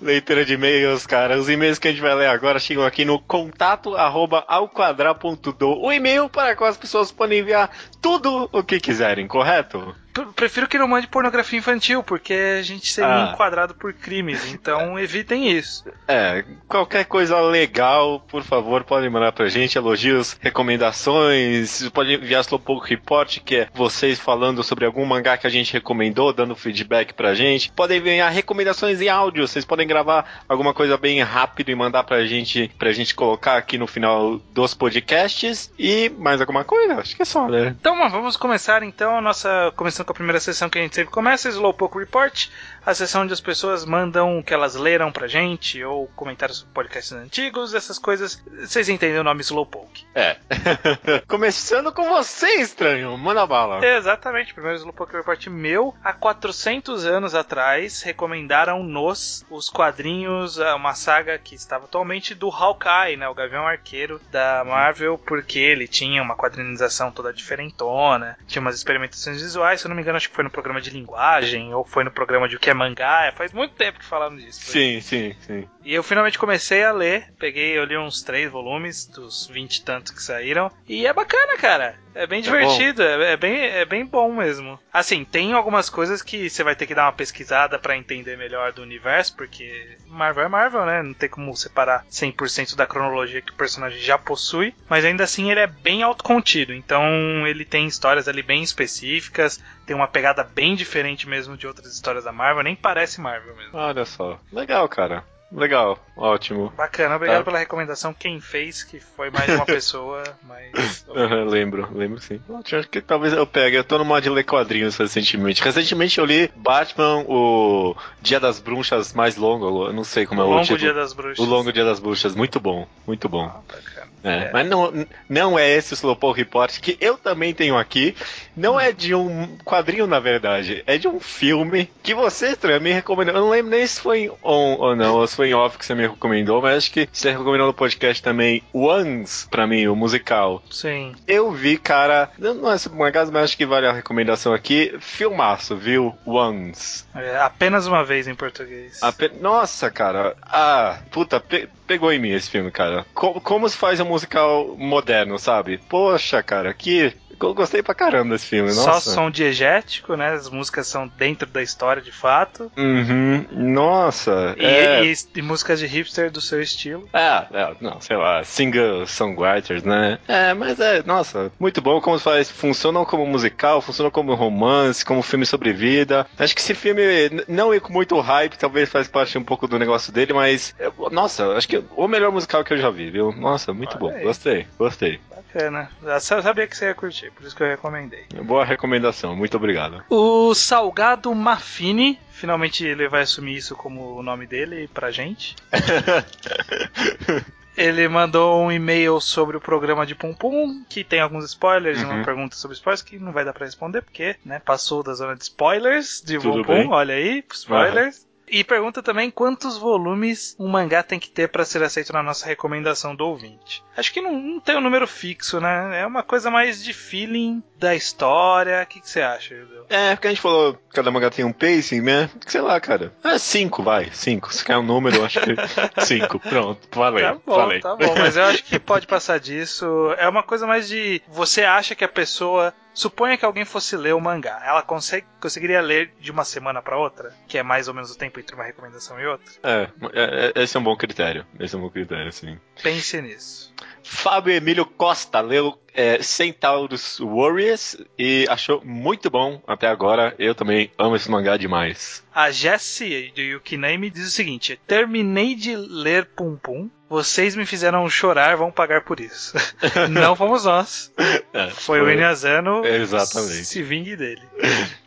Leitura 0.01 0.43
de 0.43 0.53
e-mails, 0.53 1.07
cara. 1.07 1.37
Os 1.37 1.49
e-mails 1.49 1.79
que 1.79 1.87
a 1.87 1.91
gente 1.91 2.01
vai 2.01 2.13
ler 2.13 2.27
agora 2.27 2.59
chegam 2.59 2.85
aqui 2.85 3.05
no 3.05 3.19
contato 3.19 3.95
arroba 3.95 4.43
ao 4.47 4.67
quadrado.do. 4.67 5.81
O 5.81 5.91
e-mail 5.91 6.29
para 6.29 6.55
qual 6.55 6.69
as 6.69 6.77
pessoas 6.77 7.11
podem 7.11 7.39
enviar 7.39 7.69
tudo 8.01 8.49
o 8.51 8.63
que 8.63 8.79
quiserem, 8.79 9.27
correto? 9.27 9.95
Prefiro 10.35 10.67
que 10.67 10.77
não 10.77 10.87
mande 10.87 11.07
pornografia 11.07 11.59
infantil, 11.59 12.03
porque 12.03 12.33
a 12.59 12.61
gente 12.61 12.91
seria 12.91 13.29
ah. 13.29 13.31
enquadrado 13.33 13.73
por 13.75 13.93
crimes, 13.93 14.53
então 14.53 14.97
evitem 14.99 15.49
isso. 15.49 15.85
É, 16.07 16.43
qualquer 16.67 17.05
coisa 17.05 17.39
legal, 17.41 18.19
por 18.27 18.43
favor, 18.43 18.83
podem 18.83 19.09
mandar 19.09 19.31
pra 19.31 19.47
gente, 19.47 19.77
elogios, 19.77 20.37
recomendações, 20.41 21.87
pode 21.89 22.13
enviar 22.13 22.41
Slowpoke 22.41 22.89
Report, 22.89 23.39
que 23.39 23.55
é 23.55 23.67
vocês 23.73 24.19
falando 24.19 24.63
sobre 24.63 24.85
algum 24.85 25.05
mangá 25.05 25.37
que 25.37 25.47
a 25.47 25.49
gente 25.49 25.73
recomendou, 25.73 26.33
dando 26.33 26.55
feedback 26.55 27.13
pra 27.13 27.33
gente. 27.33 27.71
Podem 27.71 27.99
enviar 27.99 28.31
recomendações 28.31 29.01
em 29.01 29.09
áudio, 29.09 29.47
vocês 29.47 29.65
podem 29.65 29.87
gravar 29.87 30.43
alguma 30.47 30.73
coisa 30.73 30.97
bem 30.97 31.21
rápido 31.21 31.69
e 31.69 31.75
mandar 31.75 32.03
pra 32.03 32.25
gente, 32.25 32.71
pra 32.77 32.91
gente 32.91 33.13
colocar 33.13 33.57
aqui 33.57 33.77
no 33.77 33.87
final 33.87 34.37
dos 34.53 34.73
podcasts. 34.73 35.71
E 35.77 36.09
mais 36.17 36.41
alguma 36.41 36.63
coisa? 36.63 36.95
Acho 36.95 37.15
que 37.15 37.21
é 37.21 37.25
só, 37.25 37.47
né? 37.47 37.75
Então, 37.79 38.09
vamos 38.09 38.37
começar 38.37 38.83
então 38.83 39.17
a 39.17 39.21
nossa. 39.21 39.71
Começando 39.75 40.06
com 40.07 40.13
a 40.13 40.15
primeira 40.15 40.39
sessão 40.39 40.69
que 40.69 40.79
a 40.79 40.81
gente 40.81 40.95
sempre 40.95 41.13
começa, 41.13 41.49
Slowpoke 41.49 41.99
Report, 41.99 42.47
a 42.85 42.93
sessão 42.93 43.23
onde 43.23 43.33
as 43.33 43.41
pessoas 43.41 43.83
mandam 43.83 44.39
o 44.39 44.43
que 44.43 44.53
elas 44.53 44.73
leram 44.73 45.11
pra 45.11 45.27
gente, 45.27 45.83
ou 45.83 46.07
comentários 46.15 46.59
sobre 46.59 46.73
podcasts 46.73 47.11
antigos, 47.11 47.73
essas 47.73 47.99
coisas. 47.99 48.41
Vocês 48.61 48.87
entendem 48.87 49.19
o 49.19 49.23
nome 49.23 49.41
Slowpoke. 49.41 50.05
É. 50.15 50.37
Começando 51.27 51.91
com 51.91 52.07
você, 52.07 52.47
estranho. 52.61 53.17
Manda 53.17 53.45
bala. 53.45 53.85
Exatamente. 53.85 54.53
Primeiro 54.53 54.77
Slowpoke 54.77 55.17
Report 55.17 55.47
meu, 55.47 55.93
há 56.01 56.13
400 56.13 57.05
anos 57.05 57.35
atrás, 57.35 58.01
recomendaram 58.01 58.83
nos 58.83 59.45
os 59.49 59.69
quadrinhos, 59.69 60.57
uma 60.57 60.95
saga 60.95 61.37
que 61.37 61.55
estava 61.55 61.83
atualmente 61.83 62.33
do 62.33 62.49
Hawkeye, 62.49 63.17
né? 63.17 63.27
O 63.27 63.35
Gavião 63.35 63.67
Arqueiro 63.67 64.21
da 64.31 64.63
Marvel, 64.65 65.17
porque 65.17 65.59
ele 65.59 65.87
tinha 65.87 66.21
uma 66.21 66.37
quadrinização 66.37 67.11
toda 67.11 67.33
diferentona, 67.33 68.37
tinha 68.47 68.61
umas 68.61 68.75
experimentações 68.75 69.41
visuais, 69.41 69.81
se 69.81 69.87
eu 69.87 69.89
não 69.89 69.96
me 69.97 70.01
engano, 70.01 70.17
acho 70.17 70.29
que 70.29 70.35
foi 70.35 70.43
no 70.43 70.49
programa 70.49 70.79
de 70.79 70.89
linguagem, 70.89 71.73
ou 71.73 71.83
foi 71.83 72.03
no 72.03 72.11
programa 72.11 72.47
de 72.47 72.55
o 72.55 72.59
que 72.59 72.69
é 72.69 72.73
mangá. 72.73 73.25
É, 73.25 73.31
faz 73.31 73.51
muito 73.51 73.75
tempo 73.75 73.99
que 73.99 74.05
falaram 74.05 74.35
disso. 74.35 74.61
Sim, 74.61 75.01
sim, 75.01 75.35
sim. 75.41 75.67
E 75.83 75.93
eu 75.93 76.03
finalmente 76.03 76.39
comecei 76.39 76.83
a 76.83 76.91
ler. 76.91 77.33
Peguei, 77.39 77.77
eu 77.77 77.85
li 77.85 77.97
uns 77.97 78.21
três 78.21 78.51
volumes 78.51 79.05
dos 79.05 79.47
20 79.47 79.75
e 79.75 79.81
tantos 79.83 80.11
que 80.11 80.21
saíram. 80.21 80.71
E 80.87 81.07
é 81.07 81.13
bacana, 81.13 81.57
cara. 81.57 81.95
É 82.17 82.25
bem 82.25 82.39
é 82.39 82.41
divertido, 82.41 83.03
é, 83.03 83.33
é, 83.33 83.37
bem, 83.37 83.55
é 83.61 83.85
bem 83.85 84.03
bom 84.03 84.33
mesmo. 84.33 84.79
Assim, 84.91 85.23
tem 85.23 85.53
algumas 85.53 85.87
coisas 85.87 86.23
que 86.23 86.49
você 86.49 86.63
vai 86.63 86.75
ter 86.75 86.87
que 86.87 86.95
dar 86.95 87.05
uma 87.05 87.13
pesquisada 87.13 87.77
para 87.77 87.95
entender 87.95 88.35
melhor 88.35 88.73
do 88.73 88.81
universo, 88.81 89.35
porque 89.35 89.97
Marvel 90.07 90.45
é 90.45 90.47
Marvel, 90.47 90.85
né? 90.85 91.03
Não 91.03 91.13
tem 91.13 91.29
como 91.29 91.55
separar 91.55 92.03
100% 92.09 92.75
da 92.75 92.87
cronologia 92.87 93.41
que 93.41 93.51
o 93.51 93.55
personagem 93.55 93.99
já 94.01 94.17
possui, 94.17 94.73
mas 94.89 95.05
ainda 95.05 95.23
assim 95.25 95.51
ele 95.51 95.59
é 95.59 95.67
bem 95.67 96.01
autocontido. 96.01 96.73
Então 96.73 97.05
ele 97.45 97.63
tem 97.63 97.85
histórias 97.85 98.27
ali 98.27 98.41
bem 98.41 98.63
específicas, 98.63 99.61
tem 99.87 99.95
uma 99.95 100.07
pegada 100.07 100.43
bem 100.43 100.75
diferente 100.75 101.27
mesmo 101.27 101.55
de 101.55 101.65
outras 101.65 101.93
histórias 101.93 102.25
da 102.25 102.31
Marvel, 102.31 102.61
nem 102.61 102.75
parece 102.75 103.21
Marvel 103.21 103.55
mesmo. 103.55 103.71
Olha 103.73 104.03
só, 104.03 104.37
legal, 104.51 104.87
cara. 104.89 105.23
Legal, 105.49 105.97
ótimo. 106.15 106.73
Bacana, 106.75 107.15
obrigado 107.15 107.39
tá. 107.39 107.43
pela 107.45 107.59
recomendação. 107.59 108.13
Quem 108.13 108.41
fez, 108.41 108.83
que 108.83 108.99
foi 108.99 109.29
mais 109.29 109.47
uma 109.49 109.65
pessoa, 109.65 110.23
mas. 110.43 111.05
Uhum, 111.07 111.45
lembro, 111.45 111.89
lembro 111.93 112.19
sim. 112.19 112.39
Acho 112.63 112.87
que 112.89 113.01
talvez 113.01 113.33
eu 113.33 113.47
pegue. 113.47 113.77
Eu 113.77 113.83
tô 113.83 113.97
no 113.97 114.05
modo 114.05 114.21
de 114.21 114.29
ler 114.29 114.43
quadrinhos 114.43 114.97
recentemente. 114.97 115.63
Recentemente 115.63 116.19
eu 116.19 116.25
li 116.25 116.51
Batman, 116.55 117.23
o 117.27 117.95
Dia 118.21 118.39
das 118.39 118.59
Bruxas 118.59 119.13
mais 119.13 119.35
longo. 119.37 119.87
Eu 119.87 119.93
não 119.93 120.03
sei 120.03 120.25
como 120.25 120.41
o 120.41 120.43
é 120.43 120.47
o 120.47 120.49
longo 120.49 120.61
título. 120.61 120.79
Dia 120.79 120.93
das 120.93 121.13
Bruxas. 121.13 121.39
O 121.39 121.49
Longo 121.49 121.73
Dia 121.73 121.85
das 121.85 121.99
Bruxas. 121.99 122.35
Muito 122.35 122.59
bom, 122.59 122.87
muito 123.05 123.29
bom. 123.29 123.45
Ah, 123.45 123.61
bacana. 123.67 124.07
É, 124.23 124.29
é. 124.29 124.51
Mas 124.51 124.67
não, 124.67 125.07
não 125.29 125.57
é 125.57 125.69
esse 125.69 125.93
o 125.93 125.95
Slowpoke 125.95 126.39
Report 126.39 126.79
que 126.79 126.97
eu 126.99 127.17
também 127.17 127.53
tenho 127.53 127.77
aqui. 127.77 128.15
Não 128.55 128.79
é 128.79 128.91
de 128.91 129.15
um 129.15 129.57
quadrinho, 129.63 130.07
na 130.07 130.19
verdade. 130.19 130.83
É 130.85 130.97
de 130.97 131.07
um 131.07 131.19
filme 131.19 131.89
que 132.03 132.13
você, 132.13 132.49
estranho, 132.49 132.81
me 132.81 132.91
recomendou. 132.91 133.35
Eu 133.35 133.41
não 133.41 133.49
lembro 133.49 133.71
nem 133.71 133.85
se 133.87 133.99
foi 134.01 134.29
on 134.43 134.75
ou 134.79 134.95
não, 134.95 135.15
ou 135.15 135.27
se 135.27 135.35
foi 135.37 135.49
em 135.51 135.53
off 135.53 135.77
que 135.77 135.85
você 135.85 135.93
me 135.93 136.07
recomendou, 136.07 136.61
mas 136.63 136.77
acho 136.77 136.91
que 136.91 137.07
você 137.13 137.29
recomendou 137.29 137.67
no 137.67 137.73
podcast 137.73 138.23
também 138.23 138.63
Once, 138.73 139.47
pra 139.47 139.67
mim, 139.67 139.85
o 139.85 139.95
musical. 139.95 140.63
Sim. 140.71 141.13
Eu 141.27 141.51
vi, 141.51 141.77
cara, 141.77 142.31
não 142.39 142.71
é 142.71 142.75
uma 142.91 143.11
casa, 143.11 143.31
mas 143.31 143.43
acho 143.43 143.57
que 143.57 143.65
vale 143.65 143.85
a 143.85 143.93
recomendação 143.93 144.51
aqui. 144.51 144.97
Filmaço, 144.99 145.77
viu? 145.77 146.17
Once. 146.25 147.05
É, 147.13 147.37
apenas 147.37 147.85
uma 147.85 148.03
vez 148.03 148.27
em 148.27 148.33
português. 148.33 149.01
Ape... 149.03 149.31
Nossa, 149.39 149.91
cara. 149.91 150.35
Ah, 150.41 150.97
puta, 151.11 151.39
pe 151.39 151.69
pegou 151.85 152.11
em 152.11 152.19
mim 152.19 152.31
esse 152.31 152.49
filme, 152.49 152.69
cara. 152.69 153.05
Como, 153.13 153.39
como 153.39 153.69
se 153.69 153.77
faz 153.77 153.99
um 153.99 154.05
musical 154.05 154.75
moderno, 154.77 155.39
sabe? 155.39 155.79
Poxa, 155.87 156.43
cara, 156.43 156.73
que 156.73 157.13
eu 157.39 157.53
gostei 157.53 157.83
pra 157.83 157.93
caramba 157.93 158.33
desse 158.35 158.47
filme, 158.47 158.69
nossa. 158.69 158.99
Só 158.99 159.13
som 159.13 159.29
diegético, 159.29 160.15
né? 160.15 160.33
As 160.33 160.49
músicas 160.49 160.87
são 160.87 161.07
dentro 161.07 161.47
da 161.47 161.61
história 161.61 162.01
de 162.01 162.11
fato. 162.11 162.71
Uhum. 162.77 163.45
Nossa. 163.51 164.55
E, 164.57 164.65
é... 164.65 165.05
e, 165.05 165.13
e 165.35 165.41
músicas 165.41 165.79
de 165.79 165.85
hipster 165.85 166.31
do 166.31 166.41
seu 166.41 166.61
estilo. 166.61 167.07
É, 167.13 167.45
é, 167.51 167.75
não, 167.79 167.99
sei 168.01 168.17
lá, 168.17 168.43
single 168.43 169.05
songwriters, 169.05 169.83
né? 169.83 170.19
É, 170.27 170.53
mas 170.53 170.79
é, 170.79 171.03
nossa, 171.03 171.51
muito 171.59 171.81
bom 171.81 172.01
como 172.01 172.19
faz. 172.19 172.49
Funcionam 172.49 173.05
como 173.05 173.25
musical, 173.25 173.81
funcionam 173.81 174.11
como 174.11 174.33
romance, 174.33 175.05
como 175.05 175.21
filme 175.21 175.45
sobre 175.45 175.73
vida. 175.73 176.27
Acho 176.37 176.55
que 176.55 176.61
esse 176.61 176.73
filme 176.73 177.01
não 177.47 177.73
é 177.73 177.79
com 177.79 177.93
muito 177.93 178.19
hype, 178.19 178.57
talvez 178.57 178.89
faz 178.89 179.07
parte 179.07 179.37
um 179.37 179.43
pouco 179.43 179.67
do 179.67 179.79
negócio 179.79 180.11
dele, 180.11 180.33
mas, 180.33 180.75
nossa, 181.11 181.53
acho 181.53 181.67
que 181.67 181.83
o 181.95 182.07
melhor 182.07 182.31
musical 182.31 182.63
que 182.63 182.73
eu 182.73 182.77
já 182.77 182.89
vi, 182.89 183.09
viu? 183.09 183.31
Nossa, 183.31 183.73
muito 183.73 183.91
Olha 183.91 183.99
bom. 183.99 184.09
Aí. 184.09 184.23
Gostei, 184.23 184.67
gostei. 184.77 185.19
Bacana. 185.35 185.89
Já 186.03 186.19
sabia 186.19 186.67
que 186.67 186.75
você 186.75 186.85
ia 186.85 186.95
curtir, 186.95 187.26
por 187.31 187.45
isso 187.45 187.55
que 187.55 187.63
eu 187.63 187.67
recomendei. 187.67 188.25
Boa 188.43 188.65
recomendação, 188.65 189.35
muito 189.35 189.57
obrigado. 189.57 190.03
O 190.09 190.53
Salgado 190.53 191.33
Mafini 191.33 192.19
Finalmente 192.37 192.85
ele 192.85 193.09
vai 193.09 193.23
assumir 193.23 193.57
isso 193.57 193.75
como 193.75 194.15
o 194.15 194.21
nome 194.21 194.45
dele 194.45 194.87
pra 194.93 195.09
gente. 195.09 195.55
ele 197.75 198.07
mandou 198.07 198.61
um 198.61 198.71
e-mail 198.71 199.19
sobre 199.19 199.57
o 199.57 199.61
programa 199.61 200.05
de 200.05 200.13
Pum 200.13 200.35
Pum, 200.35 200.83
que 200.87 201.03
tem 201.03 201.19
alguns 201.19 201.45
spoilers, 201.45 201.99
uhum. 202.03 202.11
uma 202.11 202.23
pergunta 202.23 202.55
sobre 202.55 202.75
spoilers 202.75 203.01
que 203.01 203.17
não 203.17 203.31
vai 203.31 203.43
dar 203.43 203.53
para 203.53 203.65
responder, 203.65 204.03
porque, 204.03 204.35
né, 204.45 204.61
passou 204.63 205.01
da 205.01 205.15
zona 205.15 205.35
de 205.35 205.45
spoilers 205.45 206.21
de 206.23 206.37
Tudo 206.37 206.63
Pum 206.63 206.83
Pum, 206.83 206.89
olha 206.91 207.15
aí, 207.15 207.43
spoilers. 207.51 208.19
Uhum. 208.19 208.26
E 208.49 208.63
pergunta 208.63 209.03
também 209.03 209.29
quantos 209.29 209.77
volumes 209.77 210.55
um 210.59 210.67
mangá 210.67 211.03
tem 211.03 211.19
que 211.19 211.29
ter 211.29 211.49
para 211.49 211.65
ser 211.65 211.83
aceito 211.83 212.13
na 212.13 212.23
nossa 212.23 212.45
recomendação 212.45 213.15
do 213.15 213.25
ouvinte. 213.25 213.83
Acho 213.95 214.13
que 214.13 214.21
não, 214.21 214.39
não, 214.39 214.59
tem 214.59 214.77
um 214.77 214.81
número 214.81 215.07
fixo, 215.07 215.59
né? 215.59 216.01
É 216.01 216.05
uma 216.05 216.23
coisa 216.23 216.49
mais 216.49 216.83
de 216.83 216.93
feeling 216.93 217.61
da 217.77 217.95
história. 217.95 218.81
O 218.81 218.85
que, 218.85 219.01
que 219.01 219.09
você 219.09 219.21
acha, 219.21 219.55
Judeu? 219.55 219.85
É, 219.89 220.15
porque 220.15 220.27
a 220.27 220.29
gente 220.29 220.41
falou 220.41 220.77
cada 220.93 221.11
mangá 221.11 221.29
tem 221.29 221.45
um 221.45 221.51
pacing, 221.51 222.01
né? 222.01 222.29
Sei 222.47 222.61
lá, 222.61 222.79
cara. 222.79 223.13
É 223.23 223.37
cinco, 223.37 223.83
vai. 223.83 224.09
Cinco. 224.11 224.53
Se 224.53 224.63
quer 224.63 224.77
um 224.77 224.83
número, 224.83 225.17
eu 225.17 225.25
acho 225.25 225.39
que 225.41 225.55
cinco. 226.03 226.39
Pronto, 226.39 226.87
falei. 226.91 227.23
Tá 227.23 227.33
bom, 227.45 227.55
falei. 227.55 227.79
tá 227.79 227.95
bom. 227.95 228.15
Mas 228.17 228.37
eu 228.37 228.43
acho 228.45 228.63
que 228.63 228.79
pode 228.79 229.05
passar 229.05 229.39
disso. 229.39 229.85
É 230.17 230.27
uma 230.27 230.43
coisa 230.43 230.65
mais 230.65 230.87
de. 230.87 231.21
Você 231.27 231.63
acha 231.63 231.95
que 231.95 232.03
a 232.03 232.09
pessoa 232.09 232.73
Suponha 232.97 233.37
que 233.37 233.45
alguém 233.45 233.63
fosse 233.63 233.95
ler 233.95 234.15
o 234.15 234.19
mangá. 234.19 234.59
Ela 234.65 234.81
consegue, 234.81 235.27
conseguiria 235.39 235.79
ler 235.81 236.15
de 236.19 236.31
uma 236.31 236.43
semana 236.43 236.81
para 236.81 236.97
outra? 236.97 237.31
Que 237.47 237.59
é 237.59 237.63
mais 237.63 237.87
ou 237.87 237.93
menos 237.93 238.09
o 238.09 238.17
tempo 238.17 238.39
entre 238.39 238.55
uma 238.55 238.63
recomendação 238.63 239.19
e 239.19 239.27
outra? 239.27 239.53
É, 239.61 239.87
é, 240.13 240.53
é, 240.55 240.63
esse 240.63 240.75
é 240.75 240.79
um 240.79 240.83
bom 240.83 240.97
critério. 240.97 241.45
Esse 241.59 241.75
é 241.75 241.77
um 241.77 241.81
bom 241.81 241.91
critério, 241.91 242.31
sim. 242.31 242.57
Pense 242.81 243.21
nisso. 243.21 243.71
Fábio 244.01 244.51
Emílio 244.51 244.83
Costa 244.83 245.41
leu 245.41 245.79
é, 245.93 246.23
Centauros 246.23 247.19
Warriors 247.19 247.97
e 248.17 248.47
achou 248.49 248.83
muito 248.83 249.29
bom 249.29 249.61
até 249.67 249.87
agora. 249.87 250.33
Eu 250.39 250.55
também 250.55 250.91
amo 250.97 251.15
esse 251.15 251.29
mangá 251.29 251.55
demais. 251.55 252.25
A 252.33 252.49
Jessie 252.49 253.31
do 253.35 253.41
Yukiname 253.41 254.09
diz 254.09 254.27
o 254.27 254.31
seguinte: 254.31 254.79
Terminei 254.87 255.53
de 255.53 255.75
ler 255.75 256.25
Pum 256.35 256.55
Pum. 256.55 256.89
Vocês 257.09 257.55
me 257.55 257.65
fizeram 257.65 258.09
chorar, 258.09 258.57
vão 258.57 258.69
pagar 258.69 259.01
por 259.01 259.19
isso. 259.19 259.53
Não 260.11 260.35
fomos 260.35 260.65
nós. 260.65 261.11
É, 261.53 261.69
foi, 261.69 261.99
foi, 261.99 262.01
o 262.01 262.11
Inazano. 262.11 262.85
Exatamente. 262.85 263.65
Se 263.65 263.81
vingue 263.81 264.15
dele. 264.15 264.41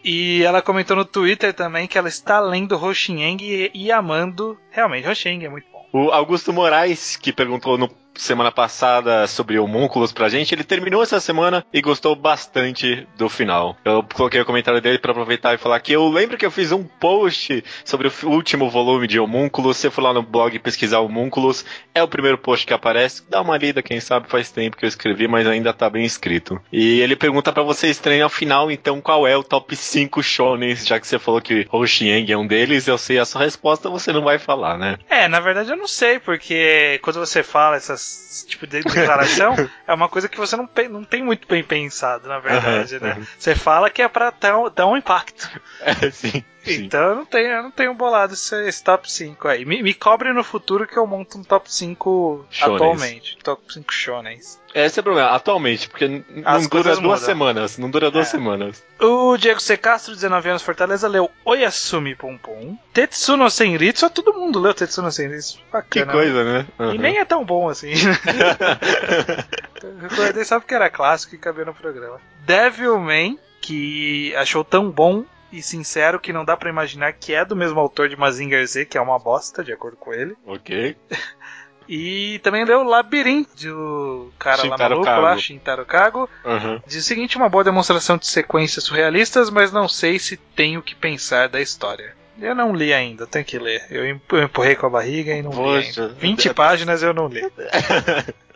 e 0.03 0.43
ela 0.43 0.63
comentou 0.63 0.97
no 0.97 1.05
Twitter 1.05 1.53
também 1.53 1.87
que 1.87 1.99
ela 1.99 2.09
está 2.09 2.41
lendo 2.41 2.83
Hoshieng 2.83 3.37
e, 3.43 3.71
e 3.75 3.93
amando. 3.93 4.59
Realmente, 4.71 5.07
Hoshieng 5.07 5.45
é 5.45 5.49
muito 5.49 5.67
bom. 5.71 5.87
O 5.93 6.11
Augusto 6.11 6.53
Moraes, 6.53 7.17
que 7.17 7.33
perguntou 7.33 7.77
no 7.77 7.89
semana 8.15 8.53
passada 8.53 9.27
sobre 9.27 9.59
homúnculos 9.59 10.13
pra 10.13 10.29
gente, 10.29 10.55
ele 10.55 10.65
terminou 10.65 11.03
essa 11.03 11.21
semana 11.21 11.65
e 11.73 11.81
gostou 11.81 12.15
bastante 12.15 13.07
do 13.17 13.29
final. 13.29 13.77
Eu 13.85 14.05
coloquei 14.15 14.41
o 14.41 14.45
comentário 14.45 14.81
dele 14.81 14.99
para 14.99 15.13
aproveitar 15.13 15.55
e 15.55 15.59
falar 15.59 15.81
que 15.81 15.93
eu 15.93 16.09
lembro 16.09 16.37
que 16.37 16.45
eu 16.45 16.51
fiz 16.51 16.73
um 16.73 16.85
post 16.85 17.65
sobre 17.85 18.09
o 18.09 18.29
último 18.29 18.69
volume 18.69 19.07
de 19.07 19.19
homúnculos. 19.19 19.77
Se 19.77 19.83
você 19.83 19.91
for 19.91 20.03
lá 20.03 20.13
no 20.13 20.23
blog 20.23 20.59
pesquisar 20.59 21.01
homúnculos, 21.01 21.65
é 21.95 22.03
o 22.03 22.09
primeiro 22.09 22.39
post 22.39 22.67
que 22.67 22.75
aparece. 22.75 23.23
Dá 23.29 23.41
uma 23.41 23.57
lida, 23.57 23.83
quem 23.83 24.01
sabe 24.01 24.29
faz 24.29 24.51
tempo 24.51 24.77
que 24.77 24.85
eu 24.85 24.89
escrevi, 24.89 25.27
mas 25.27 25.47
ainda 25.47 25.73
tá 25.73 25.89
bem 25.89 26.05
escrito. 26.05 26.61
E 26.73 27.01
ele 27.01 27.17
pergunta 27.17 27.53
para 27.53 27.63
você 27.63 27.89
estranho 27.89 28.25
ao 28.25 28.31
final, 28.31 28.71
então, 28.71 29.01
qual 29.01 29.27
é 29.27 29.37
o 29.37 29.43
top 29.43 29.75
5 29.75 30.23
shonens, 30.23 30.87
já 30.87 31.01
que 31.01 31.07
você 31.07 31.19
falou 31.19 31.41
que 31.41 31.67
Hoshieng 31.71 32.31
é 32.31 32.37
um 32.37 32.47
deles, 32.47 32.87
eu 32.87 32.99
sei 32.99 33.19
a 33.19 33.25
sua 33.25 33.43
resposta, 33.43 33.89
você 33.89 34.13
não 34.13 34.23
vai 34.23 34.39
falar, 34.39 34.77
né? 34.77 34.99
É, 35.09 35.29
na 35.29 35.41
verdade 35.41 35.71
eu 35.71 35.77
não 35.77 35.87
sei, 35.87 36.19
porque 36.19 37.01
quando 37.03 37.19
você 37.19 37.43
fala 37.43 37.77
essas 37.77 38.10
tipo 38.47 38.67
de 38.67 38.83
declaração, 38.83 39.55
é 39.87 39.93
uma 39.95 40.09
coisa 40.09 40.29
que 40.29 40.39
você 40.39 40.57
não, 40.57 40.69
não 40.91 41.05
tem 41.05 41.23
muito 41.23 41.47
bem 41.49 41.63
pensado, 41.63 42.29
na 42.29 42.39
verdade, 42.39 42.97
Uhum, 42.97 43.01
né? 43.03 43.15
uhum. 43.19 43.27
Você 43.39 43.55
fala 43.55 43.91
que 43.91 44.03
é 44.03 44.09
pra 44.09 44.31
dar 44.31 44.59
um, 44.59 44.71
dar 44.71 44.87
um 44.87 44.97
impacto. 44.97 45.49
É, 45.81 46.11
sim. 46.11 46.45
Sim. 46.65 46.85
Então 46.85 47.01
eu 47.01 47.17
não 47.17 47.25
tenho, 47.25 47.49
eu 47.49 47.63
não 47.63 47.71
tenho 47.71 47.95
bolado 47.95 48.35
esse, 48.35 48.55
esse 48.69 48.83
top 48.83 49.11
5 49.11 49.49
aí. 49.49 49.65
Me, 49.65 49.83
me 49.83 49.95
cobre 49.95 50.33
no 50.33 50.43
futuro 50.45 50.87
que 50.87 50.97
eu 50.99 51.07
monto 51.07 51.39
um 51.39 51.43
top 51.45 51.73
5 51.73 52.47
Shonens. 52.51 52.75
atualmente. 52.81 53.39
Top 53.43 53.63
5 53.73 53.93
shonens. 53.93 54.61
Esse 54.73 54.99
é 54.99 55.01
o 55.01 55.05
problema, 55.05 55.31
atualmente, 55.31 55.89
porque 55.89 56.23
As 56.45 56.63
não 56.63 56.69
dura 56.69 56.83
duas 56.91 57.01
mudam. 57.01 57.19
semanas. 57.19 57.77
Não 57.79 57.91
dura 57.91 58.09
duas 58.11 58.29
É. 58.29 58.31
semanas. 58.31 58.85
O 59.01 59.37
Diego 59.37 59.59
C. 59.61 59.77
Castro, 59.77 60.15
19 60.15 60.49
anos, 60.49 60.63
Fortaleza, 60.63 61.09
leu 61.09 61.29
Oyasumi 61.45 62.15
Pum 62.15 62.39
Pum. 62.39 62.79
Tetsuno 62.93 63.51
Senritsu, 63.51 64.09
todo 64.11 64.33
mundo 64.33 64.61
leu 64.61 64.73
Tetsuno 64.73 65.11
Senritsu. 65.11 65.57
Que 65.59 65.65
Bacana. 65.73 66.13
coisa, 66.13 66.45
né? 66.45 66.67
E 66.79 66.83
Uhum. 66.83 66.95
nem 66.99 67.19
é 67.19 67.25
tão 67.25 67.45
bom 67.45 67.69
assim. 67.69 67.91
Eu 69.83 69.97
recordei 69.99 70.45
só 70.45 70.61
porque 70.61 70.75
era 70.75 70.91
clássico 70.91 71.35
e 71.35 71.39
cabia 71.39 71.65
no 71.65 71.75
programa. 71.75 72.21
Devilman, 72.45 73.39
que 73.61 74.35
achou 74.37 74.63
tão 74.63 74.91
bom 74.91 75.25
e 75.53 75.63
sincero 75.63 76.19
que 76.21 76.33
não 76.33 76.45
dá 76.45 76.57
pra 76.57 76.71
imaginar 76.71 77.13
que 77.13 77.33
é 77.35 77.45
do 77.45 77.57
mesmo 77.57 77.79
autor 77.81 78.09
de 78.09 78.17
Mazinger 78.17 78.67
Z, 78.67 78.85
que 78.87 78.97
é 78.97 79.01
uma 79.01 79.19
bosta, 79.19 79.63
de 79.65 79.73
acordo 79.73 79.97
com 79.97 80.13
ele. 80.13 80.37
ok. 80.47 80.97
E 81.93 82.39
também 82.45 82.65
leu 82.65 82.85
Labirinto, 82.85 83.51
do 83.57 84.33
cara 84.39 84.59
lá 84.59 84.63
Shintaro 84.63 84.81
maluco 84.91 85.05
Kago. 85.07 85.23
lá, 85.23 85.37
Shintaro 85.37 85.85
Kago. 85.85 86.31
Uhum. 86.45 86.81
Diz 86.87 87.03
o 87.05 87.09
seguinte, 87.09 87.37
uma 87.37 87.49
boa 87.49 87.65
demonstração 87.65 88.17
de 88.17 88.29
sequências 88.29 88.85
surrealistas, 88.85 89.51
mas 89.51 89.73
não 89.73 89.89
sei 89.89 90.17
se 90.21 90.37
tenho 90.37 90.79
o 90.79 90.83
que 90.85 90.95
pensar 90.95 91.49
da 91.49 91.61
história. 91.61 92.15
Eu 92.41 92.55
não 92.55 92.73
li 92.73 92.95
ainda, 92.95 93.27
tenho 93.27 93.45
que 93.45 93.59
ler. 93.59 93.85
Eu 93.91 94.07
em- 94.07 94.21
eu 94.31 94.43
empurrei 94.45 94.77
com 94.77 94.87
a 94.87 94.91
barriga 94.91 95.35
e 95.35 95.43
não 95.43 95.51
li 95.51 95.57
Poxa. 95.57 96.03
ainda. 96.05 96.15
20 96.15 96.55
páginas 96.55 97.03
eu 97.03 97.13
não 97.13 97.27
li. 97.27 97.43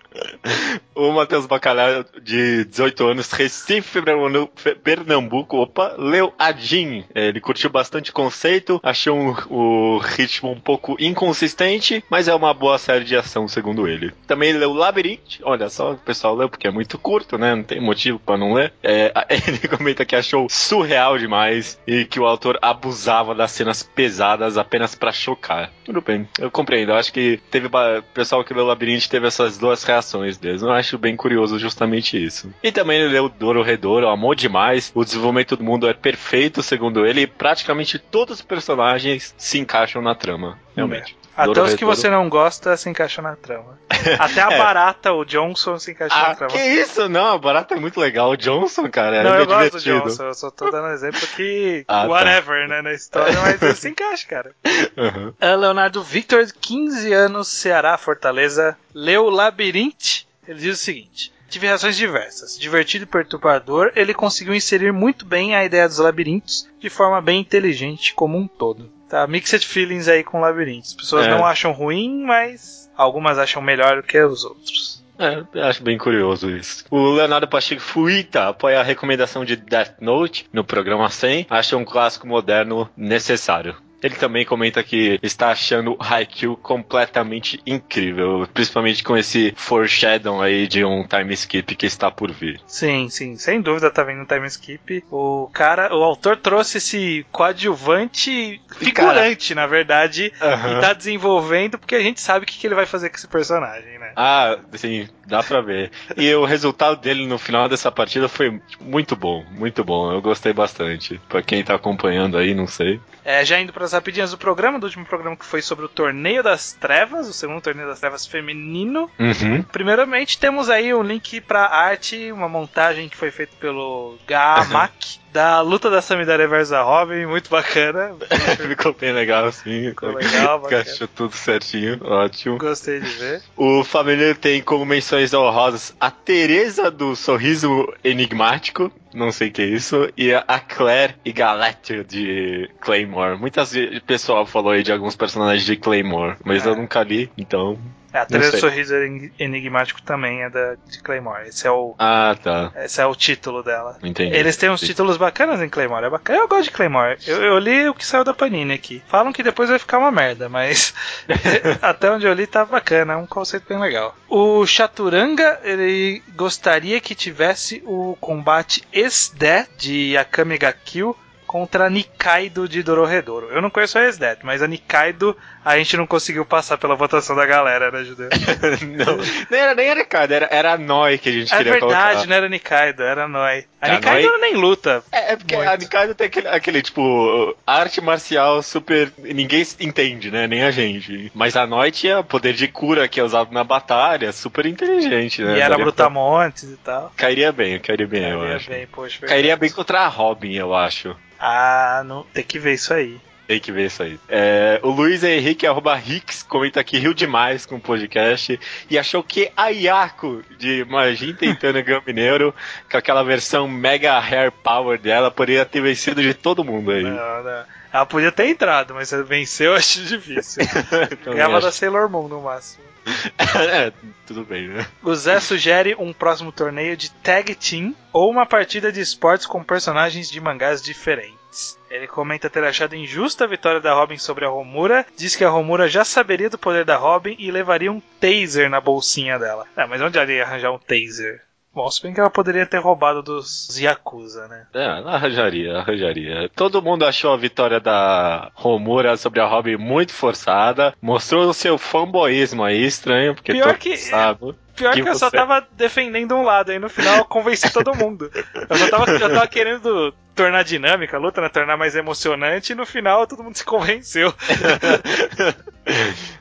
O 0.95 1.11
Matheus 1.13 1.45
Bacalhau, 1.47 2.05
de 2.23 2.65
18 2.67 3.07
anos, 3.09 3.33
Recife, 3.33 4.01
Pernambu- 4.01 4.51
Pernambuco, 4.83 5.57
opa, 5.59 5.95
leu 5.99 6.33
Adin. 6.39 7.05
É, 7.15 7.27
Ele 7.29 7.41
curtiu 7.41 7.69
bastante 7.69 8.13
conceito, 8.13 8.81
achou 8.83 9.17
um- 9.19 9.35
o 9.51 9.99
ritmo 9.99 10.53
um 10.53 10.61
pouco 10.61 10.97
inconsistente, 11.01 12.05
mas 12.09 12.29
é 12.29 12.35
uma 12.35 12.55
boa 12.55 12.79
série 12.79 13.05
de 13.05 13.17
ação, 13.17 13.49
segundo 13.49 13.89
ele. 13.89 14.13
Também 14.27 14.53
leu 14.53 14.73
Labyrinth, 14.73 15.41
olha 15.43 15.69
só, 15.69 15.93
o 15.93 15.97
pessoal 15.99 16.37
leu 16.37 16.49
porque 16.49 16.69
é 16.69 16.71
muito 16.71 16.97
curto, 16.99 17.37
né? 17.37 17.55
Não 17.55 17.65
tem 17.65 17.81
motivo 17.81 18.19
pra 18.21 18.37
não 18.37 18.53
ler. 18.55 18.73
É, 18.83 19.13
ele 19.59 19.67
comenta 19.69 20.05
que 20.05 20.15
achou 20.15 20.47
surreal 20.49 21.19
demais 21.19 21.79
e 21.87 22.05
que 22.05 22.21
o 22.21 22.27
autor 22.27 22.57
abusava 22.63 23.35
das 23.35 23.51
cenas 23.51 23.83
pesadas 23.83 24.57
apenas 24.57 24.95
pra 24.95 25.11
chocar. 25.13 25.73
Tudo 25.85 26.01
bem, 26.01 26.29
eu 26.39 26.51
compreendo. 26.51 26.93
Eu 26.93 26.97
acho 26.97 27.13
que 27.13 27.41
teve 27.51 27.67
o 27.67 28.03
pessoal 28.15 28.45
que 28.45 28.55
leu 28.55 28.65
Labyrinth 28.67 29.09
teve 29.09 29.27
essas 29.27 29.59
duas 29.59 29.83
reações 29.83 30.04
deles. 30.39 30.63
Eu 30.63 30.71
acho 30.71 30.99
bem 30.99 31.17
curioso 31.17 31.59
justamente 31.59 32.23
isso. 32.23 32.53
E 32.63 32.71
também 32.71 33.01
ele 33.01 33.13
leu 33.13 33.29
Doro 33.29 33.63
Redouro, 33.63 34.09
amou 34.09 34.35
demais. 34.35 34.93
O 34.95 35.05
desenvolvimento 35.05 35.57
do 35.57 35.65
mundo 35.65 35.89
é 35.89 35.95
perfeito, 35.95 36.63
segundo 36.63 37.07
ele, 37.07 37.23
e 37.23 37.27
praticamente 37.27 37.99
todos 37.99 38.39
os 38.39 38.43
personagens 38.43 39.35
se 39.37 39.59
encaixam 39.59 40.03
na 40.03 40.15
trama. 40.15 40.59
Realmente. 40.77 41.17
Até 41.37 41.47
Doro 41.53 41.63
os 41.65 41.71
que 41.75 41.81
Redouro. 41.81 41.97
você 41.97 42.09
não 42.09 42.29
gosta 42.29 42.77
se 42.77 42.89
encaixam 42.89 43.25
na 43.25 43.35
trama. 43.35 43.79
Até 44.21 44.41
a 44.41 44.53
É. 44.53 44.59
barata, 44.59 45.13
o 45.13 45.25
Johnson, 45.25 45.79
se 45.79 45.91
encaixa 45.91 46.15
na 46.15 46.29
Ah, 46.31 46.35
trama. 46.37 46.53
que 46.53 46.59
isso? 46.61 47.09
Não, 47.09 47.33
a 47.35 47.39
barata 47.39 47.75
é 47.75 47.79
muito 47.81 47.99
legal. 47.99 48.31
O 48.31 48.37
Johnson, 48.37 48.89
cara, 48.89 49.23
Não, 49.25 49.35
é 49.35 49.41
eu 49.41 49.47
gosto 49.47 49.73
do 49.73 49.81
divertido. 49.81 50.09
Johnson, 50.11 50.25
eu 50.27 50.35
só 50.35 50.51
tô 50.51 50.71
dando 50.71 50.89
exemplo 50.89 51.21
que 51.35 51.85
Ah, 51.89 52.03
tá. 52.03 52.09
whatever, 52.09 52.69
né, 52.69 52.83
na 52.83 52.93
história, 52.93 53.39
mas 53.41 53.61
ele 53.61 53.75
se 53.75 53.89
encaixa, 53.89 54.27
cara. 54.29 54.53
Uhum. 54.97 55.33
É 55.41 55.57
Leonardo 55.57 56.03
Victor, 56.03 56.47
15 56.61 57.13
anos, 57.13 57.49
Ceará, 57.49 57.99
Fortaleza, 57.99 58.77
leu 58.95 59.29
Labyrinth. 59.29 60.25
Ele 60.47 60.59
diz 60.61 60.79
o 60.81 60.85
seguinte: 60.85 61.33
Tive 61.55 61.69
reações 61.69 61.97
diversas. 61.97 62.59
Divertido 62.59 63.05
e 63.05 63.07
perturbador, 63.07 63.93
ele 63.95 64.13
conseguiu 64.13 64.53
inserir 64.57 64.93
muito 64.93 65.25
bem 65.25 65.55
a 65.55 65.65
ideia 65.65 65.87
dos 65.87 65.99
labirintos 65.99 66.69
de 66.81 66.91
forma 66.91 67.21
bem 67.21 67.41
inteligente 67.41 68.13
como 68.13 68.37
um 68.37 68.49
todo. 68.49 68.91
Tá, 69.09 69.25
mixed 69.29 69.65
feelings 69.65 70.09
aí 70.09 70.25
com 70.25 70.41
labirintos. 70.41 70.91
As 70.91 70.95
pessoas 70.97 71.27
É. 71.29 71.31
não 71.31 71.47
acham 71.47 71.71
ruim, 71.71 72.25
mas 72.25 72.91
algumas 72.97 73.39
acham 73.39 73.63
melhor 73.63 73.99
do 73.99 74.03
que 74.03 74.21
os 74.21 74.45
outros. 74.45 75.05
É, 75.17 75.61
acho 75.61 75.81
bem 75.85 75.97
curioso 75.97 76.51
isso. 76.51 76.85
O 76.91 77.13
Leonardo 77.13 77.47
Pacheco 77.47 77.81
Fuita 77.81 78.49
apoia 78.49 78.81
a 78.81 78.83
recomendação 78.83 79.45
de 79.45 79.55
Death 79.55 80.01
Note 80.01 80.49
no 80.53 80.65
programa 80.65 81.09
100. 81.09 81.47
Acha 81.49 81.77
um 81.77 81.85
clássico 81.85 82.27
moderno 82.27 82.91
necessário. 82.97 83.77
Ele 84.03 84.15
também 84.17 84.45
comenta 84.45 84.83
que 84.83 85.19
está 85.23 85.51
achando 85.51 85.97
Haikyuu 85.99 86.57
completamente 86.57 87.61
incrível, 87.67 88.47
principalmente 88.53 89.03
com 89.03 89.17
esse 89.17 89.55
foreshadow 89.57 90.43
aí 90.43 90.67
de 90.67 90.85
um 90.85 91.07
time 91.07 91.33
skip 91.35 91.75
que 91.75 91.87
está 91.87 92.11
por 92.11 92.31
vir. 92.31 92.61
Sim, 92.67 93.09
sim, 93.09 93.37
sem 93.37 93.61
dúvida 93.61 93.91
tá 93.91 94.03
vendo 94.03 94.23
um 94.23 94.27
time 94.27 94.47
skip. 94.47 95.05
O 95.11 95.49
cara, 95.53 95.95
o 95.95 96.03
autor 96.03 96.37
trouxe 96.37 96.79
esse 96.79 97.27
coadjuvante 97.33 98.61
figurante, 98.77 99.55
na 99.55 99.67
verdade, 99.67 100.33
e 100.41 100.81
tá 100.81 100.93
desenvolvendo 100.93 101.79
porque 101.79 101.95
a 101.95 102.03
gente 102.03 102.21
sabe 102.21 102.45
o 102.45 102.47
que, 102.47 102.59
que 102.59 102.67
ele 102.67 102.75
vai 102.75 102.87
fazer 102.87 103.09
com 103.09 103.17
esse 103.17 103.29
personagem, 103.29 103.99
né? 103.99 104.13
Ah, 104.17 104.59
sim, 104.75 105.09
dá 105.27 105.43
pra 105.43 105.61
ver. 105.61 105.91
E 106.17 106.33
o 106.35 106.45
resultado 106.45 107.01
dele 107.01 107.27
no 107.27 107.39
final 107.39 107.69
dessa 107.69 107.91
partida 107.91 108.29
foi 108.29 108.61
muito 108.81 109.17
bom, 109.17 109.45
muito 109.51 109.83
bom. 109.83 110.13
Eu 110.13 110.21
gostei 110.21 110.53
bastante. 110.53 111.21
Pra 111.29 111.43
quem 111.43 111.65
tá 111.65 111.75
acompanhando 111.75 112.37
aí, 112.37 112.55
não 112.55 112.67
sei. 112.67 113.01
É, 113.25 113.45
já 113.45 113.59
indo 113.59 113.73
para 113.73 113.85
as 113.85 113.93
rapidinhas 113.93 114.31
do 114.33 114.39
programa, 114.39 114.79
do 114.79 114.85
último 114.85 115.07
programa 115.07 115.37
que 115.37 115.47
foi 115.47 115.63
sobre 115.63 115.85
o 115.85 115.89
Torneio 115.89 116.43
das 116.43 116.73
Trevas, 116.73 117.29
o 117.29 117.33
segundo 117.33 117.63
Torneio 117.63 117.89
das 117.89 117.99
Trevas 117.99 118.27
feminino. 118.27 119.11
Uhum. 119.19 119.63
Primeiramente, 119.63 120.39
temos 120.39 120.69
aí 120.69 120.93
um 120.93 121.03
link 121.03 121.41
para 121.41 121.67
arte, 121.67 122.31
uma 122.31 122.49
montagem 122.49 123.09
que 123.09 123.17
foi 123.17 123.31
feita 123.31 123.55
pelo 123.59 124.19
Gamak, 124.27 125.19
da 125.33 125.61
luta 125.63 125.91
da 125.91 126.01
Samidare 126.01 126.47
versus 126.47 126.73
a 126.73 126.83
Robin, 126.83 127.27
muito 127.27 127.51
bacana. 127.51 128.15
Ficou 128.69 128.93
bem 128.93 129.13
legal, 129.13 129.47
assim. 129.47 129.89
Ficou 129.89 130.13
legal, 130.13 130.61
bacana. 130.61 130.83
Encaixou 130.83 131.09
tudo 131.09 131.35
certinho, 131.35 131.99
ótimo. 132.05 132.59
Gostei 132.59 133.01
de 133.01 133.09
ver. 133.09 133.43
O 133.57 133.83
Família 133.83 134.35
tem 134.35 134.63
como 134.63 134.85
menções 134.85 135.35
honrosas 135.35 135.93
a 135.99 136.11
Teresa 136.11 136.91
do 136.91 137.17
Sorriso 137.17 137.93
Enigmático, 138.05 138.93
não 139.15 139.31
sei 139.33 139.49
o 139.49 139.53
que 139.53 139.63
é 139.63 139.67
isso, 139.67 140.11
e 140.17 140.33
a 140.35 140.59
Claire 140.61 141.15
e 141.25 141.33
Galectia 141.33 142.03
de 142.05 142.69
Claymore. 142.81 143.39
Muitas 143.39 143.73
vezes 143.73 143.99
o 143.99 144.03
pessoal 144.03 144.45
falou 144.45 144.73
aí 144.73 144.83
de 144.83 144.93
alguns 144.93 145.17
personagens 145.17 145.65
de 145.65 145.77
Claymore, 145.77 146.37
mas 146.45 146.67
É. 146.67 146.69
eu 146.71 146.77
nunca 146.77 147.03
li, 147.03 147.31
então. 147.39 147.79
É, 148.15 148.21
a 148.21 148.25
Teresa 148.27 148.53
sei. 148.53 148.61
Sorriso 148.61 148.95
Enigmático 149.41 150.01
também 150.01 150.43
é 150.43 150.49
da, 150.49 150.77
de 150.87 151.01
Claymore. 151.01 151.49
Esse 151.49 151.67
é, 151.67 151.71
o, 151.73 151.97
Ah, 151.99 152.37
tá. 152.41 152.71
esse 152.77 153.01
é 153.01 153.07
o 153.07 153.15
título 153.15 153.61
dela. 153.61 153.99
Entendi. 154.05 154.35
Eles 154.35 154.57
têm 154.57 154.71
uns 154.71 154.79
Sim. 154.81 154.87
títulos 154.87 155.17
bacanas 155.17 155.61
em 155.61 155.69
Claymore. 155.69 156.07
É 156.07 156.11
bacana. 156.11 156.39
Eu 156.39 156.47
gosto 156.49 156.65
de 156.65 156.71
Claymore. 156.71 157.19
Eu, 157.27 157.43
eu 157.43 157.59
li 157.59 157.89
o 157.89 157.95
que 157.95 158.07
saiu 158.07 158.23
da 158.23 158.33
Panini 158.33 158.73
aqui. 158.73 159.03
Falam 159.09 159.33
que 159.33 159.43
depois 159.43 159.69
vai 159.69 159.81
ficar 159.81 159.99
uma 159.99 160.13
merda, 160.13 160.49
mas 160.49 160.95
até 161.83 162.09
onde 162.09 162.25
eu 162.25 162.33
li 162.33 162.47
tá 162.47 162.65
bacana. 162.65 163.15
É 163.15 163.17
um 163.17 163.27
conceito 163.27 163.67
bem 163.69 163.81
legal. 163.81 164.15
O 164.29 164.65
Chaturanga, 164.65 165.59
ele 165.65 166.23
gostaria 166.37 167.01
que 167.01 167.17
tivesse 167.17 167.83
o 167.85 168.17
combate 168.21 168.85
Esde 168.93 169.67
de 169.77 170.17
Akame 170.17 170.57
ga 170.57 170.73
Kill 170.73 171.17
contra 171.47 171.87
a 171.87 171.91
Nikaido 171.91 172.69
de 172.69 172.83
Dororedoro. 172.83 173.49
Eu 173.51 173.63
não 173.63 173.71
conheço 173.71 173.97
a 173.97 174.09
Esde, 174.09 174.39
mas 174.43 174.61
a 174.61 174.67
Nikaido 174.67 175.37
a 175.65 175.77
gente 175.79 175.97
não 175.97 176.07
conseguiu 176.07 176.45
passar 176.45 176.77
pela 176.79 176.95
votação 176.95 177.35
da 177.35 177.47
galera, 177.47 177.91
né, 177.91 178.05
Judeu? 178.05 178.29
não, 178.83 179.17
nem 179.51 179.61
era 179.61 179.75
nem 179.75 179.87
era 179.89 180.05
cara, 180.05 180.35
era, 180.35 180.49
era 180.51 180.73
a 180.73 180.79
Noi 180.79 181.19
que 181.19 181.29
a 181.29 181.33
gente 181.33 181.53
É 181.55 181.57
queria 181.57 181.73
verdade, 181.73 181.93
colocar. 182.13 182.27
não 182.27 182.37
era 182.37 182.49
Nikaido, 182.49 183.03
era 183.03 183.29
Noi. 183.29 183.65
A 183.81 183.87
A 183.87 183.95
Nikaido 183.95 184.29
Noi- 184.29 184.41
nem 184.41 184.55
luta. 184.55 185.03
É, 185.11 185.33
é 185.33 185.37
porque 185.37 185.57
Muito. 185.57 185.69
a 185.71 185.77
Nikaido 185.77 186.15
tem 186.15 186.27
aquele, 186.27 186.49
aquele, 186.49 186.83
tipo, 186.83 187.57
arte 187.67 188.01
marcial 188.01 188.63
super. 188.63 189.13
ninguém 189.19 189.65
entende, 189.81 190.31
né? 190.31 190.47
Nem 190.47 190.63
a 190.65 190.71
gente. 190.71 191.31
Mas 191.35 191.57
a 191.57 191.67
Noi 191.67 191.91
tinha 191.91 192.23
poder 192.23 192.53
de 192.55 192.69
cura 192.69 193.09
que 193.09 193.19
é 193.21 193.23
usado 193.23 193.53
na 193.53 193.65
batalha, 193.65 194.33
super 194.33 194.67
inteligente, 194.67 195.43
né? 195.43 195.53
E 195.53 195.61
era 195.61 195.71
Daria 195.71 195.77
pra- 195.77 195.85
Brutamontes 195.85 196.65
e 196.65 196.77
tal. 196.77 197.13
Cairia 197.17 197.53
bem, 197.53 197.79
cairia 197.79 198.07
bem, 198.07 198.29
eu 198.31 198.39
Cairia 198.41 198.57
acho. 198.57 198.71
bem, 198.71 198.87
poxa, 198.87 199.13
verdade. 199.21 199.33
Cairia 199.33 199.57
bem 199.57 199.71
contra 199.71 200.01
a 200.01 200.09
Robin, 200.09 200.55
eu 200.55 200.75
acho. 200.75 201.17
Ah, 201.39 202.03
não, 202.07 202.23
tem 202.33 202.43
que 202.45 202.59
ver 202.59 202.75
isso 202.75 202.93
aí. 202.95 203.19
Tem 203.47 203.61
que 203.61 203.71
ver 203.71 203.87
isso 203.87 204.03
aí. 204.03 204.19
É, 204.29 204.81
o 204.83 204.91
Luiz 204.91 205.23
Henrique, 205.23 205.67
arroba 205.67 205.99
Hicks, 205.99 206.43
comenta 206.43 206.83
que 206.83 206.99
riu 206.99 207.13
demais 207.13 207.67
com 207.67 207.77
o 207.77 207.81
podcast 207.81 208.59
e 208.89 208.99
achou 208.99 209.23
que 209.23 209.51
a 209.55 209.69
Yako 209.69 210.43
de 210.59 210.85
Magin 210.87 211.35
tentando 211.35 211.83
Gun 211.83 212.01
Mineiro, 212.07 212.55
com 212.91 212.97
aquela 212.97 213.23
versão 213.23 213.69
Mega 213.69 214.19
Hair 214.19 214.51
Power 214.51 214.99
dela, 214.99 215.31
poderia 215.31 215.65
ter 215.67 215.83
vencido 215.83 216.23
de 216.23 216.33
todo 216.33 216.65
mundo 216.65 216.91
aí. 216.91 217.03
Não, 217.03 217.43
não. 217.43 217.65
Ela 217.93 218.07
podia 218.07 218.33
ter 218.33 218.49
entrado, 218.49 218.93
mas 218.93 219.13
venceu 219.27 219.73
eu 219.73 219.77
acho 219.77 220.03
difícil. 220.03 220.65
Ganhava 221.25 221.61
da. 221.61 221.71
Sailor 221.71 222.09
Moon 222.09 222.27
no 222.27 222.41
máximo. 222.41 222.83
é, 223.71 223.93
tudo 224.27 224.45
bem, 224.45 224.69
né? 224.69 224.87
O 225.03 225.15
Zé 225.15 225.39
sugere 225.39 225.95
um 225.97 226.13
próximo 226.13 226.51
torneio 226.51 226.97
de 226.97 227.11
Tag 227.11 227.55
Team 227.55 227.95
ou 228.13 228.31
uma 228.31 228.47
partida 228.47 228.91
de 228.91 229.01
esportes 229.01 229.47
com 229.47 229.63
personagens 229.63 230.31
de 230.31 230.41
mangás 230.41 230.83
diferentes. 230.83 231.44
Ele 231.89 232.07
comenta 232.07 232.51
ter 232.51 232.65
achado 232.65 232.97
injusta 232.97 233.45
a 233.45 233.47
vitória 233.47 233.81
da 233.81 233.95
Robin 233.95 234.19
sobre 234.19 234.45
a 234.45 234.49
Romura, 234.49 235.07
diz 235.17 235.37
que 235.37 235.45
a 235.45 235.49
Romura 235.49 235.89
já 235.89 236.05
saberia 236.05 236.51
do 236.51 236.59
poder 236.59 236.85
da 236.85 236.97
Robin 236.97 237.37
e 237.39 237.51
levaria 237.51 237.93
um 237.93 238.03
taser 238.21 238.69
na 238.69 238.81
bolsinha 238.81 239.39
dela. 239.39 239.67
Ah, 239.77 239.87
mas 239.87 240.01
onde 240.01 240.19
ela 240.19 240.33
ia 240.33 240.45
arranjar 240.45 240.73
um 240.73 240.79
taser? 240.79 241.44
Bom, 241.75 241.91
se 241.91 242.01
bem 242.03 242.15
que 242.15 242.21
ela 242.21 242.31
poderia 242.31 242.65
ter 242.65 242.79
roubado 242.79 243.23
dos 243.23 243.69
Yakuza, 243.79 244.47
né? 244.47 244.67
É, 244.73 244.85
arranjaria, 244.87 245.79
arranjaria. 245.79 246.49
Todo 246.55 246.81
mundo 246.81 247.05
achou 247.05 247.33
a 247.33 247.37
vitória 247.37 247.81
da 247.81 248.53
Romura 248.55 249.17
sobre 249.17 249.41
a 249.41 249.47
Robin 249.47 249.77
muito 249.77 250.13
forçada. 250.13 250.95
Mostrou 251.03 251.49
o 251.49 251.55
seu 251.55 251.77
fanboísmo 251.77 252.63
aí, 252.63 252.85
estranho, 252.85 253.35
porque 253.35 253.53
Pior 253.53 253.67
todo 253.71 253.79
que- 253.79 253.89
mundo 253.91 253.99
sabe. 253.99 254.55
Pior 254.77 254.93
que, 254.93 255.03
Que 255.03 255.09
eu 255.09 255.15
só 255.15 255.31
tava 255.31 255.65
defendendo 255.73 256.35
um 256.35 256.43
lado, 256.43 256.73
aí 256.73 256.81
no 256.81 256.89
final 256.89 257.19
eu 257.19 257.25
convenci 257.25 257.73
todo 257.73 257.95
mundo. 257.95 258.29
Eu 258.69 258.77
só 258.77 258.91
tava, 258.91 259.09
eu 259.13 259.33
tava 259.33 259.47
querendo 259.47 260.13
tornar 260.35 260.65
dinâmica 260.65 261.17
a 261.17 261.21
luta, 261.21 261.41
né? 261.41 261.49
Tornar 261.49 261.77
mais 261.77 261.95
emocionante 261.95 262.73
e 262.73 262.75
no 262.75 262.85
final 262.85 263.25
todo 263.25 263.45
mundo 263.45 263.57
se 263.57 263.65
convenceu. 263.65 264.35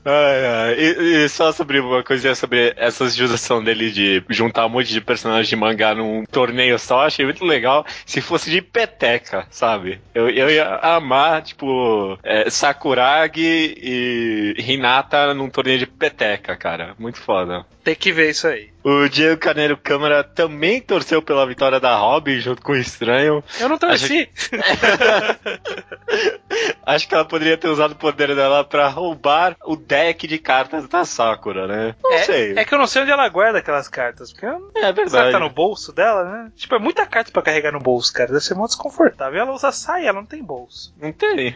Ai. 0.05 0.75
E, 0.77 1.23
e 1.23 1.29
só 1.29 1.51
sobre 1.51 1.79
uma 1.79 2.03
coisinha 2.03 2.35
sobre 2.35 2.73
essa 2.75 3.09
sugestão 3.09 3.63
dele 3.63 3.91
de 3.91 4.23
juntar 4.29 4.65
um 4.65 4.69
monte 4.69 4.91
de 4.91 5.01
personagens 5.01 5.47
de 5.47 5.55
mangá 5.55 5.95
num 5.95 6.25
torneio 6.25 6.77
só, 6.77 7.05
achei 7.05 7.25
muito 7.25 7.45
legal 7.45 7.85
se 8.05 8.21
fosse 8.21 8.49
de 8.49 8.61
peteca, 8.61 9.47
sabe? 9.49 10.01
Eu, 10.13 10.29
eu 10.29 10.49
ia 10.49 10.75
amar, 10.77 11.41
tipo, 11.41 12.17
é, 12.23 12.49
Sakuragi 12.49 13.75
e 13.77 14.55
Hinata 14.57 15.33
num 15.33 15.49
torneio 15.49 15.79
de 15.79 15.87
peteca, 15.87 16.55
cara. 16.55 16.95
Muito 16.99 17.19
foda. 17.19 17.65
Tem 17.83 17.95
que 17.95 18.11
ver 18.11 18.29
isso 18.29 18.47
aí. 18.47 18.72
O 18.83 19.07
Diego 19.07 19.39
Caneiro 19.39 19.77
Câmara 19.77 20.23
também 20.23 20.81
torceu 20.81 21.21
pela 21.21 21.45
vitória 21.47 21.79
da 21.79 21.95
Robin 21.95 22.39
junto 22.39 22.61
com 22.61 22.73
o 22.73 22.75
Estranho. 22.75 23.43
Eu 23.59 23.69
não 23.69 23.77
torci. 23.77 24.29
Acho 26.85 27.07
que 27.07 27.15
ela 27.15 27.25
poderia 27.25 27.57
ter 27.57 27.67
usado 27.69 27.91
o 27.91 27.95
poder 27.95 28.35
dela 28.35 28.63
pra 28.63 28.87
roubar 28.89 29.55
o 29.65 29.75
deck 29.75 30.27
de 30.27 30.37
cartas 30.37 30.87
da 30.87 31.05
Sakura, 31.05 31.65
né? 31.67 31.95
Não 32.03 32.17
sei. 32.19 32.53
É, 32.57 32.61
é 32.61 32.65
que 32.65 32.73
eu 32.73 32.77
não 32.79 32.87
sei 32.87 33.03
onde 33.03 33.11
ela 33.11 33.27
guarda 33.29 33.59
aquelas 33.59 33.87
cartas, 33.87 34.31
porque 34.31 34.45
eu 34.45 34.69
É 34.75 34.79
Será 34.81 34.91
verdade. 34.91 35.25
que 35.27 35.31
tá 35.31 35.39
no 35.39 35.49
bolso 35.49 35.93
dela, 35.93 36.23
né? 36.25 36.51
Tipo, 36.55 36.75
é 36.75 36.79
muita 36.79 37.05
carta 37.05 37.31
pra 37.31 37.41
carregar 37.41 37.71
no 37.71 37.79
bolso, 37.79 38.11
cara. 38.13 38.27
Deve 38.33 38.43
ser 38.43 38.53
muito 38.55 38.69
desconfortável. 38.71 39.39
Ela 39.39 39.53
usa 39.53 39.71
saia, 39.71 40.09
ela 40.09 40.19
não 40.19 40.25
tem 40.27 40.43
bolso. 40.43 40.93
Não 41.01 41.11
tem. 41.11 41.55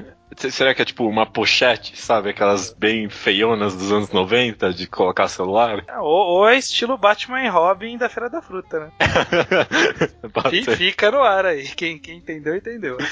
Será 0.50 0.76
que 0.76 0.82
é 0.82 0.86
tipo 0.86 1.06
uma 1.08 1.26
pochete, 1.26 2.00
sabe? 2.00 2.30
Aquelas 2.30 2.72
bem 2.74 3.10
feionas 3.10 3.74
dos 3.76 3.92
anos 3.92 4.12
90 4.12 4.74
de 4.74 4.86
colocar 4.86 5.28
celular? 5.30 5.84
É, 5.88 5.98
Ou, 6.00 6.10
ou 6.40 6.50
é 6.50 6.58
estilo 6.58 6.98
Batman 7.18 7.44
e 7.44 7.48
Robin 7.50 7.98
da 7.98 8.08
Feira 8.08 8.30
da 8.30 8.42
Fruta, 8.42 8.80
né? 8.80 8.92
Ser. 10.64 10.78
Fica 10.78 11.10
no 11.10 11.24
ar 11.24 11.46
aí. 11.48 11.64
Quem, 11.70 11.98
quem 11.98 12.18
entendeu, 12.18 12.56
entendeu. 12.56 12.98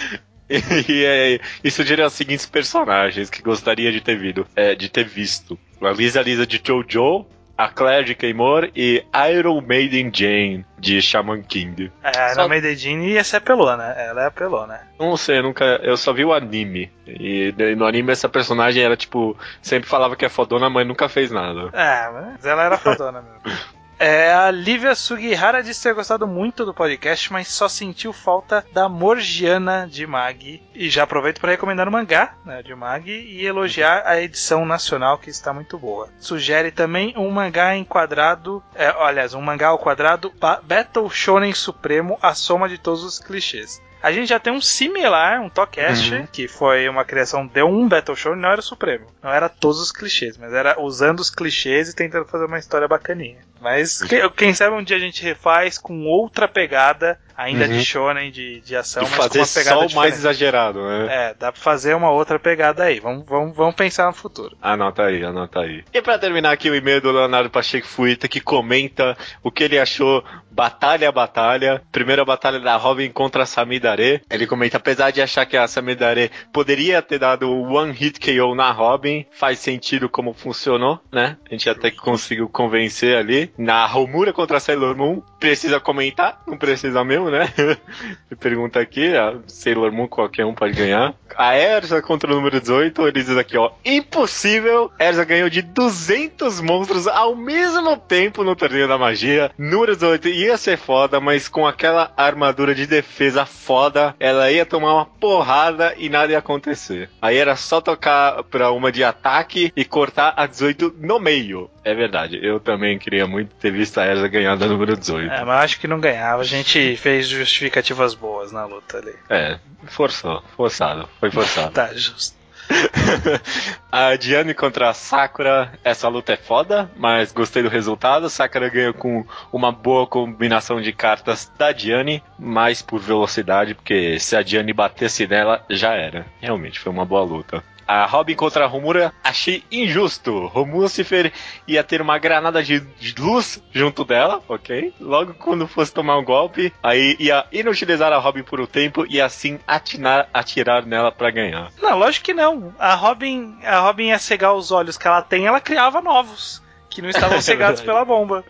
E, 0.47 1.03
é, 1.03 1.39
isso 1.63 1.83
diria 1.83 2.05
os 2.05 2.13
seguintes 2.13 2.45
personagens 2.45 3.31
que 3.31 3.41
gostaria 3.41 3.91
de 3.91 3.99
ter, 3.99 4.15
visto, 4.15 4.45
é, 4.55 4.75
de 4.75 4.89
ter 4.89 5.03
visto: 5.03 5.57
a 5.81 5.89
Lisa 5.89 6.21
Lisa 6.21 6.45
de 6.45 6.61
Jojo, 6.63 7.25
a 7.57 7.67
Claire 7.67 8.05
de 8.05 8.13
Keimor 8.13 8.69
e 8.75 9.03
Iron 9.33 9.59
Maiden 9.61 10.11
Jane 10.13 10.63
de 10.77 11.01
Shaman 11.01 11.41
King. 11.41 11.91
É, 12.03 12.29
Só- 12.35 12.41
na 12.43 12.47
Medellín 12.47 13.05
ia 13.05 13.23
ser 13.23 13.37
apelona. 13.37 13.85
Ela 13.85 14.21
é 14.21 14.25
apelona. 14.27 14.81
Não 14.99 15.17
sei, 15.17 15.39
eu 15.39 15.43
nunca. 15.43 15.65
Eu 15.81 15.97
só 15.97 16.13
vi 16.13 16.23
o 16.23 16.31
anime. 16.31 16.91
E 17.07 17.51
no 17.75 17.83
anime 17.87 18.11
essa 18.11 18.29
personagem 18.29 18.83
era 18.83 18.95
tipo. 18.95 19.35
Sempre 19.63 19.89
falava 19.89 20.15
que 20.15 20.25
é 20.25 20.29
fodona, 20.29 20.69
mas 20.69 20.85
nunca 20.85 21.09
fez 21.09 21.31
nada. 21.31 21.71
É, 21.73 22.07
mas 22.11 22.45
ela 22.45 22.63
era 22.65 22.77
fodona 22.77 23.19
mesmo. 23.19 23.57
É, 23.97 24.33
a 24.33 24.51
Lívia 24.51 24.93
Sugihara 24.93 25.63
disse 25.63 25.83
ter 25.83 25.93
gostado 25.93 26.27
muito 26.27 26.65
do 26.65 26.73
podcast, 26.73 27.31
mas 27.31 27.47
só 27.47 27.69
sentiu 27.69 28.11
falta 28.11 28.65
da 28.73 28.89
Morgiana 28.89 29.87
de 29.89 30.05
Mag. 30.05 30.61
E 30.75 30.89
já 30.89 31.03
aproveito 31.03 31.39
para 31.39 31.51
recomendar 31.51 31.87
o 31.87 31.91
mangá 31.91 32.33
né, 32.43 32.61
de 32.61 32.75
Mag 32.75 33.09
e 33.09 33.45
elogiar 33.45 34.03
a 34.05 34.21
edição 34.21 34.65
nacional 34.65 35.17
que 35.17 35.29
está 35.29 35.53
muito 35.53 35.77
boa. 35.77 36.09
Sugere 36.19 36.71
também 36.71 37.13
um 37.17 37.29
mangá 37.31 37.75
enquadrado, 37.77 38.61
é, 38.75 38.87
aliás, 38.99 39.33
um 39.33 39.41
mangá 39.41 39.67
ao 39.69 39.79
quadrado 39.79 40.29
ba- 40.41 40.59
Battle 40.61 41.09
Shonen 41.09 41.53
Supremo, 41.53 42.19
a 42.21 42.35
soma 42.35 42.67
de 42.67 42.77
todos 42.77 43.01
os 43.03 43.17
clichês. 43.17 43.81
A 44.05 44.11
gente 44.11 44.27
já 44.29 44.39
tem 44.39 44.53
um 44.53 44.61
similar, 44.61 45.41
um 45.41 45.49
Tocast, 45.49 46.13
Uhum. 46.13 46.27
que 46.27 46.47
foi 46.47 46.87
uma 46.87 47.03
criação 47.03 47.47
de 47.47 47.63
um 47.63 47.87
Battle 47.87 48.15
Shonen, 48.15 48.39
não 48.39 48.49
era 48.49 48.59
o 48.59 48.63
Supremo. 48.63 49.07
Não 49.23 49.31
era 49.31 49.49
todos 49.49 49.81
os 49.81 49.91
clichês, 49.91 50.37
mas 50.37 50.53
era 50.53 50.79
usando 50.79 51.21
os 51.21 51.31
clichês 51.31 51.89
e 51.89 51.95
tentando 51.95 52.25
fazer 52.25 52.45
uma 52.45 52.59
história 52.59 52.87
bacaninha. 52.87 53.39
Mas 53.59 54.03
que- 54.03 54.29
quem 54.29 54.53
sabe 54.53 54.75
um 54.75 54.83
dia 54.83 54.97
a 54.97 54.99
gente 54.99 55.23
refaz 55.23 55.79
com 55.79 56.05
outra 56.05 56.47
pegada, 56.47 57.19
ainda 57.37 57.65
Uhum. 57.65 57.71
de 57.71 57.85
shonen, 57.85 58.31
de, 58.31 58.61
de 58.61 58.75
ação, 58.75 59.03
e 59.03 59.09
mas 59.09 59.27
com 59.27 59.37
uma 59.39 59.47
pegada 59.47 59.79
só 59.79 59.85
o 59.87 59.95
mais 59.95 60.15
exagerado, 60.17 60.81
né? 60.87 61.07
É, 61.09 61.33
dá 61.33 61.51
pra 61.51 61.61
fazer 61.61 61.93
uma 61.95 62.09
outra 62.11 62.39
pegada 62.39 62.83
aí. 62.83 62.99
Vamos, 62.99 63.25
vamos, 63.27 63.55
vamos 63.55 63.75
pensar 63.75 64.07
no 64.07 64.13
futuro. 64.13 64.55
Anota 64.61 65.03
aí, 65.03 65.23
anota 65.23 65.59
aí. 65.61 65.83
E 65.93 66.01
pra 66.01 66.17
terminar 66.17 66.51
aqui 66.51 66.69
o 66.69 66.75
e-mail 66.75 67.01
do 67.01 67.11
Leonardo 67.11 67.49
Pacheco 67.49 67.87
Fuita, 67.87 68.27
que 68.27 68.39
comenta 68.39 69.17
o 69.43 69.51
que 69.51 69.63
ele 69.63 69.79
achou 69.79 70.23
batalha 70.51 71.09
a 71.09 71.11
batalha. 71.11 71.81
Primeira 71.91 72.23
batalha 72.23 72.59
da 72.59 72.75
Robin 72.77 73.09
contra 73.11 73.43
a 73.43 73.45
Samidare. 73.45 74.21
Ele 74.29 74.47
comenta, 74.47 74.77
apesar 74.77 75.11
de 75.11 75.21
achar 75.21 75.45
que 75.45 75.57
a 75.57 75.67
Samidare 75.67 76.31
poderia 76.53 77.01
ter 77.01 77.19
dado 77.19 77.49
o 77.49 77.73
One 77.73 77.91
Hit 77.91 78.19
KO 78.19 78.55
na 78.55 78.71
Robin, 78.71 79.25
faz 79.31 79.59
sentido 79.59 80.07
como 80.07 80.33
funcionou, 80.33 80.99
né? 81.11 81.37
A 81.45 81.53
gente 81.53 81.69
até 81.69 81.91
que 81.91 81.97
conseguiu 81.97 82.47
convencer 82.47 83.17
ali. 83.17 83.51
Na 83.57 83.85
Romura 83.85 84.31
contra 84.31 84.57
a 84.57 84.59
Sailor 84.59 84.95
Moon, 84.95 85.21
precisa 85.39 85.79
comentar? 85.79 86.41
Não 86.47 86.57
precisa 86.57 87.03
mesmo, 87.03 87.24
né? 87.29 87.51
Ele 87.57 88.39
pergunta 88.39 88.79
aqui, 88.79 89.15
a 89.15 89.35
Sailor 89.47 89.91
Moon 89.91 90.07
qualquer 90.07 90.45
um 90.45 90.53
pode 90.53 90.73
ganhar. 90.73 91.13
A 91.37 91.55
Erza 91.55 92.01
contra 92.01 92.31
o 92.31 92.35
número 92.35 92.61
18, 92.61 93.07
ele 93.07 93.23
diz 93.23 93.37
aqui, 93.37 93.57
ó, 93.57 93.71
impossível. 93.83 94.91
Erza 94.97 95.25
ganhou 95.25 95.49
de 95.49 95.61
200 95.61 96.61
monstros 96.61 97.07
ao 97.07 97.35
mesmo 97.35 97.97
tempo 97.97 98.43
no 98.43 98.55
torneio 98.55 98.87
da 98.87 98.97
magia. 98.97 99.51
Número 99.57 99.95
18 99.95 100.29
ia 100.29 100.57
ser 100.57 100.77
foda, 100.77 101.19
mas 101.19 101.47
com 101.49 101.67
aquela 101.67 102.13
armadura 102.15 102.73
de 102.73 102.87
defesa 102.87 103.45
foda, 103.45 104.15
ela 104.19 104.49
ia 104.49 104.65
tomar 104.65 104.93
uma 104.93 105.05
porrada 105.05 105.93
e 105.97 106.09
nada 106.09 106.31
ia 106.31 106.39
acontecer. 106.39 107.09
Aí 107.21 107.37
era 107.37 107.55
só 107.55 107.81
tocar 107.81 108.43
pra 108.43 108.71
uma 108.71 108.91
de 108.91 109.03
ataque 109.03 109.73
e 109.75 109.83
cortar 109.83 110.33
a 110.37 110.45
18 110.45 110.95
no 110.99 111.19
meio. 111.19 111.69
É 111.85 111.93
verdade, 111.93 112.39
eu 112.41 112.59
também 112.59 112.97
queria 112.97 113.27
muito 113.27 113.53
ter 113.55 113.71
visto 113.71 113.99
a 113.99 114.07
Erza 114.07 114.27
ganhar 114.27 114.57
da 114.57 114.65
número 114.65 114.97
18. 114.97 115.31
É, 115.31 115.45
mas 115.45 115.63
acho 115.65 115.79
que 115.79 115.87
não 115.87 115.99
ganhava. 115.99 116.41
A 116.41 116.45
gente 116.45 116.95
fez 116.97 117.14
justificativas 117.23 118.13
boas 118.13 118.51
na 118.51 118.65
luta 118.65 118.97
ali. 118.97 119.15
É, 119.29 119.59
forçou, 119.87 120.43
forçado, 120.55 121.07
foi 121.19 121.31
forçado. 121.31 121.71
Tá, 121.71 121.93
justo. 121.93 122.35
a 123.91 124.15
Diane 124.15 124.53
contra 124.53 124.89
a 124.89 124.93
Sakura, 124.93 125.71
essa 125.83 126.07
luta 126.07 126.33
é 126.33 126.37
foda, 126.37 126.89
mas 126.97 127.31
gostei 127.31 127.61
do 127.61 127.69
resultado. 127.69 128.29
Sakura 128.29 128.69
ganhou 128.69 128.93
com 128.93 129.25
uma 129.51 129.71
boa 129.71 130.07
combinação 130.07 130.81
de 130.81 130.91
cartas 130.91 131.51
da 131.57 131.71
Diane, 131.71 132.23
mais 132.39 132.81
por 132.81 132.99
velocidade, 132.99 133.75
porque 133.75 134.19
se 134.19 134.35
a 134.35 134.41
Diane 134.41 134.73
batesse 134.73 135.27
nela, 135.27 135.63
já 135.69 135.93
era. 135.93 136.25
Realmente, 136.41 136.79
foi 136.79 136.91
uma 136.91 137.05
boa 137.05 137.23
luta. 137.23 137.63
A 137.87 138.05
Robin 138.05 138.35
contra 138.35 138.65
a 138.65 138.67
Romura, 138.67 139.13
achei 139.23 139.63
injusto. 139.71 140.47
Romucifer 140.47 141.31
ia 141.67 141.83
ter 141.83 142.01
uma 142.01 142.17
granada 142.17 142.63
de 142.63 142.83
luz 143.17 143.61
junto 143.71 144.03
dela, 144.03 144.41
ok? 144.47 144.93
Logo 144.99 145.33
quando 145.35 145.67
fosse 145.67 145.93
tomar 145.93 146.17
um 146.17 146.23
golpe, 146.23 146.73
aí 146.81 147.15
ia 147.19 147.45
inutilizar 147.51 148.11
a 148.11 148.17
Robin 148.17 148.43
por 148.43 148.59
um 148.59 148.65
tempo 148.65 149.05
e 149.07 149.21
assim 149.21 149.59
atinar, 149.67 150.27
atirar 150.33 150.85
nela 150.85 151.11
pra 151.11 151.31
ganhar. 151.31 151.71
Não, 151.81 151.97
lógico 151.97 152.25
que 152.25 152.33
não. 152.33 152.73
A 152.79 152.95
Robin, 152.95 153.57
a 153.63 153.79
Robin 153.79 154.07
ia 154.07 154.19
cegar 154.19 154.53
os 154.53 154.71
olhos 154.71 154.97
que 154.97 155.07
ela 155.07 155.21
tem, 155.21 155.45
ela 155.45 155.61
criava 155.61 156.01
novos. 156.01 156.64
Que 156.95 157.01
não 157.01 157.09
estavam 157.09 157.39
cegados 157.43 157.81
verdade. 157.81 157.85
pela 157.85 158.05
bomba. 158.05 158.43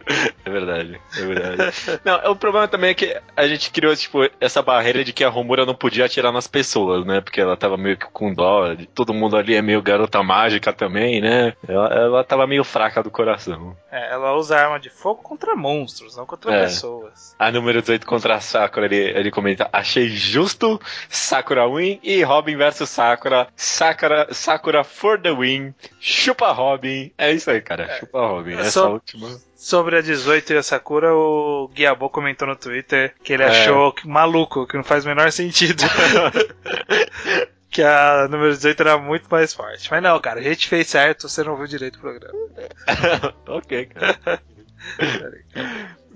É 0.46 0.50
verdade, 0.50 1.02
é 1.18 1.22
verdade. 1.26 1.74
não, 2.06 2.32
o 2.32 2.36
problema 2.36 2.68
também 2.68 2.92
é 2.92 2.94
que 2.94 3.20
a 3.36 3.48
gente 3.48 3.72
criou, 3.72 3.96
tipo, 3.96 4.20
essa 4.40 4.62
barreira 4.62 5.04
de 5.04 5.12
que 5.12 5.24
a 5.24 5.30
Romura 5.30 5.66
não 5.66 5.74
podia 5.74 6.06
atirar 6.06 6.32
nas 6.32 6.46
pessoas, 6.48 7.04
né? 7.06 7.22
Porque 7.22 7.42
ela 7.42 7.58
tava 7.58 7.76
meio 7.76 7.98
que 7.98 8.06
com 8.06 8.32
dó. 8.32 8.76
Todo 8.94 9.14
mundo 9.16 9.36
ali 9.36 9.56
é 9.56 9.62
meio 9.64 9.82
garota 9.82 10.22
mágica 10.22 10.72
também, 10.72 11.20
né? 11.20 11.54
Ela, 11.68 11.88
ela 11.94 12.24
tava 12.24 12.46
meio 12.46 12.64
fraca 12.64 13.02
do 13.02 13.10
coração. 13.10 13.76
É, 13.92 14.12
ela 14.14 14.36
usa 14.36 14.56
arma 14.58 14.80
de 14.80 14.92
fogo 14.92 15.24
contra 15.24 15.56
monstros, 15.56 16.16
não 16.16 16.26
contra 16.28 16.54
É. 16.54 16.62
pessoas. 16.66 17.36
A 17.40 17.52
número 17.52 17.82
18 17.82 18.06
contra 18.06 18.36
a 18.36 18.40
Sakura, 18.40 18.86
ele, 18.86 18.98
ele 18.98 19.32
comenta: 19.32 19.68
Achei 19.74 20.08
justo, 20.10 20.80
Sakura 21.10 21.68
win 21.68 22.00
e 22.04 22.22
Robin 22.22 22.56
versus 22.58 22.90
Sakura. 22.90 23.48
Sakura, 23.56 24.28
Sakura 24.32 24.84
for 24.84 25.20
the 25.20 25.32
win. 25.32 25.74
Chupa 26.00 26.52
Robin. 26.52 27.12
É 27.18 27.32
isso 27.32 27.50
aí, 27.50 27.62
cara. 27.62 27.88
Chupa 28.00 28.20
Robin. 28.20 28.35
Essa 28.60 28.72
só- 28.72 28.92
última. 28.94 29.30
Sobre 29.56 29.98
a 29.98 30.02
18 30.02 30.54
e 30.54 30.58
a 30.58 30.64
Sakura, 30.64 31.14
o 31.16 31.68
Guiabo 31.74 32.10
comentou 32.10 32.48
no 32.48 32.56
Twitter 32.56 33.16
que 33.24 33.34
ele 33.34 33.44
É. 33.44 33.48
achou 33.48 33.92
que- 33.94 34.08
maluco, 34.08 34.68
que 34.68 34.78
não 34.78 34.84
faz 34.84 35.06
o 35.06 35.08
menor 35.08 35.32
sentido. 35.32 35.82
que 37.72 37.82
a 37.82 38.28
número 38.30 38.52
18 38.52 38.80
era 38.82 38.98
muito 38.98 39.28
mais 39.30 39.54
forte. 39.54 39.90
Mas 39.90 40.04
não, 40.04 40.20
cara, 40.20 40.40
a 40.40 40.44
gente 40.44 40.68
fez 40.68 40.88
certo, 40.88 41.28
você 41.28 41.44
não 41.44 41.58
viu 41.58 41.68
direito 41.68 41.96
o 41.98 42.00
programa. 42.02 42.38
ok, 43.48 43.86
cara. 43.88 44.42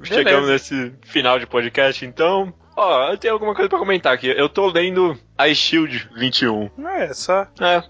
Chegamos 0.03 0.49
nesse 0.49 0.93
final 1.03 1.39
de 1.39 1.45
podcast, 1.47 2.05
então. 2.05 2.53
Ó, 2.77 3.11
eu 3.11 3.17
tenho 3.17 3.33
alguma 3.33 3.53
coisa 3.53 3.67
pra 3.67 3.77
comentar 3.79 4.13
aqui. 4.13 4.27
Eu 4.27 4.47
tô 4.47 4.67
lendo 4.67 5.17
a 5.37 5.53
Shield 5.53 6.09
21. 6.15 6.69
É, 6.87 7.13
só. 7.13 7.41
É, 7.59 7.83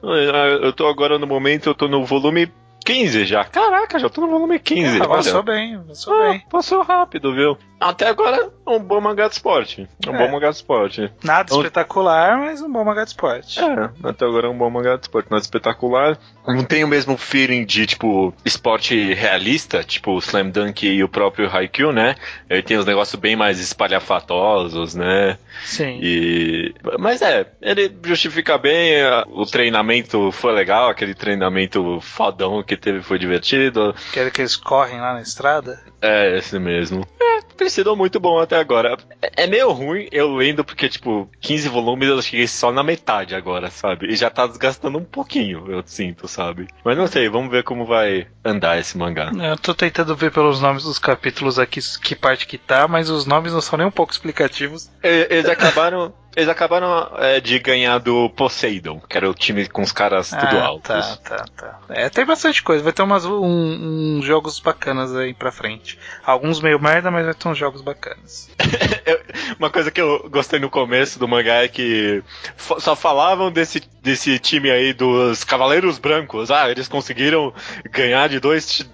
eu 0.65 0.73
tô 0.73 0.87
agora 0.87 1.19
no 1.19 1.27
momento, 1.27 1.69
eu 1.69 1.75
tô 1.75 1.87
no 1.87 2.03
volume 2.05 2.51
15 2.93 3.25
já. 3.25 3.43
Caraca, 3.45 3.99
já 3.99 4.09
tô 4.09 4.21
no 4.21 4.27
volume 4.29 4.59
15. 4.59 5.01
Ah, 5.01 5.07
passou 5.07 5.43
bem, 5.43 5.79
passou 5.87 6.13
Ah, 6.13 6.29
bem. 6.29 6.43
Passou 6.49 6.81
rápido, 6.83 7.33
viu? 7.33 7.57
Até 7.79 8.07
agora, 8.09 8.49
um 8.67 8.77
bom 8.79 8.99
mangá 8.99 9.27
de 9.29 9.35
esporte. 9.35 9.87
Um 10.05 10.13
É. 10.13 10.17
bom 10.17 10.31
mangá 10.33 10.49
de 10.49 10.55
esporte. 10.57 11.09
Nada 11.23 11.43
Então- 11.47 11.59
espetacular, 11.59 12.37
mas 12.37 12.61
um 12.61 12.69
bom 12.69 12.83
mangá 12.83 13.03
de 13.03 13.11
esporte. 13.11 13.57
É, 13.59 13.89
até 14.03 14.25
agora 14.25 14.47
é 14.47 14.49
um 14.49 14.57
bom 14.57 14.69
mangá 14.69 14.95
de 14.97 15.03
esporte. 15.03 15.33
É 15.33 15.37
espetacular. 15.37 16.17
Não 16.45 16.63
tem 16.65 16.83
o 16.83 16.87
mesmo 16.87 17.15
feeling 17.15 17.63
de, 17.63 17.85
tipo, 17.85 18.33
esporte 18.43 19.13
realista, 19.13 19.81
tipo 19.83 20.11
o 20.11 20.17
Slam 20.19 20.49
Dunk 20.49 20.85
e 20.87 21.01
o 21.03 21.07
próprio 21.07 21.49
Haikyuu, 21.49 21.93
né? 21.93 22.15
Ele 22.49 22.61
tem 22.63 22.75
os 22.77 22.85
negócios 22.85 23.19
bem 23.19 23.35
mais 23.35 23.59
espalhafatosos, 23.59 24.95
né? 24.95 25.37
Sim. 25.63 25.99
E... 26.01 26.73
Mas 26.97 27.21
é, 27.21 27.45
ele 27.61 27.95
justifica 28.03 28.57
bem, 28.57 28.95
o 29.27 29.45
treinamento 29.45 30.31
foi 30.31 30.51
legal, 30.53 30.89
aquele 30.89 31.13
treinamento 31.13 31.99
fodão 32.01 32.61
que 32.63 32.75
teve 32.79 33.01
foi 33.01 33.19
divertido. 33.19 33.95
Aquele 34.09 34.31
que 34.31 34.41
eles 34.41 34.55
correm 34.55 34.99
lá 34.99 35.13
na 35.13 35.21
estrada. 35.21 35.81
É, 36.01 36.37
esse 36.37 36.57
mesmo. 36.57 37.05
É, 37.19 37.41
tem 37.57 37.69
sido 37.69 37.95
muito 37.95 38.19
bom 38.19 38.39
até 38.39 38.57
agora. 38.57 38.97
É, 39.21 39.43
é 39.43 39.47
meio 39.47 39.71
ruim 39.71 40.07
eu 40.11 40.33
lendo, 40.35 40.63
porque, 40.63 40.87
tipo, 40.87 41.29
15 41.41 41.69
volumes 41.69 42.07
eu 42.07 42.21
cheguei 42.21 42.47
só 42.47 42.71
na 42.71 42.83
metade 42.83 43.35
agora, 43.35 43.69
sabe? 43.69 44.07
E 44.07 44.15
já 44.15 44.29
tá 44.29 44.47
desgastando 44.47 44.97
um 44.97 45.03
pouquinho, 45.03 45.65
eu 45.69 45.83
sinto, 45.85 46.27
sabe? 46.27 46.67
Mas 46.83 46.97
não 46.97 47.07
sei, 47.07 47.29
vamos 47.29 47.51
ver 47.51 47.63
como 47.63 47.85
vai 47.85 48.27
andar 48.43 48.79
esse 48.79 48.97
mangá. 48.97 49.31
Eu 49.33 49.57
tô 49.57 49.73
tentando 49.73 50.15
ver 50.15 50.31
pelos 50.31 50.61
nomes 50.61 50.83
dos 50.83 50.99
capítulos 50.99 51.59
aqui 51.59 51.79
que 52.01 52.15
parte 52.15 52.47
que 52.47 52.57
tá, 52.57 52.87
mas 52.87 53.09
os 53.09 53.25
nomes 53.25 53.53
não 53.53 53.61
são 53.61 53.77
nem 53.77 53.87
um 53.87 53.91
pouco 53.91 54.11
explicativos. 54.11 54.89
Eles 55.03 55.45
acabaram. 55.45 56.13
Eles 56.35 56.47
acabaram 56.47 57.09
é, 57.17 57.39
de 57.39 57.57
ganhar 57.57 57.97
do 57.97 58.29
Poseidon, 58.29 58.99
que 58.99 59.17
era 59.17 59.29
o 59.29 59.33
time 59.33 59.67
com 59.67 59.81
os 59.81 59.91
caras 59.91 60.29
tudo 60.29 60.57
ah, 60.57 60.63
altos. 60.63 61.17
Tá, 61.17 61.37
tá, 61.37 61.45
tá. 61.57 61.79
É, 61.89 62.07
tem 62.09 62.25
bastante 62.25 62.61
coisa. 62.61 62.83
Vai 62.83 62.93
ter 62.93 63.01
umas, 63.01 63.25
um, 63.25 64.17
uns 64.17 64.25
jogos 64.25 64.59
bacanas 64.59 65.15
aí 65.15 65.33
pra 65.33 65.51
frente. 65.51 65.97
Alguns 66.23 66.61
meio 66.61 66.79
merda, 66.79 67.09
mas 67.09 67.25
vai 67.25 67.33
ter 67.33 67.47
uns 67.47 67.57
jogos 67.57 67.81
bacanas. 67.81 68.49
Uma 69.57 69.71
coisa 69.71 69.89
que 69.89 69.99
eu 69.99 70.29
gostei 70.29 70.59
no 70.59 70.69
começo 70.69 71.17
do 71.17 71.27
mangá 71.27 71.63
é 71.63 71.67
que 71.67 72.23
só 72.55 72.95
falavam 72.95 73.51
desse, 73.51 73.81
desse 74.01 74.37
time 74.37 74.69
aí 74.69 74.93
dos 74.93 75.43
Cavaleiros 75.43 75.97
Brancos. 75.97 76.51
Ah, 76.51 76.69
eles 76.69 76.87
conseguiram 76.87 77.53
ganhar 77.91 78.29
de 78.29 78.39
dois 78.39 78.87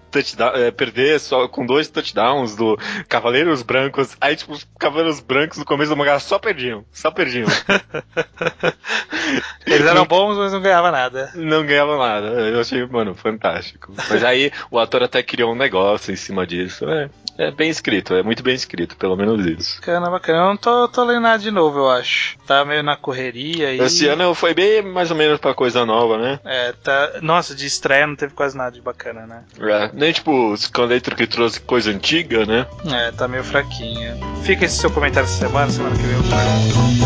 eh, 0.56 0.72
perder 0.72 1.20
só 1.20 1.48
com 1.48 1.66
dois 1.66 1.90
touchdowns 1.90 2.56
do 2.56 2.78
Cavaleiros 3.10 3.62
Brancos. 3.62 4.16
Aí, 4.22 4.36
tipo, 4.36 4.54
os 4.54 4.66
Cavaleiros 4.80 5.20
Brancos 5.20 5.58
no 5.58 5.66
começo 5.66 5.90
do 5.90 5.98
mangá 5.98 6.20
só 6.20 6.40
perdiam, 6.40 6.86
só 6.92 7.12
perdiam. 7.12 7.25
Eles 9.66 9.88
eram 9.88 10.06
bons, 10.06 10.38
mas 10.38 10.54
não 10.54 10.62
ganhava 10.62 10.92
nada. 10.92 11.32
Não 11.34 11.66
ganhavam 11.66 11.98
nada. 11.98 12.28
Eu 12.28 12.62
achei, 12.62 12.86
mano, 12.86 13.16
fantástico. 13.16 13.92
Mas 14.10 14.24
aí 14.24 14.52
o 14.70 14.78
ator 14.78 15.04
até 15.04 15.24
criou 15.24 15.52
um 15.52 15.56
negócio 15.56 16.14
em 16.14 16.16
cima 16.16 16.46
disso. 16.46 16.88
É, 16.88 17.10
é 17.38 17.52
bem 17.52 17.70
escrito, 17.70 18.14
é 18.14 18.22
muito 18.22 18.44
bem 18.44 18.54
escrito, 18.54 18.96
pelo 18.96 19.16
menos 19.16 19.44
isso. 19.46 19.80
Bacana, 19.80 20.10
bacana. 20.10 20.40
Eu 20.40 20.46
não 20.46 20.58
tô, 20.58 20.88
tô 20.88 21.04
lendo 21.04 21.22
nada 21.22 21.40
de 21.40 21.50
novo, 21.50 21.80
eu 21.80 21.90
acho. 21.90 22.38
Tá 22.46 22.64
meio 22.64 22.84
na 22.84 22.96
correria 22.96 23.74
e. 23.74 23.80
Esse 23.80 24.08
ano 24.08 24.36
foi 24.36 24.54
bem 24.54 24.84
mais 24.84 25.10
ou 25.10 25.18
menos 25.18 25.40
pra 25.40 25.54
coisa 25.54 25.86
nova, 25.86 26.18
né? 26.18 26.40
É, 26.46 26.72
tá. 26.72 27.14
Nossa, 27.22 27.56
de 27.56 27.66
estreia 27.66 28.06
não 28.06 28.16
teve 28.16 28.34
quase 28.34 28.56
nada 28.56 28.72
de 28.72 28.82
bacana, 28.82 29.26
né? 29.26 29.44
É, 29.60 29.90
nem 29.94 30.14
tipo 30.14 30.54
os 30.54 30.62
Scanletro 30.62 31.16
que 31.16 31.26
trouxe 31.26 31.60
coisa 31.60 31.92
antiga, 31.92 32.46
né? 32.46 32.68
É, 32.86 33.12
tá 33.12 33.28
meio 33.28 33.44
fraquinha. 33.44 34.16
Fica 34.44 34.66
esse 34.66 34.78
seu 34.78 34.92
comentário 34.92 35.28
essa 35.28 35.48
semana, 35.48 35.72
semana 35.72 35.96
que 35.96 36.04
vem 36.04 36.16
eu 36.16 36.24
trago. 36.24 37.06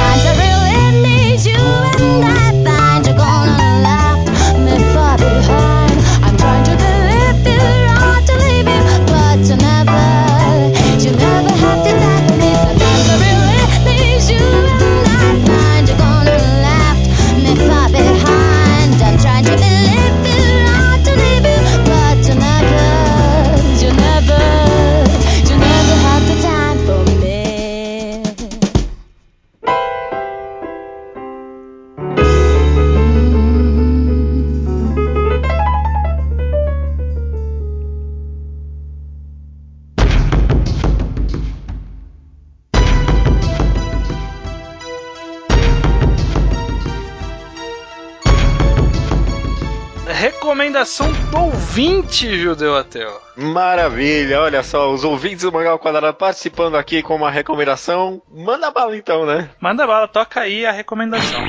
Recomendação 50.81 51.11
do 51.29 51.37
ouvinte, 51.37 52.39
Judeu 52.39 52.75
Ateu. 52.75 53.21
Maravilha, 53.37 54.41
olha 54.41 54.63
só, 54.63 54.91
os 54.91 55.03
ouvintes 55.03 55.43
do 55.43 55.51
Mangal 55.51 55.77
Quadrado 55.77 56.17
participando 56.17 56.75
aqui 56.75 57.03
com 57.03 57.15
uma 57.15 57.29
recomendação. 57.29 58.19
Manda 58.27 58.71
bala 58.71 58.97
então, 58.97 59.23
né? 59.23 59.51
Manda 59.61 59.85
bala, 59.85 60.07
toca 60.07 60.39
aí 60.39 60.65
a 60.65 60.71
recomendação. 60.71 61.39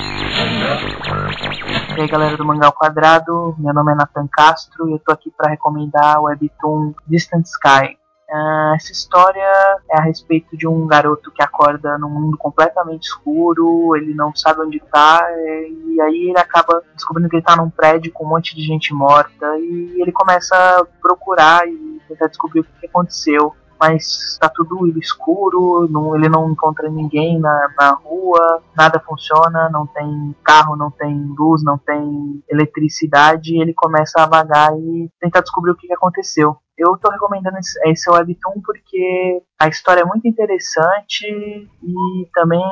E 1.96 2.00
aí 2.02 2.06
galera 2.06 2.36
do 2.36 2.44
Mangal 2.44 2.72
Quadrado, 2.72 3.56
meu 3.58 3.72
nome 3.72 3.92
é 3.92 3.94
Nathan 3.94 4.28
Castro 4.30 4.90
e 4.90 4.92
eu 4.92 4.98
tô 4.98 5.12
aqui 5.12 5.30
para 5.34 5.50
recomendar 5.50 6.20
o 6.20 6.24
webtoon 6.24 6.92
Distant 7.06 7.46
Sky. 7.46 7.96
Ah, 8.34 8.72
essa 8.76 8.92
história 8.92 9.42
é 9.90 9.98
a 9.98 10.02
respeito 10.02 10.56
de 10.56 10.66
um 10.66 10.86
garoto 10.86 11.30
que 11.30 11.42
acorda 11.42 11.98
num 11.98 12.08
mundo 12.08 12.38
completamente 12.38 13.02
escuro, 13.04 13.94
ele 13.94 14.14
não 14.14 14.34
sabe 14.34 14.62
onde 14.62 14.80
tá, 14.90 15.20
é, 15.28 15.68
e 15.68 16.00
aí 16.00 16.30
ele 16.30 16.38
acaba 16.38 16.82
descobrindo 16.94 17.28
que 17.28 17.36
ele 17.36 17.44
tá 17.44 17.54
num 17.56 17.68
prédio 17.68 18.10
com 18.10 18.24
um 18.24 18.28
monte 18.28 18.56
de 18.56 18.62
gente 18.62 18.94
morta, 18.94 19.58
e 19.58 20.00
ele 20.00 20.12
começa 20.12 20.54
a 20.56 20.84
procurar 21.02 21.68
e 21.68 22.00
tentar 22.08 22.28
descobrir 22.28 22.60
o 22.60 22.64
que 22.64 22.86
aconteceu 22.86 23.54
mas 23.82 24.38
tá 24.40 24.48
tudo 24.48 24.86
escuro, 24.96 25.88
não- 25.90 26.14
ele 26.14 26.28
não 26.28 26.48
encontra 26.52 26.88
ninguém 26.88 27.40
na, 27.40 27.68
na 27.76 27.90
rua, 27.90 28.62
nada 28.76 29.00
funciona, 29.00 29.68
não 29.72 29.88
tem 29.88 30.36
carro, 30.44 30.76
não 30.76 30.88
tem 30.88 31.12
luz, 31.36 31.64
não 31.64 31.76
tem 31.76 32.40
eletricidade, 32.48 33.60
ele 33.60 33.74
começa 33.74 34.22
a 34.22 34.26
vagar 34.26 34.70
e 34.78 35.10
tentar 35.20 35.40
descobrir 35.40 35.72
o 35.72 35.76
que 35.76 35.92
aconteceu. 35.92 36.56
Eu 36.76 36.96
tô 36.96 37.10
recomendando 37.10 37.58
esse, 37.58 37.78
esse 37.88 38.10
webtoon 38.10 38.60
porque 38.64 39.42
a 39.60 39.68
história 39.68 40.00
é 40.02 40.04
muito 40.04 40.26
interessante 40.26 41.26
e 41.26 42.28
também 42.32 42.62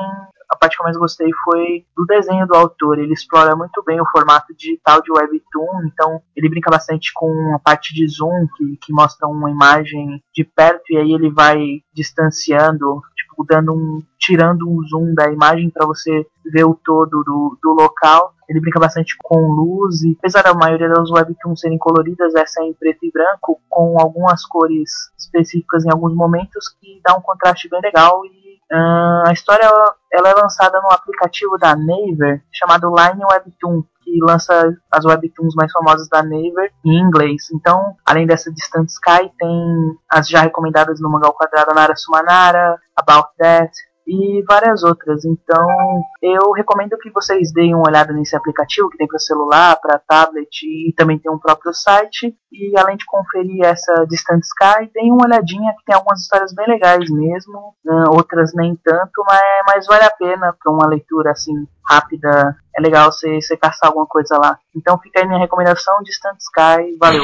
a 0.51 0.57
parte 0.57 0.75
que 0.75 0.81
eu 0.81 0.83
mais 0.83 0.97
gostei 0.97 1.29
foi 1.45 1.85
do 1.95 2.05
desenho 2.05 2.45
do 2.45 2.53
autor. 2.55 2.99
Ele 2.99 3.13
explora 3.13 3.55
muito 3.55 3.81
bem 3.83 4.01
o 4.01 4.09
formato 4.11 4.53
digital 4.53 5.01
de 5.01 5.09
webtoon, 5.09 5.85
então 5.85 6.21
ele 6.35 6.49
brinca 6.49 6.69
bastante 6.69 7.13
com 7.13 7.55
a 7.55 7.59
parte 7.59 7.93
de 7.93 8.05
zoom, 8.05 8.47
que, 8.57 8.77
que 8.77 8.93
mostra 8.93 9.27
uma 9.29 9.49
imagem 9.49 10.21
de 10.35 10.43
perto 10.43 10.83
e 10.89 10.97
aí 10.97 11.13
ele 11.13 11.29
vai 11.29 11.81
distanciando, 11.93 13.01
tipo, 13.15 13.45
dando 13.45 13.73
um. 13.73 13.99
tirando 14.19 14.69
um 14.69 14.85
zoom 14.85 15.13
da 15.13 15.31
imagem 15.31 15.69
para 15.69 15.85
você 15.85 16.27
ver 16.45 16.65
o 16.65 16.75
todo 16.75 17.23
do, 17.23 17.57
do 17.63 17.73
local. 17.73 18.33
Ele 18.51 18.59
brinca 18.59 18.81
bastante 18.81 19.15
com 19.23 19.39
luz 19.53 20.03
e 20.03 20.17
apesar 20.19 20.43
da 20.43 20.53
maioria 20.53 20.89
das 20.89 21.09
webtoons 21.09 21.61
serem 21.61 21.77
coloridas, 21.77 22.35
essa 22.35 22.61
é 22.61 22.65
em 22.65 22.73
preto 22.73 23.05
e 23.05 23.09
branco, 23.09 23.61
com 23.69 23.97
algumas 23.97 24.45
cores 24.45 24.91
específicas 25.17 25.85
em 25.85 25.89
alguns 25.89 26.13
momentos 26.13 26.67
que 26.67 26.99
dá 27.01 27.15
um 27.15 27.21
contraste 27.21 27.69
bem 27.69 27.79
legal 27.79 28.25
e 28.25 28.59
ah, 28.73 29.23
a 29.27 29.31
história 29.31 29.65
ela 30.11 30.29
é 30.29 30.33
lançada 30.33 30.81
no 30.81 30.91
aplicativo 30.91 31.57
da 31.57 31.77
Naver 31.77 32.43
chamado 32.51 32.93
Line 32.93 33.23
Webtoon, 33.23 33.83
que 34.03 34.17
lança 34.21 34.75
as 34.91 35.05
webtoons 35.05 35.55
mais 35.55 35.71
famosas 35.71 36.09
da 36.09 36.21
Naver 36.21 36.73
em 36.85 36.99
inglês. 36.99 37.49
Então, 37.53 37.95
além 38.05 38.27
dessa 38.27 38.51
Distant 38.51 38.89
Sky, 38.89 39.31
tem 39.39 39.97
as 40.09 40.27
já 40.27 40.41
recomendadas 40.41 40.99
no 40.99 41.09
Mangá 41.09 41.27
ao 41.27 41.33
Quadrado 41.33 41.73
Nara 41.73 41.95
Sumanara, 41.95 42.77
About 42.97 43.29
That 43.37 43.71
e 44.07 44.43
várias 44.47 44.83
outras. 44.83 45.23
Então, 45.25 45.67
eu 46.21 46.51
recomendo 46.51 46.97
que 46.97 47.11
vocês 47.11 47.51
deem 47.53 47.75
uma 47.75 47.87
olhada 47.87 48.13
nesse 48.13 48.35
aplicativo 48.35 48.89
que 48.89 48.97
tem 48.97 49.07
para 49.07 49.19
celular, 49.19 49.79
para 49.81 49.99
tablet 49.99 50.63
e 50.63 50.93
também 50.95 51.19
tem 51.19 51.31
um 51.31 51.39
próprio 51.39 51.73
site. 51.73 52.35
E 52.51 52.77
além 52.77 52.97
de 52.97 53.05
conferir 53.05 53.63
essa 53.63 54.05
Distant 54.07 54.41
Sky, 54.43 54.91
deem 54.93 55.11
uma 55.11 55.25
olhadinha 55.25 55.73
que 55.77 55.85
tem 55.85 55.95
algumas 55.95 56.19
histórias 56.21 56.53
bem 56.53 56.67
legais 56.67 57.09
mesmo, 57.09 57.73
né, 57.83 58.03
outras 58.09 58.51
nem 58.53 58.75
tanto, 58.83 59.23
mas, 59.25 59.41
mas 59.67 59.87
vale 59.87 60.03
a 60.03 60.11
pena 60.11 60.55
para 60.61 60.71
uma 60.71 60.87
leitura 60.87 61.31
assim 61.31 61.53
rápida. 61.87 62.55
É 62.77 62.81
legal 62.81 63.11
você, 63.11 63.41
você 63.41 63.57
caçar 63.57 63.89
alguma 63.89 64.05
coisa 64.05 64.37
lá. 64.37 64.57
Então 64.75 64.97
fica 64.99 65.21
aí 65.21 65.27
minha 65.27 65.39
recomendação, 65.39 65.93
Distant 66.03 66.37
Sky, 66.39 66.97
valeu. 66.99 67.23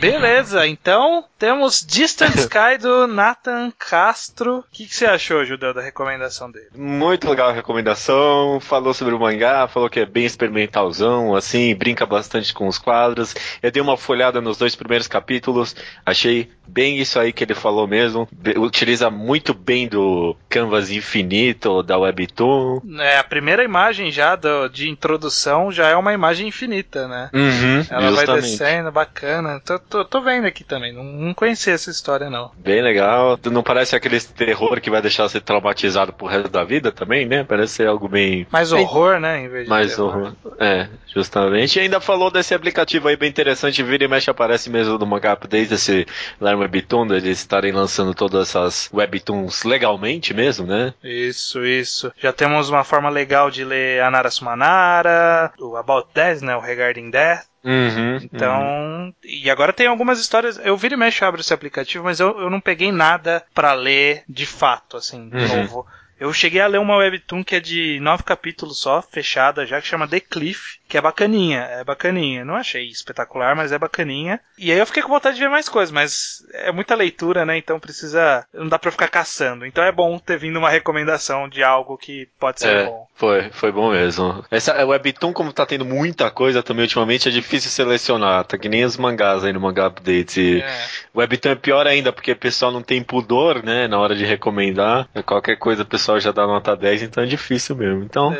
Beleza, 0.00 0.66
então 0.66 1.24
temos 1.38 1.84
Distant 1.84 2.34
Sky 2.38 2.78
do 2.80 3.06
Nathan 3.06 3.72
Castro. 3.78 4.58
O 4.58 4.64
que, 4.72 4.86
que 4.86 4.94
você 4.94 5.06
achou, 5.06 5.44
Judeu, 5.44 5.74
da 5.74 5.80
recomendação 5.82 6.50
dele? 6.50 6.68
Muito 6.74 7.28
legal 7.28 7.48
a 7.48 7.52
recomendação. 7.52 8.60
Falou 8.60 8.94
sobre 8.94 9.14
o 9.14 9.18
mangá, 9.18 9.66
falou 9.68 9.90
que 9.90 10.00
é 10.00 10.06
bem 10.06 10.24
experimentalzão, 10.24 11.34
assim, 11.34 11.74
brinca 11.74 12.06
bastante 12.06 12.52
com 12.54 12.66
os 12.68 12.78
quadros. 12.78 13.34
Eu 13.62 13.70
dei 13.70 13.82
uma 13.82 13.96
folhada 13.96 14.40
nos 14.40 14.56
dois 14.56 14.76
primeiros 14.76 15.08
capítulos, 15.08 15.74
achei 16.04 16.50
bem 16.66 16.98
isso 16.98 17.18
aí 17.18 17.32
que 17.32 17.42
ele 17.44 17.54
falou 17.54 17.86
mesmo. 17.86 18.28
Utiliza 18.56 19.10
muito 19.10 19.52
bem 19.54 19.88
do 19.88 20.36
canvas 20.48 20.90
infinito 20.90 21.82
da 21.82 21.98
Webtoon. 21.98 22.80
É, 23.00 23.18
a 23.18 23.24
primeira 23.24 23.64
imagem 23.64 24.10
já 24.10 24.36
do- 24.36 24.68
de 24.68 24.88
introdução 24.88 25.72
já 25.72 25.88
é 25.88 25.96
uma 25.96 26.12
imagem 26.12 26.48
infinita, 26.48 27.08
né? 27.08 27.30
Uhum, 27.32 27.86
Ela 27.90 28.00
vai 28.10 28.26
justamente. 28.26 28.42
descendo, 28.50 28.92
bacana. 28.92 29.60
Tô, 29.64 29.78
tô, 29.88 30.04
tô 30.04 30.20
vendo 30.20 30.46
aqui 30.46 30.62
também. 30.64 30.92
Não, 30.92 31.02
não 31.02 31.34
conhecia 31.34 31.72
essa 31.74 31.90
história, 31.90 32.28
não. 32.30 32.50
Bem 32.56 32.82
legal. 32.82 33.38
Não 33.50 33.62
parece 33.62 33.96
aquele 33.96 34.20
terror 34.20 34.80
que 34.80 34.90
vai 34.90 35.00
deixar 35.02 35.28
você 35.28 35.40
traumatizado 35.40 36.12
pro 36.12 36.26
resto 36.26 36.48
da 36.48 36.64
vida 36.64 36.92
também, 36.92 37.26
né? 37.26 37.44
Parece 37.44 37.74
ser 37.74 37.88
algo 37.88 38.08
bem. 38.08 38.46
Mais 38.50 38.70
bem- 38.70 38.82
horror, 38.82 39.18
né? 39.20 39.40
Em 39.42 39.48
vez 39.48 39.64
de 39.64 39.70
Mais 39.70 39.94
terror. 39.94 40.16
horror. 40.16 40.32
É, 40.60 40.88
justamente. 41.14 41.78
E 41.78 41.82
ainda 41.82 42.00
falou 42.00 42.30
desse 42.30 42.54
aplicativo 42.54 43.08
aí 43.08 43.16
bem 43.16 43.28
interessante. 43.28 43.82
Vira 43.82 44.04
e 44.04 44.08
mexe 44.08 44.30
aparece 44.30 44.68
mesmo 44.70 44.98
no 44.98 45.06
Manga 45.06 45.32
Update, 45.32 45.74
esse 45.74 46.06
Lar 46.40 46.56
Webtoon, 46.58 47.06
eles 47.14 47.38
estarem 47.38 47.72
lançando 47.72 48.14
todas 48.14 48.48
essas 48.48 48.88
Webtoons 48.92 49.64
legalmente 49.64 50.32
mesmo, 50.34 50.66
né? 50.66 50.92
Isso, 51.02 51.64
isso. 51.64 52.12
Já 52.18 52.32
temos 52.32 52.68
uma 52.68 52.84
forma 52.84 53.08
legal 53.08 53.50
de 53.50 53.64
ler 53.64 54.02
Anara 54.02 54.30
Sumanara, 54.30 55.52
o 55.58 55.76
About 55.76 56.08
Death, 56.14 56.42
né? 56.42 56.56
O 56.56 56.60
Regarding 56.60 57.10
Death. 57.10 57.46
Uhum. 57.64 58.16
Então, 58.22 59.14
e 59.24 59.50
agora 59.50 59.72
tem 59.72 59.86
algumas 59.86 60.18
histórias. 60.20 60.58
Eu 60.58 60.76
viro 60.76 60.94
e 60.94 60.96
mexo 60.96 61.24
abro 61.24 61.40
esse 61.40 61.52
aplicativo, 61.52 62.04
mas 62.04 62.20
eu, 62.20 62.38
eu 62.40 62.50
não 62.50 62.60
peguei 62.60 62.92
nada 62.92 63.44
pra 63.54 63.72
ler 63.72 64.22
de 64.28 64.46
fato, 64.46 64.96
assim, 64.96 65.28
de 65.28 65.36
Uhum. 65.36 65.62
novo. 65.62 65.86
Eu 66.20 66.32
cheguei 66.32 66.60
a 66.60 66.66
ler 66.66 66.78
uma 66.78 66.96
webtoon 66.96 67.44
que 67.44 67.54
é 67.56 67.60
de 67.60 67.98
nove 68.00 68.22
capítulos 68.22 68.80
só, 68.80 69.00
fechada 69.02 69.64
já, 69.66 69.80
que 69.80 69.86
chama 69.86 70.08
The 70.08 70.20
Cliff, 70.20 70.78
que 70.88 70.96
é 70.96 71.00
bacaninha, 71.00 71.60
é 71.60 71.84
bacaninha. 71.84 72.44
Não 72.44 72.54
achei 72.56 72.88
espetacular, 72.88 73.54
mas 73.54 73.72
é 73.72 73.78
bacaninha. 73.78 74.40
E 74.58 74.72
aí 74.72 74.78
eu 74.78 74.86
fiquei 74.86 75.02
com 75.02 75.10
vontade 75.10 75.36
de 75.36 75.42
ver 75.42 75.48
mais 75.50 75.68
coisas, 75.68 75.92
mas 75.92 76.38
é 76.54 76.72
muita 76.72 76.94
leitura, 76.94 77.44
né? 77.44 77.56
Então 77.58 77.78
precisa. 77.78 78.44
Não 78.52 78.68
dá 78.68 78.78
pra 78.78 78.90
ficar 78.90 79.08
caçando. 79.08 79.64
Então 79.66 79.84
é 79.84 79.92
bom 79.92 80.18
ter 80.18 80.38
vindo 80.38 80.58
uma 80.58 80.70
recomendação 80.70 81.48
de 81.48 81.62
algo 81.62 81.96
que 81.98 82.28
pode 82.38 82.60
ser 82.60 82.68
É, 82.68 82.84
bom. 82.86 83.06
foi, 83.14 83.50
foi 83.52 83.70
bom 83.70 83.90
mesmo. 83.92 84.44
Essa 84.50 84.84
Webtoon, 84.84 85.32
como 85.32 85.52
tá 85.52 85.66
tendo 85.66 85.84
muita 85.84 86.30
coisa 86.30 86.62
também 86.62 86.82
ultimamente, 86.84 87.28
é 87.28 87.32
difícil 87.32 87.70
selecionar. 87.70 88.44
Tá 88.44 88.58
que 88.58 88.68
nem 88.68 88.84
os 88.84 88.96
mangás 88.96 89.44
aí 89.44 89.52
no 89.52 89.60
Manga 89.60 89.86
Update. 89.86 90.62
É. 90.62 90.86
Webtoon 91.14 91.52
é 91.52 91.54
pior 91.54 91.86
ainda, 91.86 92.12
porque 92.12 92.32
o 92.32 92.36
pessoal 92.36 92.72
não 92.72 92.82
tem 92.82 93.02
pudor, 93.02 93.62
né, 93.64 93.86
na 93.86 93.98
hora 93.98 94.16
de 94.16 94.24
recomendar. 94.24 95.08
Qualquer 95.24 95.56
coisa 95.56 95.82
o 95.82 95.86
pessoal 96.08 96.20
já 96.20 96.32
dá 96.32 96.46
nota 96.46 96.74
10, 96.74 97.02
então 97.02 97.22
é 97.22 97.26
difícil 97.26 97.76
mesmo. 97.76 98.02
Então, 98.02 98.34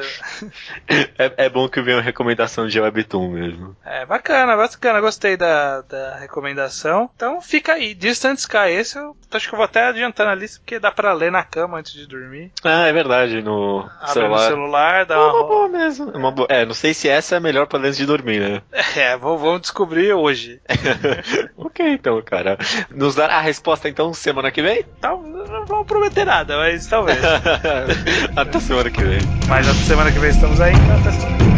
é, 1.19 1.33
é 1.37 1.49
bom 1.49 1.69
que 1.69 1.81
venha 1.83 1.99
uma 1.99 2.03
recomendação 2.03 2.66
de 2.66 2.81
Webtoon 2.81 3.31
mesmo. 3.31 3.77
É 3.85 4.07
bacana, 4.07 4.57
bacana, 4.57 5.01
gostei 5.01 5.37
da, 5.37 5.83
da 5.83 6.16
recomendação. 6.16 7.11
Então 7.14 7.41
fica 7.43 7.75
aí, 7.75 7.95
Distant 7.95 8.39
Sky. 8.39 8.71
Esse 8.71 8.99
eu 8.99 9.14
acho 9.33 9.49
que 9.49 9.55
eu 9.55 9.59
vou 9.59 9.64
até 9.64 9.87
adiantar 9.89 10.27
na 10.27 10.35
lista 10.35 10.59
porque 10.61 10.79
dá 10.79 10.91
pra 10.91 11.12
ler 11.12 11.31
na 11.31 11.43
cama 11.43 11.79
antes 11.79 11.93
de 11.93 12.07
dormir. 12.07 12.51
Ah, 12.64 12.87
é 12.87 12.93
verdade, 12.93 13.43
no 13.43 13.89
Abre 14.01 14.12
celular. 14.12 14.39
no 14.43 14.47
celular, 14.49 15.05
dá 15.07 15.14
É 15.14 15.19
uma. 15.19 15.33
uma 15.35 15.47
boa 15.47 15.69
mesmo. 15.69 16.11
É, 16.11 16.16
uma 16.16 16.31
boa- 16.31 16.49
é, 16.51 16.64
não 16.64 16.75
sei 16.75 16.95
se 16.95 17.09
essa 17.09 17.35
é 17.35 17.39
a 17.39 17.41
melhor 17.41 17.66
pra 17.66 17.79
antes 17.79 17.97
de 17.99 18.07
dormir, 18.07 18.41
né? 18.41 18.62
É, 18.97 19.16
vamos 19.16 19.61
descobrir 19.61 20.12
hoje. 20.14 20.61
ok, 21.57 21.87
então, 21.93 22.21
cara. 22.23 22.57
Nos 22.91 23.14
dar 23.14 23.31
a 23.31 23.41
resposta 23.41 23.89
então 23.89 24.12
semana 24.14 24.51
que 24.51 24.62
vem? 24.62 24.85
Então, 24.99 25.23
não 25.23 25.66
vamos 25.66 25.87
prometer 25.87 26.25
nada, 26.25 26.57
mas 26.57 26.87
talvez. 26.87 27.19
Até 28.36 28.61
semana 28.61 28.90
que 28.90 29.04
vem. 29.04 29.20
mas 29.48 29.68
até 29.68 29.78
semana 29.78 30.12
que 30.12 30.18
vem 30.18 30.30
estamos 30.30 30.61
aí, 30.61 30.72
então 30.74 30.96
até 30.96 31.11
semana 31.12 31.38
que 31.38 31.44
vem. 31.44 31.57